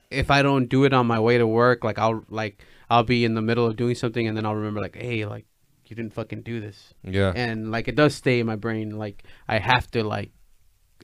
if 0.10 0.30
I 0.30 0.42
don't 0.42 0.68
do 0.68 0.84
it 0.84 0.94
on 0.94 1.08
my 1.08 1.20
way 1.20 1.38
to 1.38 1.48
work, 1.48 1.84
like 1.84 1.98
I'll 1.98 2.24
like 2.30 2.64
I'll 2.90 3.04
be 3.04 3.24
in 3.24 3.34
the 3.34 3.42
middle 3.42 3.66
of 3.66 3.76
doing 3.78 3.96
something 3.96 4.28
and 4.28 4.36
then 4.36 4.46
I'll 4.46 4.56
remember 4.56 4.82
like, 4.82 4.96
hey, 4.96 5.26
like 5.26 5.46
you 5.88 5.96
didn't 5.96 6.14
fucking 6.14 6.42
do 6.42 6.60
this, 6.62 6.94
Yeah. 7.04 7.34
and 7.36 7.72
like 7.72 7.88
it 7.88 7.96
does 7.96 8.16
stay 8.16 8.40
in 8.40 8.46
my 8.48 8.56
brain. 8.56 8.98
Like 8.98 9.24
I 9.48 9.60
have 9.60 9.90
to 9.92 10.04
like 10.04 10.32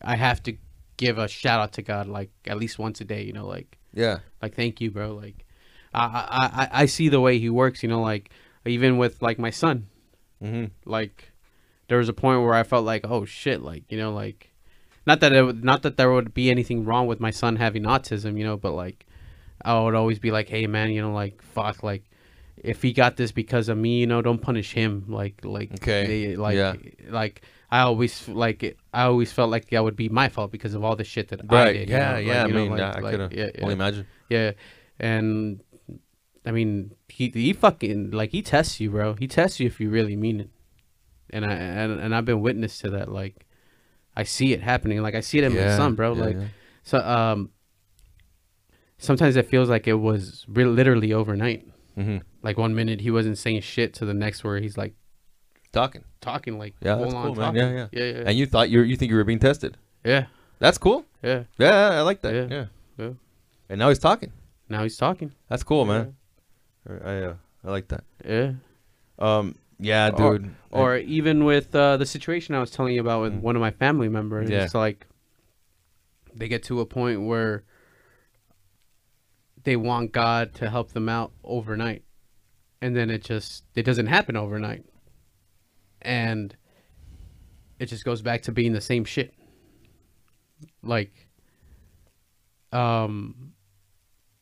I 0.02 0.16
have 0.16 0.44
to 0.44 0.58
give 0.98 1.18
a 1.18 1.28
shout 1.28 1.60
out 1.60 1.74
to 1.74 1.82
God 1.82 2.08
like 2.08 2.32
at 2.46 2.58
least 2.58 2.80
once 2.80 3.00
a 3.02 3.06
day. 3.06 3.24
You 3.24 3.34
know, 3.34 3.48
like 3.48 3.78
Yeah. 3.94 4.20
like 4.42 4.56
thank 4.56 4.82
you, 4.82 4.92
bro. 4.92 5.14
Like 5.16 5.46
I 5.94 6.04
I 6.06 6.64
I, 6.64 6.70
I 6.84 6.86
see 6.86 7.10
the 7.10 7.22
way 7.22 7.40
He 7.40 7.50
works. 7.50 7.82
You 7.84 7.90
know, 7.90 8.02
like 8.02 8.30
even 8.66 8.98
with 8.98 9.22
like 9.22 9.40
my 9.40 9.50
son 9.50 9.88
Mm-hmm. 10.44 10.66
like 10.86 11.32
there 11.88 11.98
was 11.98 12.10
a 12.10 12.14
point 12.14 12.42
where 12.42 12.54
I 12.54 12.64
felt 12.64 12.86
like 12.86 13.06
oh 13.06 13.26
shit 13.26 13.62
like 13.62 13.84
you 13.92 13.98
know 13.98 14.12
like 14.14 14.52
not 15.06 15.20
that 15.22 15.32
it 15.34 15.42
would, 15.44 15.64
not 15.64 15.84
that 15.84 15.98
there 15.98 16.12
would 16.12 16.34
be 16.34 16.50
anything 16.52 16.84
wrong 16.86 17.08
with 17.08 17.20
my 17.20 17.32
son 17.32 17.56
having 17.56 17.84
autism 17.84 18.38
you 18.38 18.44
know 18.44 18.58
but 18.58 18.74
like 18.74 19.06
I 19.64 19.80
would 19.80 19.96
always 19.96 20.20
be 20.20 20.32
like 20.32 20.50
hey 20.50 20.68
man 20.68 20.92
you 20.92 21.02
know 21.02 21.14
like 21.14 21.42
fuck 21.42 21.84
like 21.84 22.04
if 22.58 22.82
he 22.82 22.92
got 22.92 23.18
this 23.18 23.32
because 23.32 23.70
of 23.70 23.78
me 23.78 24.00
you 24.00 24.08
know 24.08 24.22
don't 24.22 24.42
punish 24.42 24.74
him 24.74 25.06
like 25.08 25.44
like 25.46 25.72
Okay. 25.76 26.08
they- 26.08 26.36
like 26.36 26.56
Yeah. 26.56 26.74
like 27.10 27.42
I 27.70 27.82
always 27.82 28.28
like 28.30 28.78
I 28.94 29.04
always 29.04 29.32
felt 29.32 29.50
like 29.52 29.70
that 29.70 29.84
would 29.84 29.96
be 29.96 30.10
my 30.10 30.30
fault 30.30 30.52
because 30.52 30.74
of 30.74 30.84
all 30.84 30.96
the 30.96 31.04
shit 31.04 31.28
that 31.30 31.42
I 31.50 31.54
Right. 31.56 31.74
did 31.74 31.90
you 31.90 31.96
yeah. 31.96 32.12
know? 32.14 32.18
yeah. 32.20 32.44
Like, 32.44 32.52
I 32.52 32.56
mean, 32.56 32.72
like- 32.72 32.80
I 32.82 33.00
like, 33.00 33.12
could 33.12 33.20
have 33.20 33.34
yeah, 33.34 33.50
yeah. 33.56 33.62
only 33.64 33.74
imagine. 33.74 34.08
Yeah, 34.30 34.52
and 35.00 35.62
I 36.46 36.52
mean, 36.52 36.92
he 37.10 37.30
he 37.30 37.52
fucking 37.54 38.12
like 38.12 38.32
he 38.32 38.42
tests 38.42 38.80
you, 38.80 38.90
bro. 38.92 39.14
He 39.16 39.28
tests 39.28 39.60
you 39.60 39.68
if 39.68 39.80
you 39.82 39.90
really 39.90 40.16
mean 40.16 40.40
it, 40.42 40.50
and 41.32 41.46
I 41.46 41.54
and, 41.54 42.00
and 42.00 42.16
I've 42.16 42.26
been 42.26 42.42
witness 42.42 42.80
to 42.80 42.90
that. 42.92 43.12
Like, 43.12 43.46
I 44.16 44.24
see 44.24 44.54
it 44.54 44.62
happening. 44.62 45.02
Like 45.02 45.16
I 45.16 45.22
see 45.22 45.38
it 45.40 45.44
in 45.44 45.56
my 45.56 45.76
son, 45.76 45.96
bro. 45.96 46.14
yeah, 46.14 46.22
like, 46.24 46.36
yeah. 46.36 46.46
so 46.84 46.98
um, 47.00 47.50
sometimes 48.98 49.36
it 49.36 49.48
feels 49.48 49.70
like 49.70 49.88
it 49.88 49.94
was 49.96 50.46
re- 50.48 50.66
literally 50.66 51.14
overnight. 51.14 51.68
Mm-hmm. 51.98 52.18
Like 52.44 52.58
one 52.58 52.76
minute 52.76 53.02
he 53.02 53.12
wasn't 53.12 53.38
saying 53.38 53.62
shit 53.62 53.94
to 53.96 54.06
the 54.06 54.14
next 54.14 54.44
where 54.44 54.60
he's 54.60 54.78
like 54.78 54.94
Talking. 55.74 56.04
talking 56.22 56.58
like 56.58 56.76
Yeah, 56.82 56.96
that's 56.96 57.14
on 57.14 57.26
cool, 57.26 57.36
man. 57.36 57.56
Yeah, 57.56 57.70
yeah. 57.72 57.88
yeah, 57.92 58.04
yeah, 58.04 58.24
And 58.26 58.38
you 58.38 58.46
thought 58.46 58.70
you 58.70 58.82
you 58.82 58.96
think 58.96 59.10
you 59.12 59.18
were 59.18 59.24
being 59.24 59.40
tested? 59.40 59.78
yeah, 60.04 60.26
That's 60.60 60.78
cool. 60.78 61.06
yeah. 61.22 61.44
Yeah, 61.60 61.90
I 61.90 62.02
like 62.02 62.22
that. 62.22 62.34
Yeah. 62.34 62.48
Yeah. 62.50 62.66
Yeah. 62.98 63.10
And 63.70 63.80
now 63.80 63.90
he's 63.90 64.00
talking. 64.00 64.32
Now 64.70 64.84
he's 64.84 64.96
talking. 64.98 65.34
That's 65.50 65.64
cool, 65.64 65.86
man. 65.86 66.16
I 66.90 67.16
uh, 67.18 67.34
I 67.66 67.70
like 67.72 67.88
that. 67.90 68.04
Yeah. 68.26 68.52
Um. 69.20 69.56
Yeah, 69.80 70.10
Or- 70.18 70.40
dude. 70.40 70.56
or 70.72 70.98
even 70.98 71.46
with 71.46 71.76
uh, 71.76 71.98
the 71.98 72.06
situation 72.06 72.56
I 72.56 72.60
was 72.60 72.72
telling 72.72 72.96
you 72.96 73.02
about 73.02 73.22
with 73.22 73.34
Mm. 73.34 73.42
one 73.42 73.56
of 73.56 73.60
my 73.62 73.72
family 73.72 74.10
members, 74.10 74.50
Yeah. 74.50 74.64
it's 74.64 74.74
like 74.74 75.06
they 76.34 76.48
get 76.48 76.64
to 76.64 76.80
a 76.82 76.86
point 76.86 77.22
where 77.26 77.64
they 79.64 79.76
want 79.76 80.12
God 80.12 80.54
to 80.56 80.70
help 80.70 80.92
them 80.94 81.10
out 81.10 81.32
overnight, 81.44 82.04
and 82.82 82.96
then 82.96 83.10
it 83.10 83.24
just 83.24 83.64
it 83.76 83.84
doesn't 83.84 84.08
happen 84.08 84.36
overnight, 84.36 84.86
and 86.02 86.56
it 87.80 87.88
just 87.88 88.04
goes 88.06 88.22
back 88.22 88.42
to 88.44 88.52
being 88.52 88.74
the 88.74 88.82
same 88.82 89.04
shit. 89.06 89.34
Like, 90.82 91.28
um, 92.72 93.54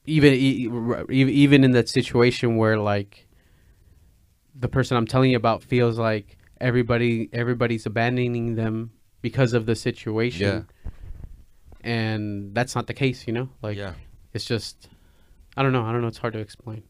even 0.05 0.33
even 0.33 1.63
in 1.63 1.71
that 1.71 1.89
situation 1.89 2.55
where 2.55 2.77
like 2.77 3.24
the 4.57 4.67
person 4.67 4.97
I'm 4.97 5.07
telling 5.07 5.31
you 5.31 5.37
about 5.37 5.63
feels 5.63 5.97
like 5.97 6.37
everybody 6.61 7.29
everybody's 7.33 7.85
abandoning 7.85 8.55
them 8.55 8.91
because 9.21 9.53
of 9.53 9.65
the 9.65 9.75
situation. 9.75 10.67
And 11.81 12.55
that's 12.55 12.73
not 12.73 12.87
the 12.87 12.93
case, 12.93 13.27
you 13.27 13.33
know? 13.33 13.49
Like 13.61 13.77
yeah. 13.77 13.93
it's 14.33 14.45
just 14.45 14.89
I 15.57 15.63
don't 15.63 15.71
know, 15.71 15.83
I 15.83 15.91
don't 15.91 16.01
know, 16.01 16.07
it's 16.07 16.17
hard 16.17 16.33
to 16.33 16.39
explain. 16.39 16.83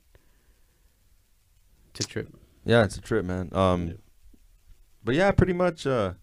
It's 1.89 2.05
a 2.05 2.07
trip. 2.07 2.27
Yeah, 2.65 2.83
it's 2.83 2.97
a 2.97 3.01
trip, 3.01 3.23
man. 3.23 3.49
Um. 3.53 3.87
Yeah. 3.87 3.93
But 5.03 5.15
yeah, 5.15 5.31
pretty 5.31 5.53
much. 5.53 5.87
Uh. 5.87 6.13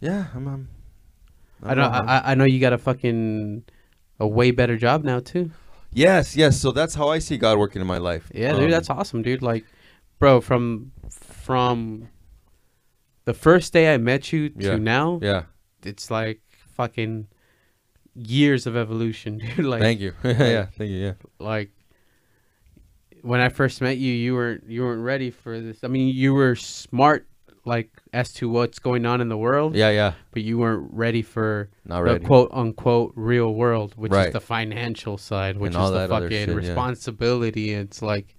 Yeah, 0.00 0.26
I'm. 0.34 0.48
I'm 0.48 0.68
I 1.62 1.74
know 1.74 1.90
man. 1.90 2.08
I, 2.08 2.32
I 2.32 2.34
know 2.34 2.44
you 2.44 2.58
got 2.58 2.72
a 2.72 2.78
fucking 2.78 3.64
a 4.18 4.26
way 4.26 4.50
better 4.50 4.76
job 4.76 5.04
now 5.04 5.20
too. 5.20 5.50
Yes, 5.92 6.36
yes. 6.36 6.58
So 6.58 6.72
that's 6.72 6.94
how 6.94 7.08
I 7.08 7.20
see 7.20 7.36
God 7.36 7.58
working 7.58 7.80
in 7.80 7.86
my 7.86 7.98
life. 7.98 8.30
Yeah, 8.34 8.52
Um, 8.52 8.60
dude, 8.60 8.72
that's 8.72 8.90
awesome, 8.90 9.22
dude. 9.22 9.42
Like 9.42 9.64
bro, 10.24 10.40
from 10.40 10.92
from 11.10 12.08
the 13.24 13.34
first 13.34 13.72
day 13.72 13.92
I 13.94 13.98
met 13.98 14.32
you 14.32 14.48
to 14.50 14.64
Yeah. 14.68 14.76
now, 14.76 15.18
Yeah. 15.22 15.42
it's 15.84 16.10
like 16.10 16.40
fucking 16.76 17.28
years 18.14 18.66
of 18.66 18.76
evolution, 18.76 19.38
dude. 19.56 19.66
Like 19.66 19.80
Thank 19.82 20.00
you. 20.00 20.12
yeah. 20.24 20.66
Thank 20.76 20.90
you. 20.90 20.98
Yeah. 20.98 21.12
like 21.38 21.70
when 23.22 23.40
I 23.40 23.48
first 23.48 23.80
met 23.80 23.96
you, 23.98 24.12
you 24.12 24.34
weren't 24.34 24.64
you 24.68 24.82
weren't 24.82 25.02
ready 25.02 25.30
for 25.30 25.60
this. 25.60 25.84
I 25.84 25.88
mean, 25.88 26.14
you 26.14 26.34
were 26.34 26.56
smart 26.56 27.26
like 27.66 27.90
as 28.12 28.30
to 28.34 28.48
what's 28.50 28.78
going 28.78 29.06
on 29.06 29.20
in 29.22 29.28
the 29.30 29.38
world, 29.38 29.74
Yeah. 29.74 29.90
Yeah. 29.90 30.12
but 30.32 30.42
you 30.42 30.58
weren't 30.58 30.88
ready 30.92 31.22
for 31.22 31.70
Not 31.86 31.98
the 31.98 32.12
ready. 32.12 32.24
quote 32.24 32.50
unquote 32.52 33.12
real 33.16 33.54
world, 33.54 33.94
which 33.96 34.12
Right. 34.12 34.26
is 34.28 34.32
the 34.34 34.40
financial 34.40 35.16
side, 35.18 35.56
which 35.56 35.74
all 35.74 35.86
is 35.86 35.92
the 35.92 35.98
that 36.00 36.10
other 36.10 36.26
fucking 36.30 36.46
shit, 36.46 36.48
yeah. 36.50 36.54
responsibility. 36.68 37.70
It's 37.72 38.02
like 38.02 38.36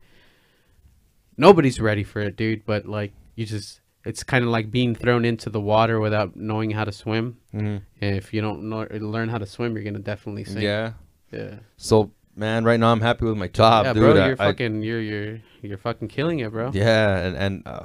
nobody's 1.37 1.79
ready 1.79 2.03
for 2.03 2.19
it, 2.21 2.35
dude. 2.35 2.65
But 2.65 2.85
like 2.85 3.13
you 3.35 3.45
just, 3.45 3.81
it's 4.05 4.23
kind 4.23 4.43
of 4.43 4.49
like 4.51 4.71
being 4.71 4.95
thrown 4.95 5.25
into 5.25 5.49
the 5.49 5.59
water 5.61 5.99
without 5.99 6.35
knowing 6.35 6.71
how 6.71 6.83
to 6.85 6.91
swim. 6.91 7.37
hmm 7.51 7.77
if 8.01 8.33
you 8.33 8.41
don't 8.41 8.69
know, 8.69 8.87
learn 8.91 9.29
how 9.29 9.37
to 9.39 9.45
swim, 9.45 9.75
you're 9.75 9.83
gonna 9.83 9.99
definitely 9.99 10.43
sink. 10.45 10.61
Yeah. 10.61 10.93
yeah. 11.31 11.55
So, 11.77 12.11
man, 12.35 12.63
right 12.65 12.79
now 12.79 12.91
I'm 12.91 13.01
happy 13.01 13.25
with 13.25 13.37
my 13.37 13.47
job, 13.47 13.85
yeah, 13.85 13.93
dude. 13.93 14.01
bro, 14.01 14.13
you're 14.25 14.33
I- 14.33 14.35
fucking, 14.35 14.83
you're 14.83 15.01
you're 15.01 15.39
you're 15.61 15.77
fucking 15.77 16.07
killing 16.09 16.39
it, 16.39 16.51
bro. 16.51 16.71
Yeah, 16.73 17.17
and 17.17 17.35
and 17.37 17.63
uh, 17.65 17.83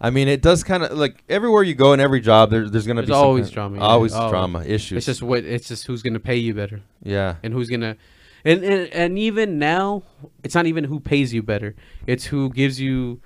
I 0.00 0.10
mean, 0.10 0.28
it 0.28 0.42
does 0.42 0.64
kind 0.64 0.82
of 0.82 0.96
like 0.98 1.22
everywhere 1.28 1.62
you 1.62 1.74
go 1.74 1.92
in 1.92 2.00
every 2.00 2.20
job, 2.20 2.50
there, 2.50 2.68
there's 2.68 2.86
gonna 2.86 3.02
There's 3.02 3.08
be 3.10 3.14
always 3.14 3.50
drama, 3.50 3.76
yeah. 3.76 3.82
always 3.82 4.12
Always. 4.14 4.30
drama 4.30 4.64
issues. 4.64 4.96
It's 4.98 5.06
just 5.06 5.22
what 5.22 5.44
it's 5.44 5.68
just 5.68 5.86
who's 5.86 6.02
gonna 6.02 6.20
pay 6.20 6.36
you 6.36 6.54
better, 6.54 6.80
yeah, 7.02 7.36
and 7.42 7.52
who's 7.52 7.68
gonna, 7.70 7.96
and, 8.44 8.62
and 8.64 8.92
and 8.92 9.18
even 9.18 9.58
now, 9.58 10.02
it's 10.42 10.54
not 10.54 10.66
even 10.66 10.84
who 10.84 11.00
pays 11.00 11.32
you 11.32 11.42
better. 11.42 11.74
It's 12.06 12.24
who 12.24 12.50
gives 12.50 12.80
you 12.80 13.20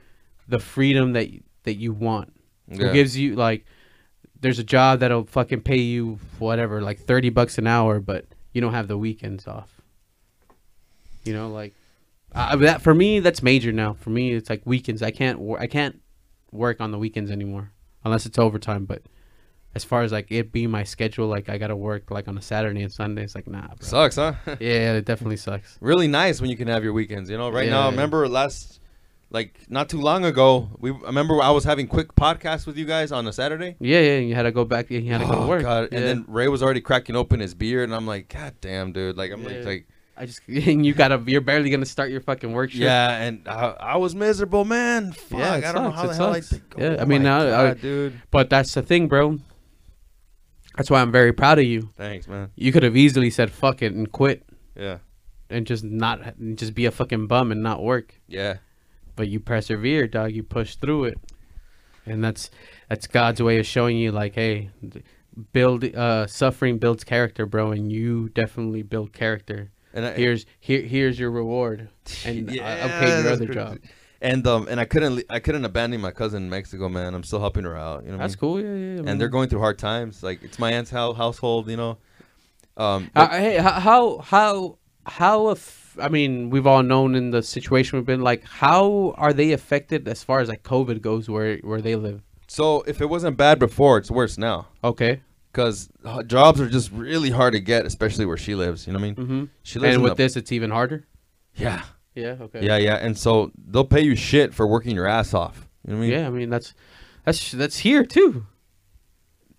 the 0.47 0.59
freedom 0.59 1.13
that 1.13 1.29
that 1.65 1.75
you 1.75 1.93
want. 1.93 2.33
Who 2.71 2.93
gives 2.93 3.17
you 3.17 3.35
like, 3.35 3.65
there's 4.41 4.59
a 4.59 4.65
job 4.65 5.01
that'll 5.01 5.25
fucking 5.25 5.63
pay 5.63 5.79
you 5.79 6.19
whatever, 6.39 6.83
like 6.83 7.01
thirty 7.01 7.31
bucks 7.31 7.59
an 7.59 7.67
hour, 7.67 7.99
but 8.01 8.27
you 8.53 8.61
don't 8.61 8.75
have 8.75 8.89
the 8.89 8.99
weekends 8.99 9.47
off. 9.47 9.81
You 11.25 11.35
know, 11.35 11.49
like, 11.49 11.75
uh, 12.35 12.57
that 12.57 12.83
for 12.83 12.95
me, 12.95 13.21
that's 13.21 13.43
major 13.43 13.73
now. 13.73 13.95
For 13.95 14.11
me, 14.11 14.33
it's 14.33 14.51
like 14.51 14.63
weekends. 14.65 15.03
I 15.03 15.11
can't 15.11 15.41
I 15.59 15.67
can't 15.67 16.01
work 16.53 16.81
on 16.81 16.91
the 16.91 16.99
weekends 16.99 17.31
anymore 17.31 17.73
unless 18.05 18.27
it's 18.27 18.39
overtime. 18.39 18.85
But 18.85 19.03
as 19.75 19.85
far 19.85 20.03
as 20.03 20.13
like 20.13 20.27
it 20.31 20.51
being 20.51 20.71
my 20.71 20.83
schedule, 20.85 21.27
like 21.29 21.49
I 21.49 21.59
gotta 21.59 21.77
work 21.77 22.11
like 22.11 22.27
on 22.29 22.37
a 22.39 22.43
Saturday 22.43 22.83
and 22.83 22.93
Sunday. 22.93 23.23
It's 23.23 23.35
like 23.35 23.47
nah, 23.47 23.67
bro. 23.69 23.77
sucks, 23.81 24.17
huh? 24.17 24.33
yeah, 24.61 24.95
it 24.95 25.05
definitely 25.05 25.37
sucks. 25.37 25.77
really 25.81 26.09
nice 26.09 26.41
when 26.41 26.51
you 26.51 26.57
can 26.57 26.69
have 26.69 26.83
your 26.85 26.93
weekends. 26.93 27.31
You 27.31 27.37
know, 27.39 27.51
right 27.51 27.69
now, 27.69 27.83
I 27.83 27.85
Yeah. 27.85 27.91
remember 27.91 28.29
last, 28.29 28.81
like 29.31 29.61
not 29.69 29.89
too 29.91 30.01
long 30.01 30.25
ago, 30.25 30.71
we 30.79 30.91
I 30.91 30.95
remember 31.07 31.41
I 31.43 31.51
was 31.51 31.65
having 31.65 31.87
quick 31.87 32.15
podcasts 32.15 32.67
with 32.67 32.77
you 32.79 32.87
guys 32.87 33.13
on 33.13 33.27
a 33.27 33.33
Saturday. 33.33 33.77
Yeah, 33.79 34.01
yeah. 34.01 34.19
You 34.19 34.35
had 34.35 34.45
to 34.45 34.53
go 34.53 34.65
back. 34.65 34.91
You 34.91 35.03
had 35.13 35.21
to 35.21 35.27
go 35.27 35.33
to 35.33 35.39
Oh, 35.39 35.47
work. 35.47 35.63
God. 35.63 35.89
And 35.93 36.03
then 36.03 36.25
Ray 36.27 36.49
was 36.49 36.63
already 36.63 36.81
cracking 36.81 37.15
open 37.15 37.39
his 37.41 37.55
beer, 37.55 37.85
and 37.85 37.95
I'm 37.95 38.07
like, 38.07 38.29
God 38.33 38.55
damn, 38.61 38.93
dude. 38.93 39.17
Like 39.17 39.31
I'm 39.33 39.45
like, 39.45 39.57
Yeah. 39.57 39.65
like 39.65 39.87
I 40.17 40.27
just 40.27 40.41
and 40.49 40.85
you 40.85 40.95
gotta. 40.95 41.23
You're 41.27 41.43
barely 41.43 41.69
gonna 41.71 41.85
start 41.87 42.11
your 42.11 42.23
fucking 42.23 42.51
work 42.53 42.71
shift. 42.71 42.83
yeah, 42.83 43.19
and 43.23 43.47
I, 43.47 43.77
I 43.79 43.97
was 43.99 44.15
miserable, 44.17 44.65
man. 44.65 45.13
Fuck, 45.13 45.39
Yeah, 45.39 45.53
I 45.53 45.73
don't 45.73 45.85
know 45.85 45.91
sucks, 45.91 45.97
how 45.97 46.05
it 46.05 46.09
the 46.09 46.15
hell 46.15 46.31
I 46.35 46.41
sucks. 46.41 46.49
think. 46.49 46.63
Yeah, 46.79 46.97
oh 46.99 47.03
I 47.03 47.05
mean, 47.05 47.23
my 47.23 47.29
now, 47.29 47.65
I- 47.67 47.75
dude. 47.75 48.21
But 48.33 48.49
that's 48.51 48.73
the 48.75 48.83
thing, 48.83 49.07
bro. 49.09 49.39
That's 50.79 50.91
why 50.91 51.03
I'm 51.03 51.13
very 51.13 51.33
proud 51.35 51.59
of 51.59 51.65
you. 51.67 51.91
Thanks, 51.97 52.27
man. 52.27 52.51
You 52.57 52.73
could 52.73 52.83
have 52.85 52.97
easily 52.97 53.29
said 53.31 53.51
fuck 53.51 53.83
it 53.83 53.93
and 53.93 54.11
quit 54.11 54.45
Yeah, 54.77 54.99
and 55.51 55.67
just 55.67 55.85
not 55.85 56.21
just 56.55 56.73
be 56.75 56.87
a 56.87 56.91
fucking 56.91 57.27
bum 57.27 57.53
and 57.53 57.63
not 57.63 57.83
work. 57.83 58.15
yeah. 58.27 58.59
But 59.17 59.27
you 59.29 59.41
persevere, 59.41 60.07
dog. 60.07 60.31
You 60.33 60.45
push 60.45 60.77
through 60.77 61.05
it, 61.05 61.19
and 62.07 62.23
that's 62.23 62.51
that's 62.89 63.09
God's 63.09 63.43
way 63.43 63.59
of 63.59 63.67
showing 63.67 63.97
you, 63.99 64.13
like, 64.13 64.37
hey, 64.37 64.71
build 65.53 65.85
uh, 65.85 66.27
suffering 66.29 66.79
builds 66.79 67.03
character, 67.03 67.45
bro, 67.45 67.73
and 67.73 67.91
you 67.91 68.29
definitely 68.29 68.83
build 68.83 69.13
character. 69.13 69.73
And 69.93 70.07
I, 70.07 70.13
Here's 70.13 70.47
here 70.61 70.83
here's 70.83 71.19
your 71.19 71.33
reward, 71.33 71.89
and 72.25 72.49
I, 72.49 72.55
I 72.55 72.89
paid 72.89 73.09
your 73.09 73.23
that's 73.23 73.27
other 73.29 73.47
crazy. 73.47 73.53
job. 73.55 73.79
And 74.21 74.45
um, 74.49 74.67
and 74.69 74.81
I 74.81 74.85
couldn't 74.85 75.23
I 75.31 75.39
couldn't 75.39 75.65
abandon 75.65 76.01
my 76.01 76.11
cousin 76.11 76.45
in 76.45 76.51
Mexico, 76.51 76.89
man. 76.89 77.15
I'm 77.15 77.23
still 77.23 77.39
helping 77.41 77.65
her 77.65 77.77
out. 77.77 78.03
You 78.05 78.11
know, 78.11 78.17
what 78.17 78.25
I 78.25 78.27
That's 78.27 78.35
mean? 78.35 78.41
cool. 78.41 78.61
Yeah, 78.61 78.75
yeah. 78.75 79.03
yeah, 79.03 79.11
And 79.11 79.21
they're 79.21 79.29
going 79.29 79.49
through 79.49 79.61
hard 79.61 79.79
times. 79.79 80.23
Like 80.23 80.43
it's 80.43 80.59
my 80.59 80.73
aunt's 80.73 80.91
hou- 80.91 81.15
household, 81.15 81.69
you 81.71 81.77
know. 81.77 81.99
Um, 82.77 83.11
Uh, 83.15 83.29
hey, 83.29 83.59
how 83.59 84.19
how 84.19 84.79
how 85.07 85.51
if 85.51 85.97
I 86.01 86.09
mean 86.09 86.51
we've 86.51 86.67
all 86.67 86.83
known 86.83 87.15
in 87.15 87.31
the 87.31 87.43
situation 87.43 87.97
we've 87.99 88.07
been 88.07 88.23
like 88.23 88.45
how 88.45 89.15
are 89.17 89.33
they 89.33 89.53
affected 89.53 90.07
as 90.09 90.23
far 90.25 90.41
as 90.41 90.49
like 90.49 90.63
COVID 90.65 91.01
goes 91.01 91.29
where 91.31 91.59
where 91.59 91.81
they 91.81 91.95
live? 91.97 92.23
so 92.49 92.83
if 92.89 93.01
it 93.01 93.07
wasn't 93.09 93.37
bad 93.37 93.59
before, 93.59 93.99
it's 93.99 94.11
worse 94.11 94.37
now. 94.39 94.67
Okay. 94.83 95.21
Because 95.53 95.89
jobs 96.27 96.61
are 96.61 96.69
just 96.69 96.91
really 96.93 97.31
hard 97.31 97.53
to 97.53 97.61
get, 97.61 97.85
especially 97.87 98.27
where 98.27 98.37
she 98.37 98.55
lives. 98.55 98.87
You 98.87 98.93
know 98.95 98.99
what 99.01 99.05
I 99.05 99.09
mean? 99.09 99.15
Mm-hmm. 99.17 99.45
She 99.63 99.79
lives 99.79 99.95
And 99.95 100.03
with 100.03 100.17
the- 100.17 100.23
this, 100.25 100.37
it's 100.37 100.51
even 100.53 100.71
harder. 100.71 101.07
yeah, 101.55 101.83
Yeah. 102.19 102.37
Okay. 102.41 102.65
yeah, 102.65 102.77
yeah. 102.77 102.97
And 102.97 103.17
so 103.17 103.51
they'll 103.57 103.85
pay 103.85 104.03
you 104.03 104.15
shit 104.17 104.55
for 104.55 104.67
working 104.67 104.95
your 104.95 105.07
ass 105.07 105.35
off. 105.35 105.69
You 105.87 105.93
know 105.95 105.99
what 105.99 106.05
I 106.05 106.09
mean? 106.09 106.19
Yeah. 106.19 106.27
I 106.27 106.31
mean 106.31 106.51
that's 106.51 106.75
that's 107.25 107.53
that's 107.53 107.79
here 107.79 108.05
too. 108.05 108.47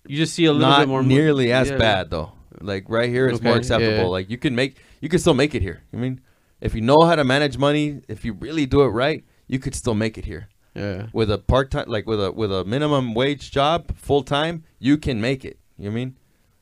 You 0.08 0.18
just 0.18 0.34
see 0.34 0.46
a 0.46 0.52
little 0.54 0.70
Not 0.70 0.80
bit 0.82 0.88
more 0.88 1.04
mo- 1.04 1.08
nearly 1.10 1.52
as 1.52 1.70
yeah. 1.70 1.78
bad 1.78 2.10
though. 2.10 2.32
Like 2.62 2.86
right 2.90 3.10
here, 3.10 3.28
it's 3.28 3.42
more 3.42 3.56
acceptable. 3.56 3.94
yeah. 3.96 4.04
Like 4.06 4.30
you 4.30 4.38
can 4.38 4.56
make, 4.56 4.78
you 5.02 5.08
can 5.10 5.20
still 5.20 5.34
make 5.34 5.56
it 5.56 5.62
here. 5.62 5.82
I 5.94 5.98
mean, 5.98 6.20
if 6.62 6.74
you 6.76 6.82
know 6.82 6.98
how 7.02 7.16
to 7.16 7.24
manage 7.24 7.58
money, 7.58 8.02
if 8.08 8.26
you 8.26 8.34
really 8.34 8.66
do 8.66 8.82
it 8.82 8.88
right, 8.88 9.24
you 9.48 9.60
could 9.60 9.76
still 9.76 9.94
make 9.96 10.18
it 10.18 10.26
here. 10.26 10.50
Yeah. 10.76 11.08
With 11.14 11.32
a 11.32 11.38
part 11.38 11.72
time, 11.72 11.86
like 11.88 12.06
with 12.06 12.22
a 12.24 12.32
with 12.32 12.52
a 12.52 12.66
minimum 12.66 13.14
wage 13.14 13.52
job, 13.52 13.96
full 13.96 14.24
time, 14.24 14.64
you 14.80 14.98
can 14.98 15.22
make 15.22 15.46
it. 15.46 15.58
You 15.78 15.86
know 15.86 15.92
I 15.92 15.96
mean? 15.96 16.18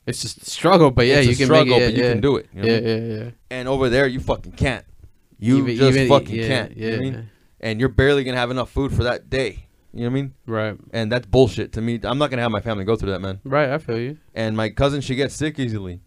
It's 0.06 0.22
just 0.22 0.44
struggle, 0.46 0.90
but 0.90 1.06
yeah, 1.06 1.16
It's 1.16 1.28
you 1.28 1.36
can 1.36 1.46
struggle, 1.46 1.78
make 1.78 1.82
it. 1.90 1.92
but 1.92 2.02
you 2.02 2.10
can 2.10 2.20
do 2.20 2.36
it. 2.36 2.46
You 2.54 2.62
know 2.62 2.68
yeah, 2.68 2.78
yeah, 2.78 2.96
yeah. 3.24 3.30
And 3.50 3.68
over 3.68 3.88
there, 3.90 4.06
you 4.06 4.20
fucking 4.20 4.52
can't. 4.52 4.84
You 5.38 5.58
Even- 5.58 5.76
just 5.76 5.96
even- 5.96 6.08
fucking 6.08 6.34
yeah, 6.34 6.46
can't. 6.46 6.76
You 6.76 6.82
know 6.90 6.96
what 6.96 7.00
I 7.00 7.04
Yeah. 7.04 7.10
mean? 7.12 7.30
And 7.60 7.80
you're 7.80 7.88
barely 7.88 8.24
gonna 8.24 8.36
have 8.36 8.50
enough 8.50 8.70
food 8.70 8.92
for 8.92 9.04
that 9.04 9.28
day. 9.30 9.66
You 9.92 10.00
know 10.00 10.06
what 10.06 10.10
I 10.10 10.14
mean? 10.14 10.34
Right. 10.46 10.76
And 10.92 11.10
that's 11.10 11.26
bullshit 11.26 11.72
to 11.72 11.80
me. 11.80 11.98
I'm 12.04 12.18
not 12.18 12.30
gonna 12.30 12.42
have 12.42 12.50
my 12.50 12.60
family 12.60 12.84
go 12.84 12.94
through 12.96 13.10
that, 13.12 13.20
man. 13.20 13.40
Right. 13.44 13.70
I 13.70 13.78
feel 13.78 13.98
you. 13.98 14.18
And 14.34 14.56
my 14.56 14.68
cousin, 14.68 15.00
she 15.00 15.14
gets 15.14 15.34
sick 15.34 15.58
easily. 15.58 16.00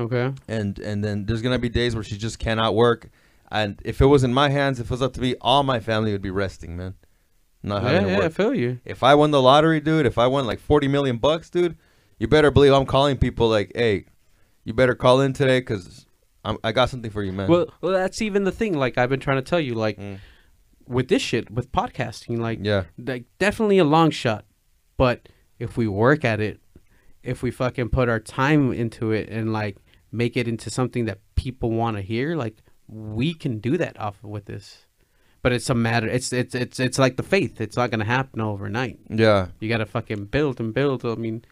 Okay. 0.00 0.32
and 0.46 0.78
and 0.78 1.02
then 1.04 1.26
there's 1.26 1.42
gonna 1.42 1.58
be 1.58 1.68
days 1.68 1.94
where 1.96 2.04
she 2.04 2.16
just 2.16 2.38
cannot 2.38 2.74
work. 2.76 3.10
And 3.50 3.80
if 3.84 4.00
it 4.00 4.06
was 4.06 4.22
in 4.22 4.32
my 4.32 4.48
hands, 4.48 4.78
if 4.78 4.86
it 4.86 4.90
was 4.92 5.02
up 5.02 5.12
to 5.14 5.20
me, 5.20 5.34
all 5.40 5.64
my 5.64 5.80
family 5.80 6.12
would 6.12 6.22
be 6.22 6.30
resting, 6.30 6.76
man. 6.76 6.94
Not 7.64 7.82
Yeah, 7.82 7.90
having 7.90 8.08
yeah, 8.10 8.20
I 8.20 8.28
feel 8.28 8.54
you. 8.54 8.78
If 8.84 9.02
I 9.02 9.16
won 9.16 9.32
the 9.32 9.42
lottery, 9.42 9.80
dude, 9.80 10.06
if 10.06 10.16
I 10.16 10.28
won 10.28 10.46
like 10.46 10.60
40 10.60 10.86
million 10.86 11.16
bucks, 11.16 11.50
dude, 11.50 11.76
you 12.20 12.28
better 12.28 12.52
believe 12.52 12.72
I'm 12.72 12.86
calling 12.86 13.16
people 13.16 13.48
like, 13.48 13.72
hey, 13.74 14.04
you 14.64 14.72
better 14.72 14.94
call 14.94 15.20
in 15.20 15.32
today 15.32 15.58
because 15.58 16.06
I 16.64 16.72
got 16.72 16.90
something 16.90 17.10
for 17.10 17.22
you, 17.22 17.32
man. 17.32 17.48
Well, 17.48 17.66
well, 17.80 17.92
that's 17.92 18.22
even 18.22 18.44
the 18.44 18.52
thing. 18.52 18.74
Like 18.74 18.98
I've 18.98 19.10
been 19.10 19.20
trying 19.20 19.38
to 19.38 19.42
tell 19.50 19.60
you, 19.60 19.74
like 19.74 19.98
Mm. 19.98 20.18
with 20.86 21.08
this 21.08 21.22
shit, 21.22 21.50
with 21.50 21.70
podcasting, 21.72 22.38
like 22.38 22.58
yeah, 22.62 22.84
like 22.98 23.24
definitely 23.38 23.78
a 23.78 23.84
long 23.84 24.10
shot, 24.10 24.44
but 24.96 25.28
if 25.58 25.76
we 25.76 25.86
work 25.88 26.24
at 26.24 26.40
it, 26.40 26.60
if 27.22 27.42
we 27.42 27.50
fucking 27.50 27.88
put 27.90 28.08
our 28.08 28.20
time 28.20 28.72
into 28.72 29.10
it 29.12 29.28
and 29.28 29.52
like 29.52 29.76
make 30.12 30.36
it 30.36 30.48
into 30.48 30.70
something 30.70 31.04
that 31.06 31.18
people 31.34 31.70
want 31.70 31.96
to 31.96 32.02
hear, 32.02 32.36
like 32.36 32.56
we 32.86 33.34
can 33.34 33.58
do 33.58 33.76
that 33.76 33.98
off 34.00 34.22
with 34.22 34.46
this. 34.46 34.86
But 35.42 35.52
it's 35.52 35.68
a 35.70 35.74
matter. 35.74 36.08
It's 36.08 36.32
it's 36.32 36.54
it's 36.54 36.80
it's 36.80 36.98
like 36.98 37.16
the 37.16 37.22
faith. 37.22 37.60
It's 37.60 37.76
not 37.76 37.90
gonna 37.90 38.04
happen 38.04 38.40
overnight. 38.40 38.98
yeah, 39.10 39.48
You 39.60 39.68
gotta 39.68 39.86
fucking 39.86 40.26
build 40.26 40.58
and 40.60 40.72
build. 40.74 41.04
I 41.04 41.14
mean, 41.14 41.44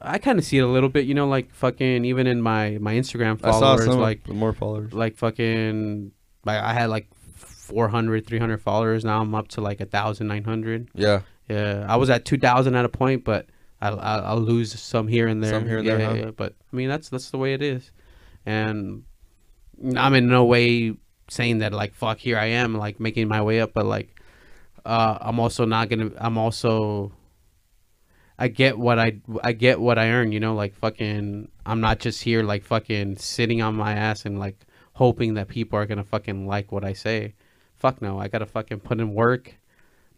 I 0.00 0.18
kind 0.18 0.38
of 0.38 0.44
see 0.44 0.58
it 0.58 0.62
a 0.62 0.66
little 0.66 0.88
bit. 0.88 1.06
You 1.06 1.14
know, 1.14 1.26
like 1.28 1.52
fucking 1.52 2.04
even 2.04 2.26
in 2.26 2.40
my 2.42 2.78
my 2.80 2.94
Instagram 2.94 3.40
I 3.44 3.50
saw 3.52 3.60
followers, 3.60 3.84
some 3.86 4.00
like 4.00 4.28
more 4.28 4.52
followers. 4.52 4.92
like 4.92 5.16
fucking 5.16 6.12
like 6.44 6.62
I 6.62 6.72
had 6.72 6.86
like 6.90 7.08
400 7.36 8.26
300 8.26 8.62
followers 8.62 9.04
now 9.04 9.20
i'm 9.20 9.34
up 9.34 9.48
to 9.48 9.60
like 9.60 9.78
a 9.82 9.84
thousand 9.84 10.26
nine 10.26 10.42
hundred 10.44 10.88
Yeah, 10.94 11.20
yeah 11.50 11.84
i 11.86 11.96
was 11.96 12.08
at 12.08 12.24
2000 12.24 12.74
at 12.74 12.84
a 12.86 12.88
point 12.88 13.24
but 13.24 13.44
I'll, 13.82 14.00
I'll, 14.00 14.24
I'll 14.24 14.40
lose 14.40 14.72
some 14.80 15.06
here 15.06 15.28
and 15.28 15.44
there 15.44 15.50
Some 15.52 15.66
here 15.68 15.76
and 15.76 15.86
yeah, 15.86 15.96
there, 15.98 16.00
yeah, 16.00 16.08
huh? 16.08 16.26
yeah. 16.26 16.30
but 16.34 16.54
i 16.72 16.76
mean 16.76 16.88
that's 16.88 17.10
that's 17.10 17.28
the 17.30 17.36
way 17.36 17.52
it 17.52 17.60
is 17.60 17.92
and 18.46 19.04
i'm 19.96 20.14
in 20.14 20.28
no 20.28 20.46
way 20.46 20.94
saying 21.28 21.58
that 21.58 21.74
like 21.74 21.92
fuck 21.92 22.16
here 22.16 22.38
i 22.38 22.46
am 22.46 22.74
like 22.74 22.98
making 23.00 23.28
my 23.28 23.42
way 23.42 23.60
up 23.60 23.74
but 23.74 23.84
like 23.84 24.18
uh 24.86 25.18
i'm 25.20 25.38
also 25.38 25.66
not 25.66 25.90
gonna 25.90 26.10
i'm 26.16 26.38
also 26.38 27.12
I 28.38 28.48
get 28.48 28.78
what 28.78 28.98
I 28.98 29.20
I 29.42 29.52
get 29.52 29.80
what 29.80 29.98
I 29.98 30.10
earn, 30.10 30.32
you 30.32 30.40
know, 30.40 30.54
like 30.54 30.74
fucking 30.74 31.48
I'm 31.66 31.80
not 31.80 31.98
just 31.98 32.22
here 32.22 32.42
like 32.42 32.62
fucking 32.64 33.16
sitting 33.16 33.62
on 33.62 33.74
my 33.74 33.92
ass 33.92 34.24
and 34.24 34.38
like 34.38 34.64
hoping 34.92 35.34
that 35.34 35.48
people 35.48 35.78
are 35.78 35.86
going 35.86 35.98
to 35.98 36.04
fucking 36.04 36.46
like 36.46 36.70
what 36.70 36.84
I 36.84 36.92
say. 36.92 37.34
Fuck 37.76 38.00
no, 38.00 38.18
I 38.18 38.28
got 38.28 38.38
to 38.38 38.46
fucking 38.46 38.80
put 38.80 39.00
in 39.00 39.12
work. 39.14 39.54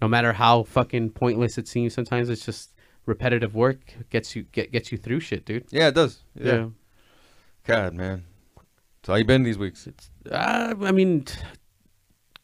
No 0.02 0.08
matter 0.08 0.32
how 0.32 0.62
fucking 0.64 1.10
pointless 1.10 1.58
it 1.58 1.68
seems 1.68 1.94
sometimes 1.94 2.28
it's 2.28 2.44
just 2.44 2.74
repetitive 3.06 3.54
work 3.54 3.80
gets 4.10 4.36
you 4.36 4.42
get 4.52 4.70
gets 4.70 4.92
you 4.92 4.98
through 4.98 5.20
shit, 5.20 5.44
dude. 5.44 5.64
yeah, 5.70 5.88
it 5.88 5.94
does. 5.94 6.22
Yeah. 6.34 6.52
Yeah. 6.54 6.68
God, 7.64 7.94
man. 7.94 8.24
So 9.02 9.12
how 9.12 9.18
you 9.18 9.24
been 9.24 9.42
these 9.42 9.58
weeks? 9.58 9.88
Uh, 10.30 10.74
I 10.82 10.92
mean 10.92 11.24
t- 11.24 11.40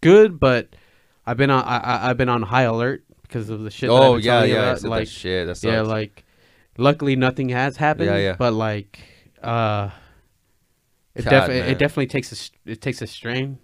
good, 0.00 0.40
but 0.40 0.74
I've 1.26 1.36
been 1.36 1.50
on 1.50 1.64
I, 1.64 1.78
I 1.78 2.10
I've 2.10 2.16
been 2.16 2.30
on 2.30 2.42
high 2.42 2.62
alert 2.62 3.04
because 3.26 3.50
of 3.50 3.62
the 3.62 3.70
shit 3.70 3.90
oh 3.90 4.16
yeah, 4.16 4.44
yeah. 4.44 4.70
About, 4.72 4.82
like 4.84 5.06
that 5.06 5.10
shit. 5.12 5.46
That 5.46 5.62
yeah 5.62 5.82
like 5.82 6.24
luckily 6.78 7.16
nothing 7.16 7.48
has 7.50 7.76
happened 7.76 8.06
Yeah, 8.10 8.16
yeah. 8.18 8.36
but 8.38 8.52
like 8.52 9.00
uh 9.42 9.90
it, 11.14 11.24
God, 11.24 11.30
def- 11.30 11.48
man. 11.48 11.68
it 11.70 11.78
definitely 11.78 12.06
takes 12.08 12.32
a 12.66 12.70
it 12.70 12.80
takes 12.80 13.00
a 13.00 13.06
strain 13.06 13.58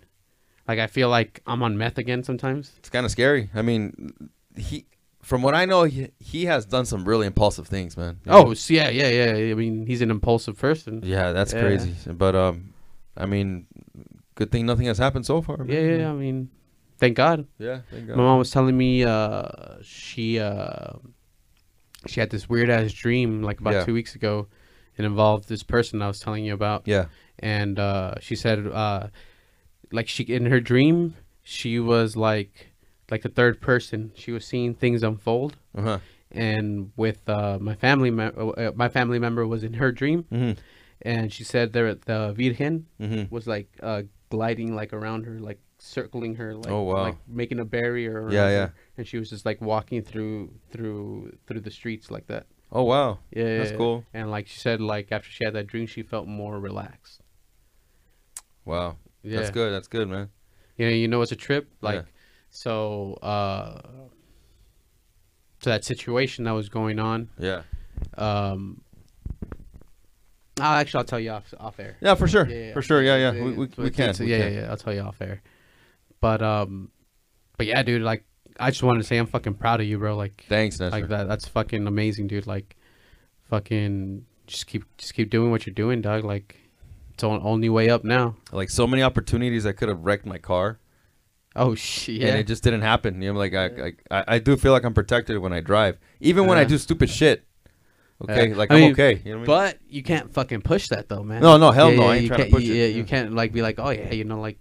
like 0.67 0.79
i 0.79 0.87
feel 0.87 1.09
like 1.11 1.43
i'm 1.47 1.63
on 1.63 1.77
meth 1.77 1.99
again 1.99 2.23
sometimes 2.25 2.73
It's 2.79 2.89
kind 2.91 3.05
of 3.05 3.11
scary. 3.13 3.51
I 3.55 3.63
mean, 3.63 4.13
he, 4.57 4.87
from 5.23 5.43
what 5.43 5.55
I 5.55 5.67
know, 5.67 5.85
he, 5.85 6.09
he 6.19 6.47
has 6.47 6.65
done 6.67 6.85
some 6.85 7.05
really 7.05 7.27
impulsive 7.27 7.67
things, 7.69 7.97
man. 7.97 8.19
You 8.27 8.33
oh 8.33 8.43
know? 8.45 8.55
yeah 8.69 8.89
yeah 8.91 9.09
yeah 9.09 9.53
i 9.53 9.55
mean 9.55 9.87
he's 9.87 10.03
an 10.03 10.11
impulsive 10.11 10.57
person 10.59 11.01
yeah, 11.05 11.33
that's 11.33 11.53
Yeah. 11.53 11.61
crazy. 11.61 11.95
But 12.07 12.35
um, 12.35 12.73
I 13.17 13.27
mean, 13.27 13.67
good 14.35 14.51
thing 14.51 14.65
nothing 14.67 14.87
has 14.87 14.99
happened 14.99 15.27
so 15.27 15.43
far. 15.43 15.59
man. 15.59 15.69
yeah, 15.69 15.97
yeah 15.99 16.11
i 16.11 16.15
mean 16.15 16.49
thank 17.03 17.17
god 17.17 17.39
yeah. 17.59 17.79
Thank 17.91 18.07
God. 18.09 18.17
my 18.19 18.23
mom 18.29 18.39
was 18.39 18.51
telling 18.57 18.77
me 18.85 18.91
uh 19.05 19.49
she 19.83 20.39
uh 20.39 20.93
she 22.07 22.21
had 22.21 22.31
this 22.31 22.49
weird 22.49 22.71
ass 22.71 22.93
dream 23.05 23.43
like 23.43 23.59
about 23.61 23.75
Yeah. 23.75 23.85
two 23.85 23.95
weeks 23.95 24.15
ago 24.15 24.47
it 24.97 25.05
involved 25.05 25.49
this 25.49 25.63
person 25.63 26.03
i 26.03 26.09
was 26.13 26.21
telling 26.21 26.45
you 26.49 26.55
about 26.55 26.83
Yeah. 26.87 27.07
and 27.39 27.79
uh, 27.79 28.15
she 28.21 28.37
said 28.37 28.59
uh, 28.67 29.09
like 29.99 30.09
she 30.09 30.23
in 30.25 30.47
her 30.47 30.61
dream 30.61 31.15
she 31.57 31.79
was 31.93 32.17
like 32.17 32.55
like 33.11 33.23
the 33.23 33.29
third 33.39 33.61
person 33.61 34.13
she 34.15 34.31
was 34.37 34.45
seeing 34.47 34.75
things 34.75 35.03
unfold 35.03 35.53
Uh 35.75 35.83
huh. 35.89 35.99
and 36.31 36.93
with 36.97 37.21
uh, 37.29 37.59
my 37.61 37.75
family 37.75 38.11
me- 38.11 38.35
uh, 38.63 38.73
my 38.75 38.89
family 38.89 39.19
member 39.19 39.45
was 39.47 39.63
in 39.69 39.75
her 39.75 39.91
dream 40.01 40.25
Mhm. 40.33 40.57
and 41.03 41.33
she 41.33 41.45
said 41.45 41.73
there 41.73 41.95
the 41.95 42.21
virgen 42.41 42.87
Mhm. 43.01 43.31
was 43.31 43.45
like 43.55 43.69
uh, 43.83 44.03
gliding 44.31 44.71
like 44.81 44.93
around 44.99 45.21
her 45.29 45.37
like 45.49 45.61
circling 45.85 46.37
her 46.37 46.55
like, 46.55 46.71
Oh, 46.71 46.83
wow. 46.83 47.03
like 47.03 47.17
making 47.27 47.59
a 47.59 47.65
barrier 47.65 48.23
around 48.23 48.33
Yeah, 48.33 48.47
her. 48.47 48.53
yeah. 48.53 48.69
and 48.97 49.07
she 49.07 49.19
was 49.19 49.31
just 49.31 49.45
like 49.45 49.61
walking 49.61 50.01
through 50.03 50.53
through 50.71 51.37
through 51.47 51.61
the 51.61 51.71
streets 51.73 52.09
like 52.11 52.27
that 52.29 52.47
Oh 52.71 52.85
wow. 52.85 53.19
yeah 53.33 53.59
That's 53.59 53.73
yeah, 53.73 53.77
cool. 53.77 54.05
and 54.15 54.31
like 54.31 54.47
she 54.47 54.59
said 54.61 54.81
like 54.81 55.11
after 55.11 55.29
she 55.29 55.45
had 55.45 55.55
that 55.55 55.67
dream 55.67 55.87
she 55.87 56.03
felt 56.03 56.27
more 56.29 56.59
relaxed 56.61 57.21
Wow. 58.65 58.97
yeah 59.25 59.39
That's 59.39 59.51
good. 59.51 59.73
That's 59.73 59.89
good, 59.89 60.09
man. 60.09 60.31
you 60.77 60.87
know 60.87 60.93
you 60.93 61.09
know 61.09 61.21
it's 61.21 61.33
a 61.33 61.37
trip 61.37 61.69
like 61.81 61.97
Yeah. 61.97 62.03
so 62.51 63.15
uh 63.23 63.81
to 65.63 65.69
that 65.69 65.85
situation 65.85 66.45
that 66.45 66.53
was 66.53 66.69
going 66.69 66.99
on 67.01 67.29
Yeah. 67.39 67.63
um 68.17 68.83
I'll 70.61 70.79
actually 70.79 70.99
I'll 70.99 71.05
tell 71.05 71.19
you 71.21 71.31
off 71.31 71.53
off 71.59 71.81
air 71.81 71.97
Yeah, 72.01 72.15
for 72.15 72.29
sure. 72.29 72.47
Yeah, 72.47 72.67
yeah. 72.67 72.73
For 72.75 72.83
sure. 72.83 73.03
Yeah, 73.03 73.17
yeah. 73.17 73.33
We, 73.33 73.53
we, 73.53 73.67
we 73.79 73.91
can. 73.91 74.15
yeah, 74.21 74.25
yeah 74.37 74.49
yeah 74.49 74.71
I'll 74.71 74.77
tell 74.77 74.95
you 74.95 75.01
off 75.01 75.21
air 75.21 75.41
but 76.23 76.41
um 76.41 76.91
but 77.59 77.67
yeah 77.67 77.83
dude 77.83 78.01
like 78.01 78.25
I 78.59 78.71
just 78.71 78.83
wanted 78.83 79.01
to 79.01 79.05
say 79.07 79.19
I'm 79.19 79.27
fucking 79.27 79.55
proud 79.55 79.81
of 79.83 79.87
you 79.87 79.99
bro 79.99 80.17
like 80.17 80.45
Thanks, 80.49 80.79
Nestor. 80.81 80.99
like 80.99 81.09
that 81.09 81.29
that's 81.29 81.47
fucking 81.49 81.87
amazing 81.87 82.29
dude 82.29 82.47
like 82.47 82.77
fucking 83.51 84.25
just 84.47 84.67
keep 84.67 84.85
just 84.97 85.15
keep 85.15 85.31
doing 85.31 85.51
what 85.51 85.67
you're 85.67 85.75
doing 85.75 86.01
dog 86.01 86.25
like 86.25 86.57
it's 87.13 87.23
on 87.25 87.41
only 87.43 87.69
way 87.69 87.91
up 87.91 88.05
now 88.05 88.37
Like 88.53 88.71
so 88.71 88.87
many 88.87 89.03
opportunities, 89.03 89.67
I 89.67 89.73
could 89.73 89.89
have 89.89 90.01
wrecked 90.05 90.25
my 90.25 90.39
car, 90.39 90.79
oh 91.55 91.75
shit 91.75 92.17
yeah 92.23 92.29
and 92.29 92.39
it 92.39 92.47
just 92.47 92.63
didn't 92.63 92.81
happen. 92.83 93.21
You 93.21 93.33
know, 93.33 93.39
like 93.39 93.53
I, 93.55 93.67
I, 93.67 93.93
I, 94.11 94.25
I 94.29 94.39
do 94.39 94.57
feel 94.57 94.73
like 94.73 94.85
I'm 94.85 94.95
protected 94.95 95.37
when 95.39 95.53
I 95.53 95.61
drive, 95.61 95.99
even 96.21 96.47
when 96.47 96.57
I 96.57 96.65
do 96.65 96.79
stupid 96.79 97.11
shit. 97.11 97.45
Okay, 98.23 98.49
Yeah. 98.51 98.57
like 98.57 98.71
I 98.71 98.75
I'm 98.77 98.81
mean, 98.81 98.93
okay. 98.93 99.21
You 99.25 99.33
know 99.35 99.41
what 99.41 99.49
I 99.51 99.65
mean? 99.65 99.73
But 99.73 99.79
you 99.89 100.03
can't 100.03 100.33
fucking 100.33 100.63
push 100.63 100.89
that 100.89 101.09
though, 101.09 101.23
man. 101.25 101.43
No, 101.43 101.57
no, 101.59 101.71
hell 101.73 101.91
no, 101.93 102.05
I 102.05 102.17
ain't 102.17 102.29
trying 102.29 102.45
to 102.45 102.51
can't- 102.51 102.63
it, 102.63 102.67
Yeah, 102.67 102.75
yeah. 102.87 102.97
you 102.97 103.05
can't 103.05 103.35
like 103.35 103.53
be 103.53 103.61
like, 103.63 103.79
oh 103.81 103.91
yeah, 103.91 104.13
you 104.13 104.25
know, 104.25 104.41
like 104.41 104.59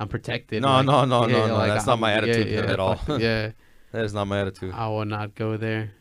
I'm 0.00 0.08
protected. 0.08 0.62
No, 0.62 0.68
like, 0.68 0.86
no, 0.86 1.04
no, 1.04 1.26
yeah, 1.26 1.32
no, 1.38 1.46
no, 1.48 1.66
that's 1.66 1.86
not 1.86 1.92
I'm- 1.92 2.00
my 2.00 2.12
attitude 2.12 2.48
at 2.64 2.78
all. 2.80 3.00
yeah, 3.18 3.50
that 3.92 4.04
is 4.04 4.14
not 4.14 4.26
my 4.26 4.40
attitude. 4.40 4.72
I 4.74 4.88
will 4.88 5.04
not 5.04 5.34
go 5.34 5.56
there. 5.56 5.92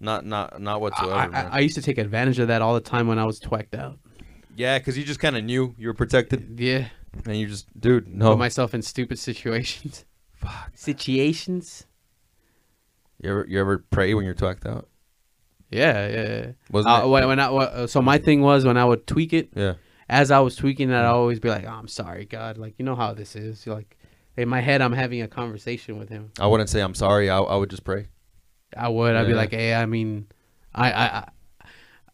Not, 0.00 0.26
not, 0.26 0.60
not 0.60 0.80
whatsoever. 0.80 1.14
I, 1.14 1.26
man. 1.28 1.48
I 1.50 1.60
used 1.60 1.76
to 1.76 1.82
take 1.82 1.98
advantage 1.98 2.38
of 2.38 2.48
that 2.48 2.60
all 2.62 2.74
the 2.74 2.80
time 2.80 3.06
when 3.06 3.18
I 3.18 3.24
was 3.24 3.38
twacked 3.38 3.74
out. 3.74 3.98
Yeah, 4.56 4.78
because 4.78 4.98
you 4.98 5.04
just 5.04 5.20
kind 5.20 5.36
of 5.36 5.44
knew 5.44 5.74
you 5.78 5.88
were 5.88 5.94
protected, 5.94 6.58
Yeah. 6.60 6.88
and 7.24 7.36
you 7.36 7.46
just, 7.46 7.66
dude, 7.80 8.06
no. 8.08 8.30
Put 8.30 8.38
myself 8.38 8.74
in 8.74 8.82
stupid 8.82 9.18
situations. 9.30 10.04
Fuck. 10.32 10.70
Situations. 10.74 11.86
You 13.22 13.30
ever, 13.30 13.46
you 13.48 13.60
ever 13.60 13.78
pray 13.90 14.12
when 14.14 14.24
you're 14.24 14.34
twacked 14.34 14.66
out? 14.66 14.88
Yeah, 15.70 16.06
yeah. 16.08 16.22
yeah. 16.28 16.46
Wasn't 16.70 16.92
Uh, 16.94 17.06
it? 17.06 17.08
when, 17.08 17.26
when 17.28 17.40
I 17.40 17.50
wa- 17.50 17.86
so 17.86 18.02
my 18.02 18.18
thing 18.18 18.42
was 18.42 18.64
when 18.66 18.76
I 18.76 18.84
would 18.84 19.06
tweak 19.06 19.32
it, 19.32 19.48
Yeah. 19.54 19.74
As 20.08 20.30
I 20.30 20.40
was 20.40 20.56
tweaking 20.56 20.90
it, 20.90 20.94
I'd 20.94 21.04
always 21.06 21.40
be 21.40 21.48
like, 21.48 21.64
oh, 21.64 21.70
"I'm 21.70 21.88
sorry, 21.88 22.24
God." 22.26 22.58
Like 22.58 22.74
you 22.78 22.84
know 22.84 22.94
how 22.96 23.14
this 23.14 23.36
is. 23.36 23.64
You're 23.66 23.74
like 23.76 23.96
in 24.36 24.48
my 24.48 24.60
head, 24.60 24.80
I'm 24.82 24.92
having 24.92 25.22
a 25.22 25.28
conversation 25.28 25.98
with 25.98 26.08
him. 26.08 26.30
I 26.40 26.46
wouldn't 26.46 26.68
say 26.68 26.80
I'm 26.80 26.94
sorry. 26.94 27.30
I, 27.30 27.38
I 27.38 27.56
would 27.56 27.70
just 27.70 27.84
pray. 27.84 28.08
I 28.76 28.88
would. 28.88 29.14
I'd 29.14 29.26
be 29.26 29.34
like, 29.34 29.52
"Hey, 29.52 29.74
I 29.74 29.86
mean, 29.86 30.26
I, 30.74 30.90
I, 30.92 31.04
I, 31.06 31.28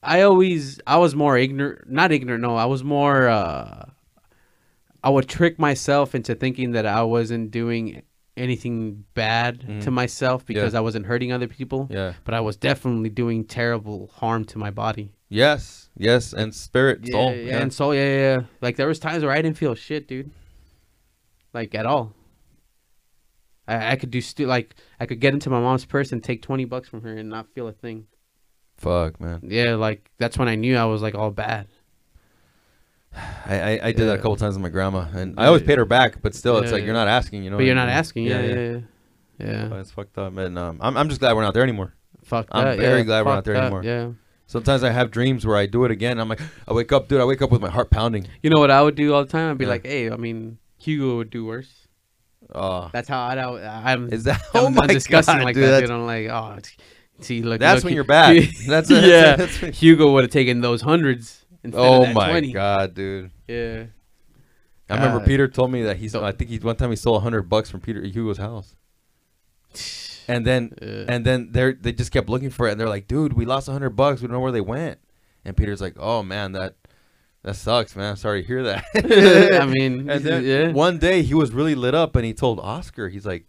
I 0.02 0.22
always, 0.22 0.80
I 0.86 0.98
was 0.98 1.14
more 1.14 1.36
ignorant. 1.38 1.88
Not 1.90 2.12
ignorant. 2.12 2.42
No, 2.42 2.56
I 2.56 2.66
was 2.66 2.82
more. 2.84 3.28
uh 3.28 3.86
I 5.02 5.08
would 5.08 5.28
trick 5.28 5.58
myself 5.58 6.14
into 6.14 6.34
thinking 6.34 6.72
that 6.72 6.84
I 6.84 7.02
wasn't 7.04 7.50
doing 7.50 8.02
anything 8.36 9.04
bad 9.14 9.60
to 9.60 9.66
Mhm. 9.66 9.92
myself 9.92 10.44
because 10.44 10.72
Yeah. 10.74 10.78
I 10.78 10.82
wasn't 10.82 11.06
hurting 11.06 11.32
other 11.32 11.48
people. 11.48 11.88
Yeah. 11.90 12.12
But 12.24 12.34
I 12.34 12.40
was 12.40 12.56
definitely 12.56 13.08
doing 13.08 13.44
terrible 13.44 14.10
harm 14.14 14.44
to 14.46 14.58
my 14.58 14.70
body. 14.70 15.12
Yes. 15.30 15.88
Yes. 15.96 16.32
And 16.34 16.54
spirit, 16.54 17.00
Yeah, 17.04 17.12
soul. 17.12 17.30
yeah, 17.34 17.42
Yeah. 17.42 17.58
and 17.62 17.72
soul. 17.72 17.94
Yeah, 17.94 18.04
yeah, 18.04 18.18
yeah. 18.36 18.42
Like 18.60 18.76
there 18.76 18.88
was 18.88 18.98
times 18.98 19.22
where 19.22 19.32
I 19.32 19.40
didn't 19.40 19.56
feel 19.56 19.74
shit, 19.74 20.06
dude. 20.06 20.30
Like 21.54 21.74
at 21.74 21.86
all. 21.86 22.12
I, 23.66 23.92
I 23.92 23.96
could 23.96 24.10
do 24.10 24.20
stu- 24.20 24.46
like 24.46 24.74
I 24.98 25.06
could 25.06 25.20
get 25.20 25.32
into 25.32 25.48
my 25.48 25.60
mom's 25.60 25.84
purse 25.84 26.10
and 26.12 26.22
take 26.22 26.42
twenty 26.42 26.64
bucks 26.64 26.88
from 26.88 27.02
her 27.02 27.16
and 27.16 27.28
not 27.28 27.48
feel 27.54 27.68
a 27.68 27.72
thing. 27.72 28.06
Fuck, 28.76 29.20
man. 29.20 29.40
Yeah, 29.44 29.76
like 29.76 30.10
that's 30.18 30.36
when 30.36 30.48
I 30.48 30.56
knew 30.56 30.76
I 30.76 30.84
was 30.84 31.00
like 31.02 31.14
all 31.14 31.30
bad. 31.30 31.68
I, 33.46 33.60
I, 33.60 33.80
I 33.88 33.92
did 33.92 34.08
that 34.08 34.14
a 34.14 34.18
couple 34.18 34.36
times 34.36 34.54
with 34.56 34.62
my 34.62 34.68
grandma, 34.68 35.06
and 35.14 35.38
I 35.38 35.46
always 35.46 35.62
paid 35.62 35.78
her 35.78 35.84
back, 35.84 36.22
but 36.22 36.34
still, 36.34 36.58
it's 36.58 36.72
like 36.72 36.84
you're 36.84 36.94
not 36.94 37.08
asking, 37.08 37.44
you 37.44 37.50
know. 37.50 37.56
but 37.56 37.64
you're 37.64 37.76
and- 37.76 37.86
not 37.86 37.88
asking. 37.88 38.24
Yeah, 38.26 38.40
yeah, 38.42 38.54
yeah. 38.54 38.78
yeah. 39.38 39.66
But 39.68 39.76
It's 39.80 39.90
fucked 39.92 40.18
up, 40.18 40.36
and 40.36 40.58
um, 40.58 40.78
I'm 40.80 40.96
I'm 40.96 41.08
just 41.08 41.20
glad 41.20 41.34
we're 41.36 41.42
not 41.42 41.54
there 41.54 41.62
anymore. 41.62 41.94
Fuck 42.24 42.48
I'm 42.52 42.64
that. 42.64 42.78
very 42.78 42.98
yeah. 42.98 43.04
glad 43.04 43.26
we're 43.26 43.34
not 43.34 43.44
there 43.44 43.54
that, 43.54 43.62
anymore. 43.64 43.84
Yeah. 43.84 44.10
Sometimes 44.50 44.82
I 44.82 44.90
have 44.90 45.12
dreams 45.12 45.46
where 45.46 45.56
I 45.56 45.66
do 45.66 45.84
it 45.84 45.92
again. 45.92 46.18
I'm 46.18 46.28
like, 46.28 46.40
I 46.66 46.72
wake 46.72 46.90
up, 46.90 47.06
dude. 47.06 47.20
I 47.20 47.24
wake 47.24 47.40
up 47.40 47.52
with 47.52 47.60
my 47.60 47.70
heart 47.70 47.88
pounding. 47.88 48.26
You 48.42 48.50
know 48.50 48.58
what 48.58 48.72
I 48.72 48.82
would 48.82 48.96
do 48.96 49.14
all 49.14 49.24
the 49.24 49.30
time? 49.30 49.48
I'd 49.52 49.58
be 49.58 49.64
Yeah. 49.64 49.70
like, 49.70 49.86
hey, 49.86 50.10
I 50.10 50.16
mean, 50.16 50.58
Hugo 50.76 51.18
would 51.18 51.30
do 51.30 51.44
worse. 51.46 51.86
Oh, 52.52 52.90
That's 52.92 53.08
how 53.08 53.20
I'd, 53.20 53.38
I, 53.38 53.92
I'm. 53.92 54.12
is 54.12 54.24
that? 54.24 54.42
I'm, 54.52 54.64
Oh 54.64 54.70
my 54.70 54.82
I'm 54.82 54.88
disgusting 54.88 55.36
god, 55.36 55.44
like 55.44 55.54
dude. 55.54 55.68
that, 55.70 55.80
dude. 55.82 55.90
I'm 55.92 56.04
like, 56.04 56.26
oh, 56.30 56.58
see, 57.20 57.42
look. 57.42 57.60
That's 57.60 57.76
look, 57.76 57.84
when 57.84 57.94
you're 57.94 58.02
bad. 58.02 58.42
That's 58.66 58.88
that's- 58.88 59.06
yeah. 59.06 59.36
that's 59.36 59.62
when- 59.62 59.72
Hugo 59.72 60.10
would 60.14 60.24
have 60.24 60.32
taken 60.32 60.60
those 60.62 60.82
hundreds 60.82 61.44
instead 61.62 61.78
oh 61.80 62.00
of 62.00 62.06
that 62.08 62.14
my 62.16 62.30
20. 62.30 62.52
god, 62.52 62.94
dude. 62.94 63.30
Yeah. 63.46 63.84
I 64.88 64.94
remember 64.96 65.20
Uh, 65.20 65.24
Peter 65.26 65.46
told 65.46 65.70
me 65.70 65.82
that 65.84 65.98
he's. 65.98 66.10
so- 66.10 66.24
I 66.24 66.32
think 66.32 66.50
he 66.50 66.58
one 66.58 66.74
time 66.74 66.90
he 66.90 66.96
stole 66.96 67.14
a 67.14 67.20
hundred 67.20 67.42
bucks 67.48 67.70
from 67.70 67.80
Peter 67.82 68.02
Hugo's 68.02 68.38
house, 68.38 68.74
and 70.30 70.46
then 70.46 70.72
Uh, 70.80 71.04
and 71.12 71.24
then 71.24 71.52
they 71.52 71.72
they 71.72 71.92
just 71.92 72.12
kept 72.12 72.28
looking 72.28 72.50
for 72.50 72.68
it, 72.68 72.72
and 72.72 72.80
they're 72.80 72.88
like, 72.88 73.06
dude, 73.06 73.32
we 73.34 73.44
lost 73.44 73.68
a 73.68 73.72
hundred 73.72 73.90
bucks. 73.90 74.20
We 74.20 74.26
don't 74.28 74.34
know 74.34 74.40
where 74.40 74.52
they 74.52 74.60
went. 74.60 74.98
And 75.44 75.56
Peter's 75.56 75.80
like, 75.80 75.96
oh 75.98 76.22
man, 76.22 76.52
that 76.52 76.74
that 77.42 77.56
sucks, 77.56 77.96
man. 77.96 78.10
I'm 78.10 78.16
sorry 78.16 78.42
to 78.42 78.46
hear 78.46 78.62
that. 78.64 78.84
I 79.62 79.64
mean, 79.74 80.10
And 80.10 80.22
then 80.22 80.44
yeah. 80.44 80.72
one 80.72 80.98
day 80.98 81.22
he 81.22 81.32
was 81.34 81.52
really 81.52 81.74
lit 81.74 81.94
up 81.94 82.14
and 82.16 82.24
he 82.24 82.34
told 82.34 82.60
Oscar, 82.60 83.08
he's 83.08 83.24
like, 83.24 83.46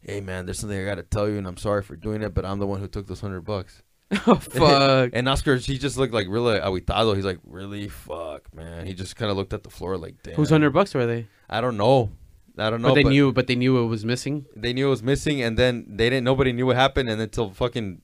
Hey 0.00 0.20
man, 0.20 0.46
there's 0.46 0.58
something 0.58 0.80
I 0.80 0.84
gotta 0.84 1.02
tell 1.02 1.28
you 1.28 1.36
and 1.36 1.46
I'm 1.46 1.56
sorry 1.58 1.82
for 1.82 1.96
doing 1.96 2.22
it, 2.22 2.32
but 2.32 2.44
I'm 2.46 2.58
the 2.58 2.66
one 2.66 2.80
who 2.80 2.88
took 2.88 3.06
those 3.06 3.20
hundred 3.20 3.42
bucks. 3.42 3.82
oh 4.26 4.36
fuck. 4.36 5.10
And 5.12 5.28
Oscar, 5.28 5.56
he 5.56 5.76
just 5.78 5.98
looked 5.98 6.14
like 6.14 6.28
really 6.30 6.58
aguitado. 6.58 7.14
He's 7.14 7.24
like, 7.24 7.40
Really? 7.44 7.88
Fuck, 7.88 8.54
man. 8.54 8.86
He 8.86 8.94
just 8.94 9.16
kinda 9.16 9.34
looked 9.34 9.52
at 9.52 9.62
the 9.64 9.70
floor 9.70 9.98
like, 9.98 10.22
damn. 10.22 10.34
Whose 10.36 10.48
hundred 10.50 10.70
bucks 10.70 10.94
were 10.94 11.04
they? 11.06 11.26
I 11.50 11.60
don't 11.60 11.76
know. 11.76 12.10
I 12.58 12.70
don't 12.70 12.80
know. 12.82 12.88
but 12.88 12.94
they 12.94 13.04
knew, 13.04 13.32
but 13.32 13.46
they 13.46 13.54
knew 13.56 13.78
it 13.78 13.86
was 13.86 14.04
missing 14.04 14.46
they 14.56 14.72
knew 14.72 14.86
it 14.86 14.90
was 14.90 15.02
missing 15.02 15.42
and 15.42 15.56
then 15.58 15.84
they 15.88 16.08
didn't 16.10 16.24
nobody 16.24 16.52
knew 16.52 16.66
what 16.66 16.76
happened 16.76 17.08
and 17.10 17.20
until 17.20 17.50
fucking 17.50 18.00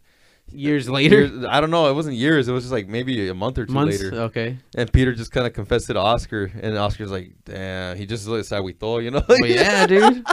years 0.51 0.89
later. 0.91 1.21
years- 1.27 1.45
I 1.49 1.61
don't 1.61 1.71
know, 1.71 1.89
it 1.89 1.95
wasn't 1.95 2.17
years, 2.17 2.49
it 2.49 2.53
was 2.53 2.65
just 2.65 2.73
like 2.73 2.87
maybe 2.89 3.29
a 3.29 3.35
month 3.35 3.57
or 3.59 3.65
two 3.67 3.73
Months. 3.73 4.03
later. 4.03 4.17
Okay. 4.25 4.59
And 4.77 4.93
Peter 4.93 5.15
just 5.15 5.33
kinda 5.33 5.49
confessed 5.51 5.89
it 5.89 5.95
to 5.95 6.01
Oscar 6.01 6.51
and 6.61 6.77
Oscar's 6.77 7.11
like, 7.11 7.33
Damn, 7.45 7.97
he 7.97 8.05
just 8.07 8.27
looks 8.29 8.51
aguitó, 8.51 9.03
you 9.03 9.11
know? 9.11 9.23
But 9.27 9.49
yeah, 9.49 9.87
dude. 9.93 10.25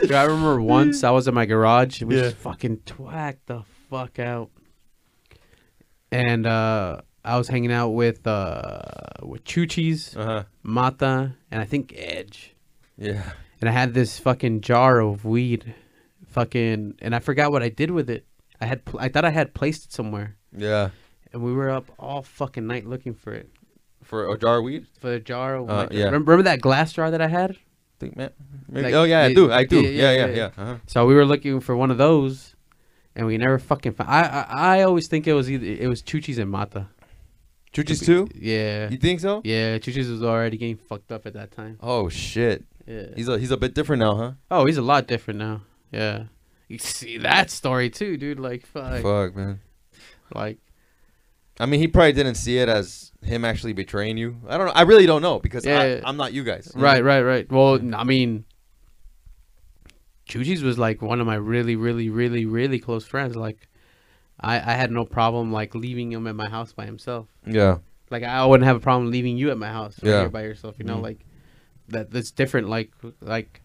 Dude, 0.00 0.12
I 0.12 0.24
remember 0.24 0.60
once 0.60 1.04
I 1.04 1.10
was 1.10 1.26
in 1.28 1.34
my 1.34 1.46
garage. 1.46 2.02
We 2.02 2.16
Yeah. 2.16 2.22
just 2.22 2.36
fucking 2.38 2.78
twacked 2.84 3.46
the 3.46 3.62
fuck 3.88 4.18
out. 4.18 4.50
And 6.12 6.46
uh, 6.46 7.00
I 7.24 7.38
was 7.38 7.48
hanging 7.48 7.72
out 7.72 7.90
with 7.90 8.26
uh, 8.26 8.80
with 9.22 9.44
Chuchis, 9.44 10.16
Uh-huh. 10.16 10.44
Mata, 10.62 11.36
and 11.50 11.60
I 11.62 11.64
think 11.64 11.94
Edge. 11.96 12.54
Yeah. 12.98 13.22
And 13.60 13.68
I 13.68 13.72
had 13.72 13.94
this 13.94 14.18
fucking 14.18 14.60
jar 14.62 15.00
of 15.00 15.24
weed, 15.24 15.74
fucking, 16.28 16.94
and 17.00 17.14
I 17.14 17.18
forgot 17.20 17.52
what 17.52 17.62
I 17.62 17.68
did 17.68 17.90
with 17.90 18.10
it. 18.10 18.24
I 18.60 18.66
had, 18.66 18.84
pl- 18.84 19.00
I 19.00 19.08
thought 19.08 19.24
I 19.24 19.30
had 19.30 19.54
placed 19.54 19.86
it 19.86 19.92
somewhere, 19.92 20.36
Yeah. 20.56 20.90
and 21.32 21.42
we 21.42 21.52
were 21.52 21.70
up 21.70 21.90
all 21.98 22.22
fucking 22.22 22.66
night 22.66 22.86
looking 22.86 23.14
for 23.14 23.32
it 23.32 23.48
For 24.02 24.30
a 24.32 24.38
jar 24.38 24.58
of 24.58 24.64
weed? 24.64 24.86
for 25.00 25.12
a 25.12 25.20
jar. 25.20 25.56
Of 25.56 25.68
Uh, 25.70 25.88
yeah. 25.90 26.04
remember, 26.06 26.32
remember 26.32 26.50
that 26.50 26.60
glass 26.60 26.92
jar 26.92 27.10
that 27.10 27.20
I 27.20 27.28
had? 27.28 27.56
think 27.98 28.14
man. 28.14 28.30
Like, 28.70 28.92
oh 28.92 29.04
yeah, 29.04 29.22
I 29.22 29.32
do. 29.32 29.50
I 29.50 29.64
do. 29.64 29.80
yeah, 29.80 29.88
Yeah, 29.88 30.10
yeah, 30.12 30.16
yeah, 30.16 30.26
yeah. 30.26 30.36
yeah. 30.36 30.62
Uh-huh. 30.62 30.76
So 30.86 31.06
we 31.06 31.14
were 31.14 31.24
looking 31.24 31.60
for 31.60 31.74
one 31.74 31.90
of 31.90 31.96
those, 31.96 32.54
and 33.14 33.26
we 33.26 33.38
never 33.38 33.58
fucking 33.58 33.92
found. 33.92 34.10
I 34.10 34.22
I, 34.50 34.76
I 34.78 34.82
always 34.82 35.08
think 35.08 35.26
it 35.26 35.32
was 35.32 35.50
either 35.50 35.64
it 35.64 35.88
was 35.88 36.02
Chuchis 36.02 36.36
and 36.38 36.50
Mata. 36.50 36.88
Chuchis 37.72 38.04
too? 38.04 38.28
Yeah, 38.34 38.90
You 38.90 38.98
think 38.98 39.20
so? 39.20 39.40
yeah. 39.44 39.78
Chuchis 39.78 40.10
was 40.10 40.22
already 40.22 40.56
getting 40.58 40.76
fucked 40.76 41.10
up 41.10 41.24
at 41.26 41.32
that 41.34 41.52
time. 41.52 41.78
Oh 41.82 42.10
shit. 42.10 42.64
Yeah. 42.86 43.06
He's 43.16 43.28
a 43.28 43.38
he's 43.38 43.50
a 43.50 43.56
bit 43.56 43.74
different 43.74 44.00
now, 44.00 44.14
huh? 44.16 44.32
oh, 44.50 44.66
he's 44.66 44.76
a 44.78 44.82
lot 44.82 45.06
different 45.06 45.38
now. 45.40 45.62
Yeah. 45.90 46.24
You 46.68 46.78
see 46.78 47.18
that 47.18 47.50
story 47.50 47.90
too, 47.90 48.16
dude. 48.16 48.40
Like 48.40 48.66
fuck. 48.66 49.02
Fuck, 49.02 49.36
man. 49.36 49.60
Like 50.34 50.58
I 51.58 51.66
mean, 51.66 51.80
he 51.80 51.88
probably 51.88 52.12
didn't 52.12 52.34
see 52.34 52.58
it 52.58 52.68
as 52.68 53.12
him 53.22 53.44
actually 53.44 53.72
betraying 53.72 54.16
you. 54.18 54.36
I 54.48 54.58
don't 54.58 54.66
know. 54.66 54.72
I 54.74 54.82
really 54.82 55.06
don't 55.06 55.22
know 55.22 55.38
because 55.38 55.64
Yeah. 55.64 56.00
I, 56.04 56.08
I'm 56.08 56.16
not 56.16 56.32
you 56.32 56.44
guys. 56.44 56.70
you 56.76 56.82
right, 56.82 56.98
know? 57.02 57.06
right, 57.08 57.22
right. 57.22 57.50
Well, 57.50 57.80
I 57.94 58.04
mean, 58.04 58.44
Chuchis 60.28 60.62
was 60.62 60.78
like 60.78 61.00
one 61.02 61.20
of 61.20 61.26
my 61.26 61.36
really, 61.36 61.76
really, 61.76 62.08
really, 62.10 62.46
really 62.46 62.78
close 62.78 63.06
friends. 63.06 63.36
Like, 63.36 63.68
I 64.40 64.56
I 64.56 64.74
had 64.74 64.90
no 64.90 65.04
problem 65.04 65.52
like 65.52 65.74
leaving 65.74 66.12
him 66.12 66.26
at 66.26 66.34
my 66.34 66.48
house 66.48 66.72
by 66.72 66.84
himself. 66.84 67.28
Yeah. 67.46 67.78
Like 68.10 68.22
I 68.22 68.44
wouldn't 68.44 68.66
have 68.66 68.76
a 68.76 68.80
problem 68.80 69.10
leaving 69.10 69.36
you 69.36 69.50
at 69.50 69.58
my 69.58 69.68
house 69.68 69.98
right 70.02 70.10
Yeah. 70.10 70.20
here 70.20 70.28
by 70.28 70.42
yourself. 70.42 70.76
You 70.78 70.84
know, 70.84 70.96
Mhm. 70.98 71.02
like 71.02 71.20
that. 71.88 72.10
That's 72.10 72.30
different. 72.30 72.68
Like 72.68 72.92
like 73.20 73.62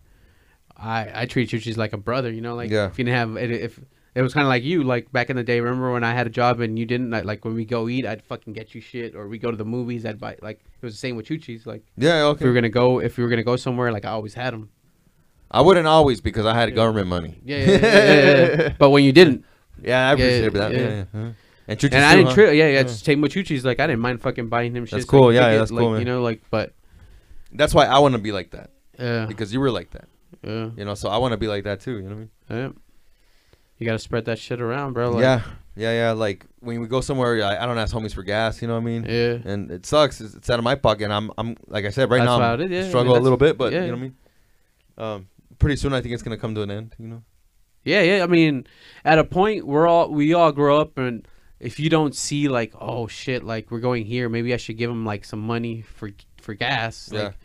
I 0.78 1.10
I 1.14 1.26
treat 1.26 1.52
you 1.54 1.60
just 1.60 1.78
like 1.78 1.94
a 1.94 1.98
brother. 1.98 2.32
You 2.32 2.42
know, 2.42 2.56
like 2.56 2.70
Yeah. 2.72 2.88
if 2.88 2.98
you 2.98 3.06
didn't 3.06 3.18
have 3.18 3.38
it, 3.38 3.52
if 3.52 3.80
it 4.14 4.22
was 4.22 4.34
kind 4.34 4.46
of 4.46 4.50
like 4.50 4.64
you, 4.64 4.84
like 4.84 5.12
back 5.12 5.30
in 5.30 5.36
the 5.38 5.44
day. 5.44 5.60
Remember 5.60 5.92
when 5.94 6.04
I 6.04 6.14
had 6.14 6.28
a 6.28 6.30
job 6.30 6.60
and 6.60 6.78
you 6.78 6.86
didn't? 6.86 7.12
Like, 7.12 7.24
like 7.26 7.46
when 7.46 7.54
we 7.54 7.66
go 7.66 7.88
eat, 7.88 8.06
I'd 8.06 8.22
fucking 8.24 8.54
get 8.54 8.76
you 8.76 8.82
shit, 8.82 9.16
or 9.16 9.28
we 9.28 9.38
go 9.38 9.52
to 9.52 9.58
the 9.58 9.66
movies, 9.66 10.06
I'd 10.06 10.20
buy. 10.20 10.38
Like 10.42 10.60
it 10.60 10.86
was 10.86 10.94
the 10.94 11.00
same 11.00 11.16
with 11.16 11.28
Chuchi's. 11.28 11.66
Like 11.66 11.84
Yeah. 11.98 12.30
if 12.32 12.40
we 12.42 12.48
were 12.48 12.54
gonna 12.54 12.70
go, 12.70 13.00
if 13.00 13.18
we 13.18 13.24
were 13.24 13.30
gonna 13.30 13.44
go 13.44 13.56
somewhere, 13.56 13.92
like 13.92 14.06
I 14.06 14.10
always 14.10 14.34
had 14.34 14.54
them. 14.54 14.70
I 15.50 15.62
wouldn't 15.62 15.88
always 15.88 16.22
because 16.22 16.46
I 16.46 16.54
had 16.54 16.70
Yeah. 16.70 16.76
government 16.76 17.08
money. 17.08 17.40
Yeah, 17.44 17.58
yeah, 17.58 17.66
yeah, 17.78 18.56
yeah. 18.62 18.74
But 18.80 18.90
when 18.92 19.04
you 19.04 19.12
didn't, 19.12 19.44
Yeah, 19.82 20.10
I 20.10 20.14
appreciate 20.14 20.54
that. 20.54 20.72
Yeah. 20.74 21.04
Uh-huh. 21.14 21.32
And 21.68 21.80
Chuchis 21.80 21.94
and 21.94 22.04
I 22.06 22.16
didn't 22.16 22.30
huh? 22.30 22.36
tri- 22.36 22.52
yeah, 22.52 22.68
yeah, 22.70 22.80
it's 22.82 23.02
same 23.02 23.22
with 23.22 23.32
Chuchi's. 23.34 23.64
Like 23.64 23.80
I 23.80 23.88
didn't 23.88 24.02
mind 24.02 24.22
fucking 24.22 24.48
buying 24.50 24.76
him 24.76 24.86
shit. 24.86 24.92
That's 24.98 25.06
cool, 25.06 25.28
could 25.30 25.36
yeah, 25.36 25.58
that's 25.58 25.72
like, 25.72 25.80
cool, 25.80 25.92
man. 25.92 26.00
You 26.00 26.06
know, 26.06 26.22
like, 26.22 26.42
but 26.52 26.74
That's 27.52 27.74
why 27.74 27.86
I 27.86 28.00
want 28.00 28.14
to 28.14 28.20
be 28.20 28.32
like 28.32 28.52
that 28.52 28.72
yeah, 28.98 29.26
because 29.26 29.54
you 29.54 29.60
were 29.60 29.72
like 29.72 29.92
that. 29.92 30.08
yeah, 30.44 30.70
You 30.76 30.86
know, 30.86 30.96
so 30.96 31.10
I 31.10 31.18
want 31.18 31.34
to 31.34 31.38
be 31.38 31.48
like 31.48 31.64
that 31.66 31.82
too. 31.82 31.98
You 31.98 32.04
know 32.04 32.16
what 32.16 32.16
I 32.50 32.54
mean? 32.54 32.74
yeah. 32.76 32.82
You 33.78 33.86
gotta 33.86 34.00
spread 34.00 34.26
that 34.26 34.38
shit 34.38 34.62
around, 34.62 34.94
bro. 34.94 35.10
Like, 35.10 35.22
yeah, 35.22 35.42
yeah, 35.76 35.92
yeah. 35.92 36.12
Like 36.12 36.46
when 36.60 36.80
we 36.80 36.88
go 36.88 37.02
somewhere, 37.02 37.44
I, 37.44 37.64
I 37.64 37.66
don't 37.66 37.80
ask 37.80 37.96
homies 37.96 38.14
for 38.14 38.22
gas. 38.22 38.62
You 38.62 38.68
know 38.68 38.76
what 38.76 38.82
I 38.82 38.86
mean? 38.86 39.06
yeah. 39.10 39.40
And 39.44 39.72
it 39.72 39.88
sucks. 39.88 40.22
It's, 40.22 40.36
it's 40.36 40.50
out 40.52 40.60
of 40.60 40.64
my 40.64 40.76
pocket. 40.76 41.06
And 41.06 41.14
I'm, 41.14 41.32
I'm 41.36 41.58
like 41.66 41.86
I 41.86 41.90
said, 41.90 42.12
right 42.12 42.20
That's 42.20 42.28
now, 42.28 42.54
I'm 42.54 42.62
it 42.62 42.66
is, 42.66 42.72
yeah. 42.72 42.78
I 42.78 42.82
mean, 42.82 42.90
struggle 42.90 43.18
a 43.18 43.20
little 43.20 43.40
bit, 43.40 43.58
but 43.58 43.74
yeah. 43.74 43.86
you 43.86 43.88
know 43.88 43.94
what 43.94 43.98
I 43.98 44.02
mean. 44.02 44.16
Um, 45.00 45.28
pretty 45.58 45.78
soon, 45.78 45.94
I 45.94 46.02
think 46.02 46.14
it's 46.14 46.22
gonna 46.22 46.38
come 46.38 46.54
to 46.54 46.62
an 46.62 46.70
end. 46.70 46.96
You 47.00 47.08
know? 47.08 47.24
Yeah, 47.84 48.02
yeah. 48.02 48.24
I 48.24 48.28
mean, 48.28 48.68
at 49.04 49.18
a 49.18 49.24
point, 49.24 49.66
we're 49.66 49.88
all 49.88 50.12
we 50.12 50.36
all 50.36 50.52
grow 50.52 50.80
up, 50.80 51.00
and 51.00 51.28
if 51.60 51.80
you 51.80 51.90
don't 51.90 52.16
see 52.16 52.50
like, 52.50 52.74
oh 52.80 53.08
shit, 53.08 53.44
like 53.44 53.72
we're 53.72 53.80
going 53.80 54.06
here, 54.06 54.30
maybe 54.30 54.54
I 54.54 54.58
should 54.58 54.78
give 54.78 54.92
them 54.92 55.06
like 55.06 55.26
some 55.26 55.40
money 55.40 55.82
for 55.82 56.12
for 56.42 56.54
gas. 56.54 57.10
Yeah. 57.12 57.24
Like, 57.24 57.38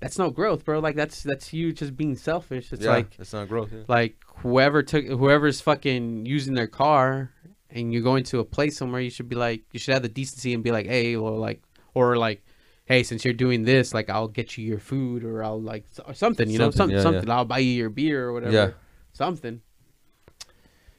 that's 0.00 0.18
no 0.18 0.30
growth, 0.30 0.64
bro. 0.64 0.78
Like 0.78 0.96
that's 0.96 1.22
that's 1.22 1.52
you 1.52 1.72
just 1.72 1.96
being 1.96 2.16
selfish. 2.16 2.72
It's 2.72 2.84
yeah, 2.84 2.90
like 2.92 3.16
it's 3.18 3.32
not 3.32 3.48
growth. 3.48 3.70
Yeah. 3.72 3.82
like 3.86 4.16
whoever 4.38 4.82
took 4.82 5.04
whoever's 5.04 5.60
fucking 5.60 6.24
using 6.24 6.54
their 6.54 6.66
car, 6.66 7.30
and 7.68 7.92
you're 7.92 8.02
going 8.02 8.24
to 8.24 8.38
a 8.40 8.44
place 8.44 8.78
somewhere, 8.78 9.02
you 9.02 9.10
should 9.10 9.28
be 9.28 9.36
like, 9.36 9.62
you 9.72 9.78
should 9.78 9.92
have 9.92 10.02
the 10.02 10.08
decency 10.08 10.54
and 10.54 10.64
be 10.64 10.70
like, 10.70 10.86
hey, 10.86 11.16
or 11.16 11.32
like, 11.32 11.62
or 11.94 12.16
like. 12.16 12.42
Hey, 12.86 13.04
since 13.04 13.24
you're 13.24 13.34
doing 13.34 13.62
this, 13.62 13.94
like 13.94 14.10
I'll 14.10 14.26
get 14.26 14.58
you 14.58 14.66
your 14.66 14.80
food, 14.80 15.22
or 15.22 15.44
I'll 15.44 15.62
like 15.62 15.84
or 16.06 16.12
something, 16.12 16.50
you 16.50 16.58
know, 16.58 16.72
Something, 16.72 16.78
something, 16.78 16.96
yeah, 16.96 17.02
something. 17.02 17.30
I'll 17.30 17.44
buy 17.44 17.58
you 17.58 17.70
your 17.70 17.88
beer 17.88 18.26
or 18.26 18.32
whatever, 18.32 18.52
Yeah. 18.52 18.70
something. 19.12 19.60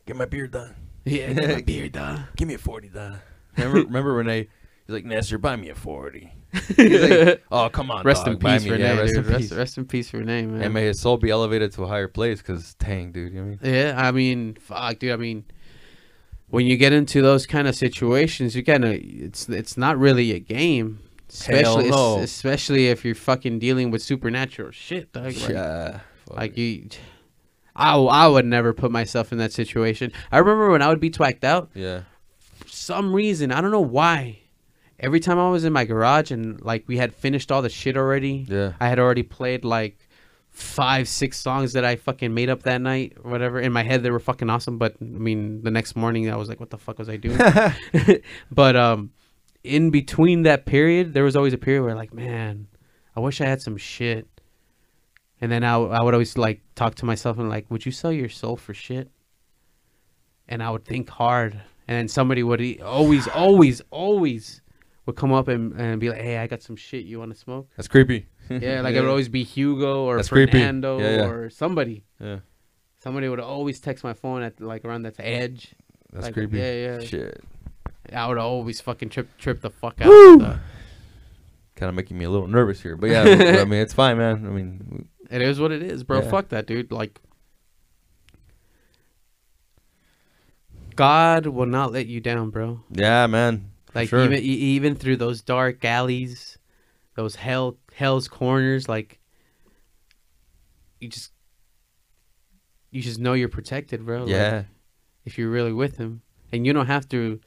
Get 0.06 0.16
my 0.16 0.24
beard 0.26 0.52
done. 0.52 0.76
Yeah, 1.06 1.34
get 1.34 1.50
my 1.50 1.62
beer 1.66 1.90
done. 1.90 2.28
Give 2.38 2.48
me 2.48 2.54
a 2.54 2.58
forty 2.60 2.88
done. 2.88 3.20
Remember, 3.58 3.80
remember 3.88 4.14
Renee? 4.14 4.48
He's 4.88 4.94
like, 4.94 5.04
Nestor, 5.04 5.38
buy 5.40 5.56
me 5.58 5.68
a 5.70 5.76
forty. 5.76 6.32
He's 6.76 7.10
like, 7.10 7.44
oh 7.52 7.70
come 7.70 7.90
on, 7.92 8.04
rest 8.04 8.26
dog, 8.26 8.34
in 8.36 8.40
peace, 8.40 8.66
Renee. 8.68 8.84
yeah, 8.84 9.00
rest 9.00 9.14
dude. 9.16 9.26
in 9.26 9.32
Rest, 9.32 9.42
peace. 9.42 9.52
rest 9.54 9.78
in 9.78 9.86
peace, 9.86 10.14
Renee, 10.14 10.46
man. 10.46 10.62
And 10.62 10.74
may 10.74 10.86
his 10.86 11.00
soul 11.00 11.18
be 11.18 11.30
elevated 11.30 11.72
to 11.74 11.84
a 11.84 11.88
higher 11.88 12.08
place, 12.08 12.40
because 12.42 12.74
dang, 12.76 13.12
dude, 13.12 13.34
you 13.34 13.40
know 13.42 13.46
I 13.46 13.50
mean? 13.50 13.60
Yeah, 13.64 13.94
I 13.98 14.12
mean, 14.12 14.56
fuck, 14.60 15.00
dude. 15.00 15.12
I 15.12 15.16
mean, 15.16 15.46
when 16.50 16.66
you 16.66 16.76
get 16.78 16.92
into 16.94 17.22
those 17.22 17.46
kind 17.46 17.68
of 17.68 17.76
situations, 17.76 18.56
you 18.56 18.64
kind 18.64 18.84
of 18.84 18.92
it's 18.94 19.48
it's 19.48 19.78
not 19.78 19.98
really 19.98 20.34
a 20.34 20.40
game, 20.40 21.00
especially 21.30 21.90
no. 21.90 22.18
especially 22.20 22.88
if 22.90 23.06
you're 23.06 23.16
fucking 23.16 23.60
dealing 23.60 23.90
with 23.92 24.02
supernatural 24.02 24.72
shit. 24.72 25.12
Dog. 25.14 25.24
Like, 25.26 25.48
yeah, 25.50 26.00
like 26.30 26.58
it. 26.58 26.62
you, 26.62 26.90
I 27.74 27.96
I 27.96 28.28
would 28.28 28.46
never 28.46 28.74
put 28.74 28.92
myself 28.92 29.32
in 29.32 29.38
that 29.38 29.54
situation. 29.54 30.12
I 30.34 30.40
remember 30.40 30.70
when 30.70 30.82
I 30.82 30.90
would 30.90 31.00
be 31.00 31.10
twacked 31.10 31.46
out. 31.46 31.70
yeah, 31.74 32.02
For 32.58 32.68
some 32.68 33.14
reason, 33.14 33.54
I 33.54 33.62
don't 33.62 33.72
know 33.72 33.80
why. 33.80 34.40
Every 35.02 35.20
time 35.20 35.40
I 35.40 35.50
was 35.50 35.66
in 35.66 35.74
my 35.74 35.84
garage 35.84 36.32
and 36.32 36.62
like 36.62 36.84
we 36.88 36.98
had 36.98 37.14
finished 37.14 37.52
all 37.52 37.62
the 37.62 37.70
shit 37.70 37.98
already, 37.98 38.46
yeah, 38.48 38.74
I 38.80 38.88
had 38.88 39.00
already 39.00 39.24
played 39.24 39.66
like 39.66 40.08
five, 40.52 41.08
six 41.08 41.40
songs 41.40 41.74
that 41.74 41.84
I 41.84 41.96
fucking 41.96 42.34
made 42.34 42.50
up 42.50 42.64
that 42.64 42.82
night 42.82 43.18
or 43.24 43.32
whatever. 43.32 43.60
In 43.60 43.74
my 43.74 43.84
head, 43.84 44.04
they 44.04 44.12
were 44.12 44.20
fucking 44.20 44.50
awesome. 44.50 44.78
But 44.78 44.96
I 45.02 45.06
mean, 45.06 45.64
the 45.64 45.72
next 45.72 45.96
morning, 45.96 46.30
I 46.30 46.36
was 46.36 46.50
like, 46.50 46.60
what 46.60 46.70
the 46.70 46.78
fuck 46.78 47.00
was 47.00 47.10
I 47.10 47.18
doing? 47.18 47.38
but 48.52 48.76
um, 48.76 49.12
in 49.64 49.90
between 49.90 50.44
that 50.44 50.66
period, 50.66 51.14
there 51.14 51.24
was 51.24 51.36
always 51.36 51.54
a 51.54 51.58
period 51.58 51.84
where 51.84 51.96
like, 51.96 52.14
man, 52.14 52.68
I 53.16 53.22
wish 53.22 53.42
I 53.42 53.46
had 53.46 53.62
some 53.62 53.78
shit. 53.78 54.28
And 55.40 55.52
then 55.52 55.64
I, 55.64 55.76
I 55.76 56.04
would 56.04 56.14
always 56.14 56.38
like 56.38 56.62
talk 56.76 56.96
to 56.96 57.06
myself 57.06 57.40
and 57.40 57.50
like, 57.50 57.66
would 57.72 57.86
you 57.86 57.92
sell 57.92 58.12
your 58.12 58.30
soul 58.30 58.58
for 58.58 58.74
shit? 58.74 59.10
And 60.48 60.62
I 60.62 60.70
would 60.70 60.86
think 60.86 61.10
hard. 61.10 61.54
And 61.88 61.98
then 61.98 62.08
somebody 62.08 62.44
would 62.44 62.82
always, 62.82 63.28
always, 63.28 63.82
always 63.90 64.62
would 65.06 65.16
come 65.16 65.34
up 65.34 65.48
and, 65.48 65.74
and 65.80 66.00
be 66.00 66.10
like, 66.10 66.22
hey, 66.22 66.38
I 66.38 66.48
got 66.48 66.62
some 66.62 66.76
shit 66.76 67.06
you 67.06 67.20
want 67.20 67.32
to 67.34 67.38
smoke? 67.38 67.70
that's 67.76 67.88
creepy. 67.88 68.28
Yeah, 68.50 68.82
like 68.82 68.96
it 68.96 69.00
would 69.02 69.10
always 69.10 69.30
be 69.30 69.44
Hugo 69.44 70.04
or 70.06 70.18
That's. 70.18 70.28
Fernando 70.28 71.00
Yeah, 71.00 71.10
yeah. 71.18 71.26
or 71.30 71.50
somebody. 71.50 72.04
yeah, 72.20 72.40
Somebody 73.00 73.30
would 73.30 73.40
always 73.40 73.80
text 73.80 74.04
my 74.04 74.14
phone 74.14 74.44
at 74.44 74.60
like 74.60 74.84
around 74.86 75.04
that 75.04 75.16
edge. 75.20 75.74
that's 76.12 76.26
Like, 76.26 76.34
creepy. 76.34 76.58
yeah, 76.58 76.74
yeah. 76.74 77.00
Shit, 77.00 77.44
I 78.14 78.28
would 78.28 78.38
always 78.38 78.82
fucking 78.82 79.10
trip 79.10 79.30
trip 79.38 79.62
the 79.62 79.70
fuck 79.70 80.02
out. 80.02 80.08
The- 80.10 80.60
kind 81.76 81.90
of 81.90 81.96
making 81.96 82.18
me 82.18 82.26
a 82.26 82.30
little 82.30 82.48
nervous 82.48 82.82
here, 82.82 82.96
but 82.98 83.10
yeah, 83.10 83.22
I 83.62 83.66
mean, 83.66 83.80
it's 83.82 83.94
fine, 83.94 84.18
man. 84.18 84.46
I 84.46 84.50
mean, 84.50 85.08
It 85.32 85.42
is 85.42 85.60
what 85.60 85.72
it 85.72 85.82
is, 85.82 86.04
bro. 86.04 86.22
Yeah. 86.22 86.30
Fuck 86.30 86.50
that, 86.50 86.68
dude. 86.68 86.92
Like, 86.92 87.20
God 90.96 91.48
will 91.48 91.66
not 91.66 91.92
let 91.92 92.08
you 92.08 92.20
down, 92.20 92.50
bro. 92.50 92.82
yeah, 92.92 93.26
man. 93.28 93.71
Like 93.94 94.10
sure. 94.10 94.24
even 94.24 94.40
even 94.42 94.96
through 94.96 95.18
those 95.18 95.42
dark 95.42 95.84
alleys, 95.84 96.58
those 97.16 97.36
hell 97.36 97.78
hell's 97.94 98.28
corners, 98.28 98.88
like 98.88 99.20
you 101.00 101.10
just 101.10 101.32
you 102.92 103.02
just 103.02 103.20
know 103.20 103.34
you're 103.34 103.50
protected, 103.50 104.06
bro. 104.06 104.22
Like, 104.22 104.30
yeah, 104.30 104.64
if 105.26 105.38
you're 105.38 105.50
really 105.50 105.74
with 105.74 105.98
him, 105.98 106.22
and 106.52 106.66
you 106.66 106.74
don't 106.74 106.88
have 106.88 107.08
to, 107.10 107.40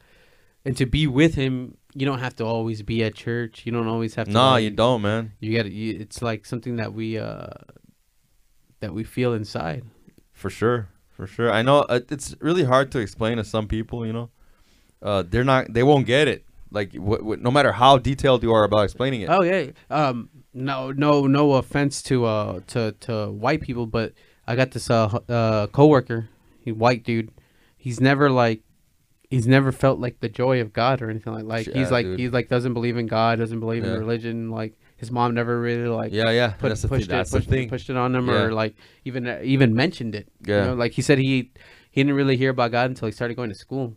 and 0.65 0.77
to 0.77 0.87
be 0.87 1.07
with 1.07 1.35
him, 1.35 1.77
you 1.95 2.05
don't 2.05 2.19
have 2.19 2.35
to 2.37 2.45
always 2.45 2.83
be 2.83 3.05
at 3.05 3.15
church. 3.15 3.63
You 3.65 3.73
don't 3.73 3.89
always 3.89 4.15
have 4.17 4.27
to. 4.27 4.33
no, 4.33 4.51
like, 4.53 4.65
you 4.65 4.71
don't, 4.71 5.03
man. 5.03 5.33
You 5.41 5.57
got 5.57 5.65
to. 5.65 5.71
It's 5.71 6.21
like 6.21 6.45
something 6.45 6.77
that 6.77 6.93
we 6.93 7.19
uh 7.19 7.47
that 8.81 8.93
we 8.93 9.05
feel 9.05 9.33
inside. 9.33 9.85
For 10.33 10.51
sure, 10.51 10.89
for 11.09 11.27
sure. 11.27 11.51
I 11.51 11.63
know 11.63 11.81
uh, 11.83 12.01
it's 12.11 12.35
really 12.41 12.65
hard 12.65 12.91
to 12.93 12.99
explain 12.99 13.37
to 13.37 13.45
some 13.45 13.69
people. 13.69 14.05
You 14.05 14.13
know, 14.13 14.31
uh, 15.05 15.23
they're 15.29 15.45
not, 15.45 15.73
they 15.73 15.83
won't 15.85 16.07
get 16.07 16.27
it. 16.27 16.45
Like, 16.71 16.93
no 16.95 17.51
matter 17.53 17.71
how 17.73 17.99
detailed 17.99 18.43
you 18.43 18.53
are 18.53 18.65
about 18.65 18.83
explaining 18.85 19.21
it. 19.21 19.29
Oh 19.31 19.43
yeah. 19.43 19.71
Um. 19.91 20.29
No. 20.53 20.91
No. 20.91 21.29
No 21.29 21.53
offense 21.53 22.03
to 22.05 22.25
uh 22.25 22.61
to 22.69 22.93
to 23.07 23.31
white 23.31 23.61
people, 23.61 23.87
but 23.87 24.13
I 24.49 24.57
got 24.57 24.73
this 24.73 24.91
uh 24.91 25.21
uh 25.29 25.69
coworker, 25.69 26.29
he 26.59 26.73
white 26.73 27.05
dude. 27.05 27.31
He's 27.77 28.01
never 28.01 28.29
like. 28.29 28.63
He's 29.31 29.47
never 29.49 29.73
felt 29.73 29.99
like 29.99 30.21
the 30.21 30.29
joy 30.29 30.61
of 30.61 30.73
God 30.73 31.03
or 31.03 31.11
anything 31.11 31.33
like 31.33 31.45
like 31.45 31.67
Yeah, 31.67 31.79
he's 31.79 31.91
like 31.91 32.07
dude. 32.07 32.19
he's 32.21 32.31
like 32.33 32.49
doesn't 32.49 32.73
believe 32.75 32.97
in 32.97 33.07
God 33.07 33.39
doesn't 33.39 33.59
believe 33.59 33.85
Yeah. 33.85 33.95
in 33.95 33.99
religion 33.99 34.51
like 34.51 34.79
his 34.97 35.11
mom 35.11 35.35
never 35.35 35.61
really 35.61 35.89
like 35.89 36.13
yeah, 36.13 36.31
yeah. 36.31 36.51
put, 36.51 36.69
that's 36.69 36.85
pushed 36.87 37.09
thing. 37.11 37.19
it 37.21 37.27
the 37.27 37.37
pushed, 37.39 37.49
thing. 37.51 37.69
pushed 37.69 37.91
it 37.91 37.97
on 37.97 38.15
him 38.15 38.29
Yeah. 38.29 38.43
or 38.43 38.53
like 38.53 38.77
even 39.05 39.27
even 39.43 39.75
mentioned 39.75 40.15
it 40.15 40.29
you 40.47 40.55
Yeah. 40.55 40.67
know? 40.67 40.75
like 40.75 40.93
he 40.93 41.03
said 41.03 41.19
he 41.19 41.51
he 41.91 42.03
didn't 42.03 42.15
really 42.15 42.37
hear 42.37 42.51
about 42.51 42.71
God 42.71 42.91
until 42.91 43.07
he 43.07 43.13
started 43.13 43.35
going 43.35 43.49
to 43.49 43.57
school 43.57 43.95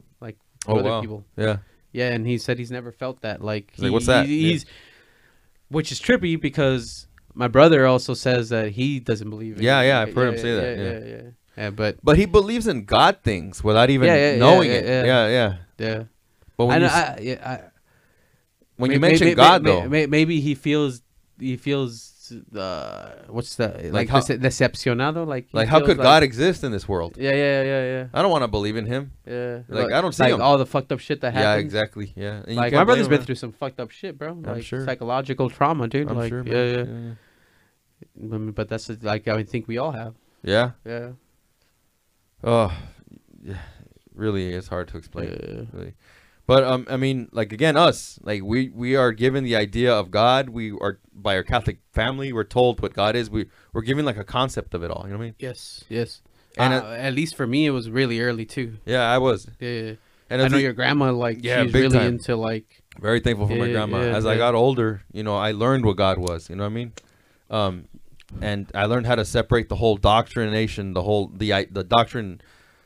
Oh, 0.66 0.80
other 0.80 0.90
wow. 0.90 1.02
people 1.02 1.26
Yeah, 1.38 1.58
yeah 1.92 2.10
and 2.14 2.26
he 2.26 2.38
said 2.38 2.58
he's 2.58 2.72
never 2.72 2.92
felt 2.92 3.22
that 3.22 3.44
like, 3.44 3.72
He's 3.76 3.84
like, 3.84 3.92
"What's 3.92 4.06
that?" 4.08 4.26
he- 4.26 4.38
Yeah. 4.46 4.52
he's 4.54 4.66
which 5.70 5.92
is 5.92 6.00
trippy 6.00 6.40
because 6.40 7.08
my 7.34 7.48
brother 7.48 7.86
also 7.86 8.14
says 8.14 8.50
that 8.50 8.72
he 8.72 9.00
doesn't 9.00 9.30
believe 9.30 9.62
Yeah, 9.62 9.82
it. 9.82 9.88
yeah, 9.88 10.00
I've 10.02 10.14
heard 10.16 10.34
him 10.34 10.40
say 10.40 10.56
that, 10.56 10.78
yeah 10.78 10.84
yeah. 10.84 11.00
yeah, 11.00 11.16
yeah. 11.24 11.30
Yeah, 11.58 11.70
but 11.72 11.98
but 12.04 12.18
he 12.18 12.26
believes 12.26 12.68
in 12.68 12.86
God 12.86 13.20
things 13.24 13.64
without 13.64 13.90
even 13.90 14.08
Yeah, 14.08 14.16
yeah, 14.16 14.32
yeah, 14.34 14.38
knowing 14.40 14.70
yeah, 14.70 14.76
it. 14.78 14.86
yeah. 14.86 15.04
Yeah, 15.06 15.28
yeah. 15.28 15.56
yeah 15.80 16.04
But 16.56 16.66
when 16.68 16.84
I, 16.84 16.86
you 16.86 16.92
I, 16.92 17.20
yeah, 17.22 17.50
I, 17.52 17.60
when 18.78 18.90
may- 18.90 18.94
you 18.96 19.00
mention 19.00 19.28
may- 19.30 19.34
God 19.36 19.64
may- 19.64 19.70
though, 19.72 19.90
may- 19.90 20.06
maybe 20.06 20.40
he 20.40 20.54
feels 20.56 21.02
he 21.40 21.58
feels 21.58 22.14
uh 22.56 23.10
what's 23.28 23.56
that 23.56 23.92
like, 23.94 24.10
how- 24.10 24.20
dece- 24.20 24.40
decepcionado 24.40 25.26
like 25.28 25.48
like 25.54 25.68
how 25.68 25.80
could 25.80 25.98
like- 25.98 26.04
God 26.04 26.24
exist 26.24 26.64
in 26.64 26.72
this 26.72 26.88
world? 26.88 27.18
yeah 27.18 27.32
yeah 27.32 27.62
yeah 27.64 27.84
yeah 27.94 28.08
I 28.14 28.22
don't 28.22 28.32
want 28.32 28.44
to 28.44 28.48
believe 28.48 28.76
in 28.78 28.86
Him. 28.86 29.12
Yeah, 29.26 29.62
Like, 29.68 29.92
I 29.92 30.02
don't 30.02 30.14
see 30.14 30.24
like 30.24 30.34
him. 30.34 30.42
all 30.42 30.58
the 30.58 30.66
fucked 30.66 30.92
up 30.92 31.00
shit 31.00 31.22
that 31.22 31.34
happened. 31.34 31.62
Yeah, 31.62 31.66
exactly. 31.66 32.14
Yeah, 32.16 32.44
And 32.48 32.56
Like 32.56 32.74
my 32.74 32.84
brother's 32.84 33.08
been 33.08 33.22
through 33.22 33.36
some 33.36 33.52
fucked 33.52 33.80
up 33.80 33.92
shit, 33.92 34.18
bro. 34.18 34.34
Like 34.34 34.64
sure. 34.64 34.86
psychological 34.86 35.50
trauma, 35.50 35.88
dude. 35.88 36.10
I'm 36.10 36.18
like 36.18 36.30
sure, 36.30 36.44
yeah, 36.46 36.64
yeah. 36.78 36.84
I 38.34 38.38
mean, 38.38 38.52
but 38.52 38.70
that's 38.70 38.90
like 39.04 39.28
I 39.28 39.44
think 39.44 39.68
we 39.68 39.78
all 39.78 39.92
have. 39.92 40.14
Yeah. 40.44 40.72
Yeah. 40.86 41.12
Oh, 42.44 42.72
yeah. 43.44 43.58
Really, 44.14 44.54
it's 44.54 44.68
hard 44.68 44.88
to 44.90 44.98
explain. 44.98 45.30
Yeah. 45.30 45.64
Really. 45.74 45.94
But 46.48 46.64
um, 46.64 46.88
I 46.90 46.96
mean, 46.98 47.28
like 47.34 47.52
again, 47.52 47.76
us, 47.78 48.20
like 48.24 48.42
we 48.42 48.70
we 48.70 48.96
are 48.96 49.12
given 49.12 49.44
the 49.44 49.56
idea 49.58 49.94
of 49.94 50.10
God. 50.10 50.50
We 50.50 50.72
are 50.72 51.00
by 51.14 51.36
our 51.36 51.44
Catholic 51.44 51.80
family. 51.92 52.32
We're 52.32 52.46
told 52.46 52.82
what 52.82 52.94
God 52.94 53.16
is. 53.18 53.30
We 53.30 53.48
we're 53.74 53.82
given 53.82 54.06
like 54.06 54.18
a 54.18 54.24
concept 54.24 54.74
of 54.74 54.82
it 54.82 54.90
all. 54.90 55.04
You 55.06 55.12
know 55.12 55.18
what 55.18 55.24
I 55.24 55.28
mean? 55.28 55.36
Yes. 55.40 55.84
Yes. 55.90 56.22
And 56.58 56.74
And 56.74 56.86
at 56.86 57.14
least 57.14 57.36
for 57.36 57.46
me, 57.46 57.66
it 57.66 57.72
was 57.72 57.90
really 57.90 58.22
early 58.22 58.46
too. 58.46 58.78
Yeah, 58.86 59.02
I 59.04 59.18
was. 59.18 59.48
Yeah. 59.60 59.94
And 60.30 60.42
I 60.42 60.48
know 60.48 60.58
your 60.58 60.74
grandma, 60.74 61.12
like, 61.12 61.40
Yeah, 61.42 61.64
she's 61.64 61.72
big 61.72 61.84
really 61.84 62.00
time. 62.00 62.08
into 62.16 62.36
like. 62.36 62.82
very 63.00 63.20
thankful 63.20 63.48
for 63.48 63.56
my 63.56 63.70
grandma. 63.72 64.00
yeah, 64.02 64.16
As 64.18 64.26
I 64.26 64.36
got 64.38 64.56
older, 64.56 65.04
you 65.14 65.24
know, 65.24 65.38
I 65.38 65.52
learned 65.52 65.86
what 65.86 65.96
God 65.98 66.18
was. 66.18 66.50
You 66.50 66.56
know 66.58 66.64
what 66.64 66.72
I 66.72 66.74
mean? 66.74 66.92
Um, 67.50 67.86
and 68.42 68.70
I 68.74 68.86
learned 68.86 69.06
how 69.06 69.16
to 69.16 69.24
separate 69.24 69.70
the 69.70 69.76
whole 69.78 69.96
doctrination, 69.98 70.94
the 70.94 71.04
whole 71.04 71.28
the 71.28 71.54
i- 71.54 71.68
the 71.72 71.84
doctrine, 71.84 72.42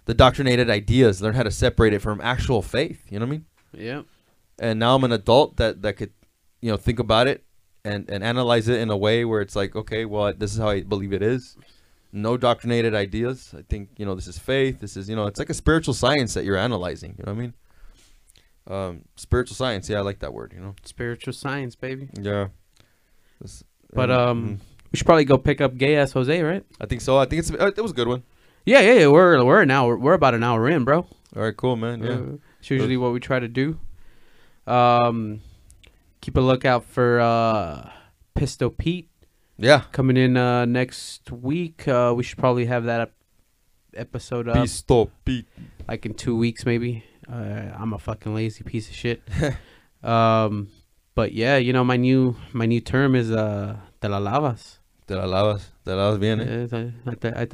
the 0.06 0.14
doctrinated 0.14 0.70
ideas. 0.70 1.22
Learn 1.22 1.34
how 1.34 1.44
to 1.44 1.52
separate 1.52 1.94
it 1.94 2.00
from 2.00 2.22
actual 2.22 2.62
faith. 2.62 3.06
You 3.10 3.20
know 3.20 3.26
what 3.26 3.30
I 3.30 3.38
mean? 3.38 3.46
Yeah. 3.74 4.02
and 4.60 4.80
now 4.80 4.96
I'm 4.96 5.04
an 5.04 5.12
adult 5.12 5.58
that 5.58 5.82
that 5.84 5.98
could, 5.98 6.12
you 6.62 6.70
know, 6.72 6.78
think 6.78 7.00
about 7.00 7.28
it 7.28 7.44
and 7.86 8.10
and 8.10 8.24
analyze 8.24 8.68
it 8.68 8.80
in 8.80 8.90
a 8.90 8.98
way 8.98 9.26
where 9.26 9.42
it's 9.42 9.56
like, 9.56 9.76
okay, 9.76 10.06
well, 10.06 10.34
this 10.34 10.52
is 10.54 10.58
how 10.60 10.70
I 10.70 10.82
believe 10.84 11.14
it 11.14 11.22
is. 11.24 11.58
No 12.14 12.36
doctrinated 12.38 12.94
ideas. 12.94 13.54
I 13.58 13.62
think 13.62 13.90
you 13.98 14.06
know 14.06 14.16
this 14.16 14.28
is 14.28 14.38
faith. 14.38 14.80
This 14.82 14.98
is 14.98 15.10
you 15.10 15.16
know 15.16 15.26
it's 15.28 15.40
like 15.40 15.50
a 15.50 15.54
spiritual 15.54 15.94
science 15.94 16.34
that 16.34 16.44
you're 16.46 16.58
analyzing. 16.58 17.16
You 17.18 17.24
know 17.26 17.32
what 17.34 17.40
I 17.40 17.42
mean? 17.42 17.54
Um, 18.68 19.02
spiritual 19.16 19.56
science. 19.56 19.90
Yeah, 19.90 20.00
I 20.00 20.02
like 20.02 20.20
that 20.20 20.34
word. 20.34 20.54
You 20.56 20.62
know. 20.62 20.76
Spiritual 20.84 21.34
science, 21.34 21.76
baby. 21.76 22.10
Yeah. 22.20 22.50
This- 23.40 23.64
But 23.94 24.12
um, 24.12 24.60
mm, 24.60 24.60
we 24.92 24.98
should 24.98 25.06
probably 25.08 25.26
go 25.26 25.38
pick 25.38 25.62
up 25.62 25.78
gay 25.78 25.96
ass 25.96 26.12
Jose, 26.14 26.42
right? 26.42 26.64
I 26.80 26.86
think 26.86 27.02
so. 27.02 27.18
I 27.18 27.26
think 27.26 27.40
it's 27.40 27.52
uh, 27.52 27.72
it 27.76 27.82
was 27.82 27.92
a 27.92 27.96
good 27.96 28.08
one. 28.08 28.24
Yeah, 28.66 28.82
yeah, 28.82 28.94
yeah. 28.94 29.08
We're 29.08 29.44
we're 29.44 29.62
an 29.62 29.72
hour. 29.72 29.98
We're 29.98 30.14
about 30.14 30.34
an 30.36 30.44
hour 30.44 30.70
in, 30.70 30.84
bro. 30.84 31.00
All 31.36 31.42
right, 31.42 31.56
cool, 31.58 31.76
man. 31.76 32.04
Yeah. 32.04 32.12
Uh, 32.12 32.38
it's 32.62 32.70
usually 32.70 32.96
what 32.96 33.12
we 33.12 33.20
try 33.20 33.40
to 33.40 33.48
do. 33.48 33.80
Um, 34.68 35.42
keep 36.22 36.38
a 36.38 36.42
lookout 36.42 36.86
for 36.86 37.20
uh, 37.20 37.90
Pistol 38.36 38.70
Pete 38.70 39.10
Yeah. 39.58 39.82
coming 39.92 40.16
in 40.16 40.38
uh, 40.38 40.66
next 40.66 41.32
week. 41.32 41.88
Uh, 41.88 42.14
we 42.16 42.22
should 42.22 42.38
probably 42.38 42.66
have 42.66 42.84
that 42.86 43.02
ep- 43.02 43.14
episode 43.96 44.48
up 44.48 44.58
Pistol 44.58 45.10
Pete. 45.26 45.48
like 45.90 46.06
in 46.06 46.14
two 46.14 46.38
weeks, 46.38 46.66
maybe. 46.66 47.04
Uh, 47.28 47.72
I'm 47.76 47.94
a 47.94 47.98
fucking 47.98 48.36
lazy 48.36 48.64
piece 48.64 48.90
of 48.90 48.96
shit. 48.96 49.22
um, 50.04 50.70
but 51.16 51.34
yeah, 51.34 51.58
you 51.58 51.74
know 51.74 51.84
my 51.84 51.98
new 51.98 52.36
my 52.54 52.66
new 52.68 52.80
term 52.82 53.16
is 53.16 53.32
uh, 53.32 53.76
te 54.02 54.08
la 54.08 54.20
lavas. 54.20 54.78
Te 55.08 55.16
la 55.16 55.26
lavas. 55.26 55.66
Te 55.84 55.92
la 55.94 55.98
lavas 56.12 56.20
bien. 56.20 56.40
Eh, 56.42 56.68
I, 56.72 57.28
I, 57.28 57.42
I 57.42 57.48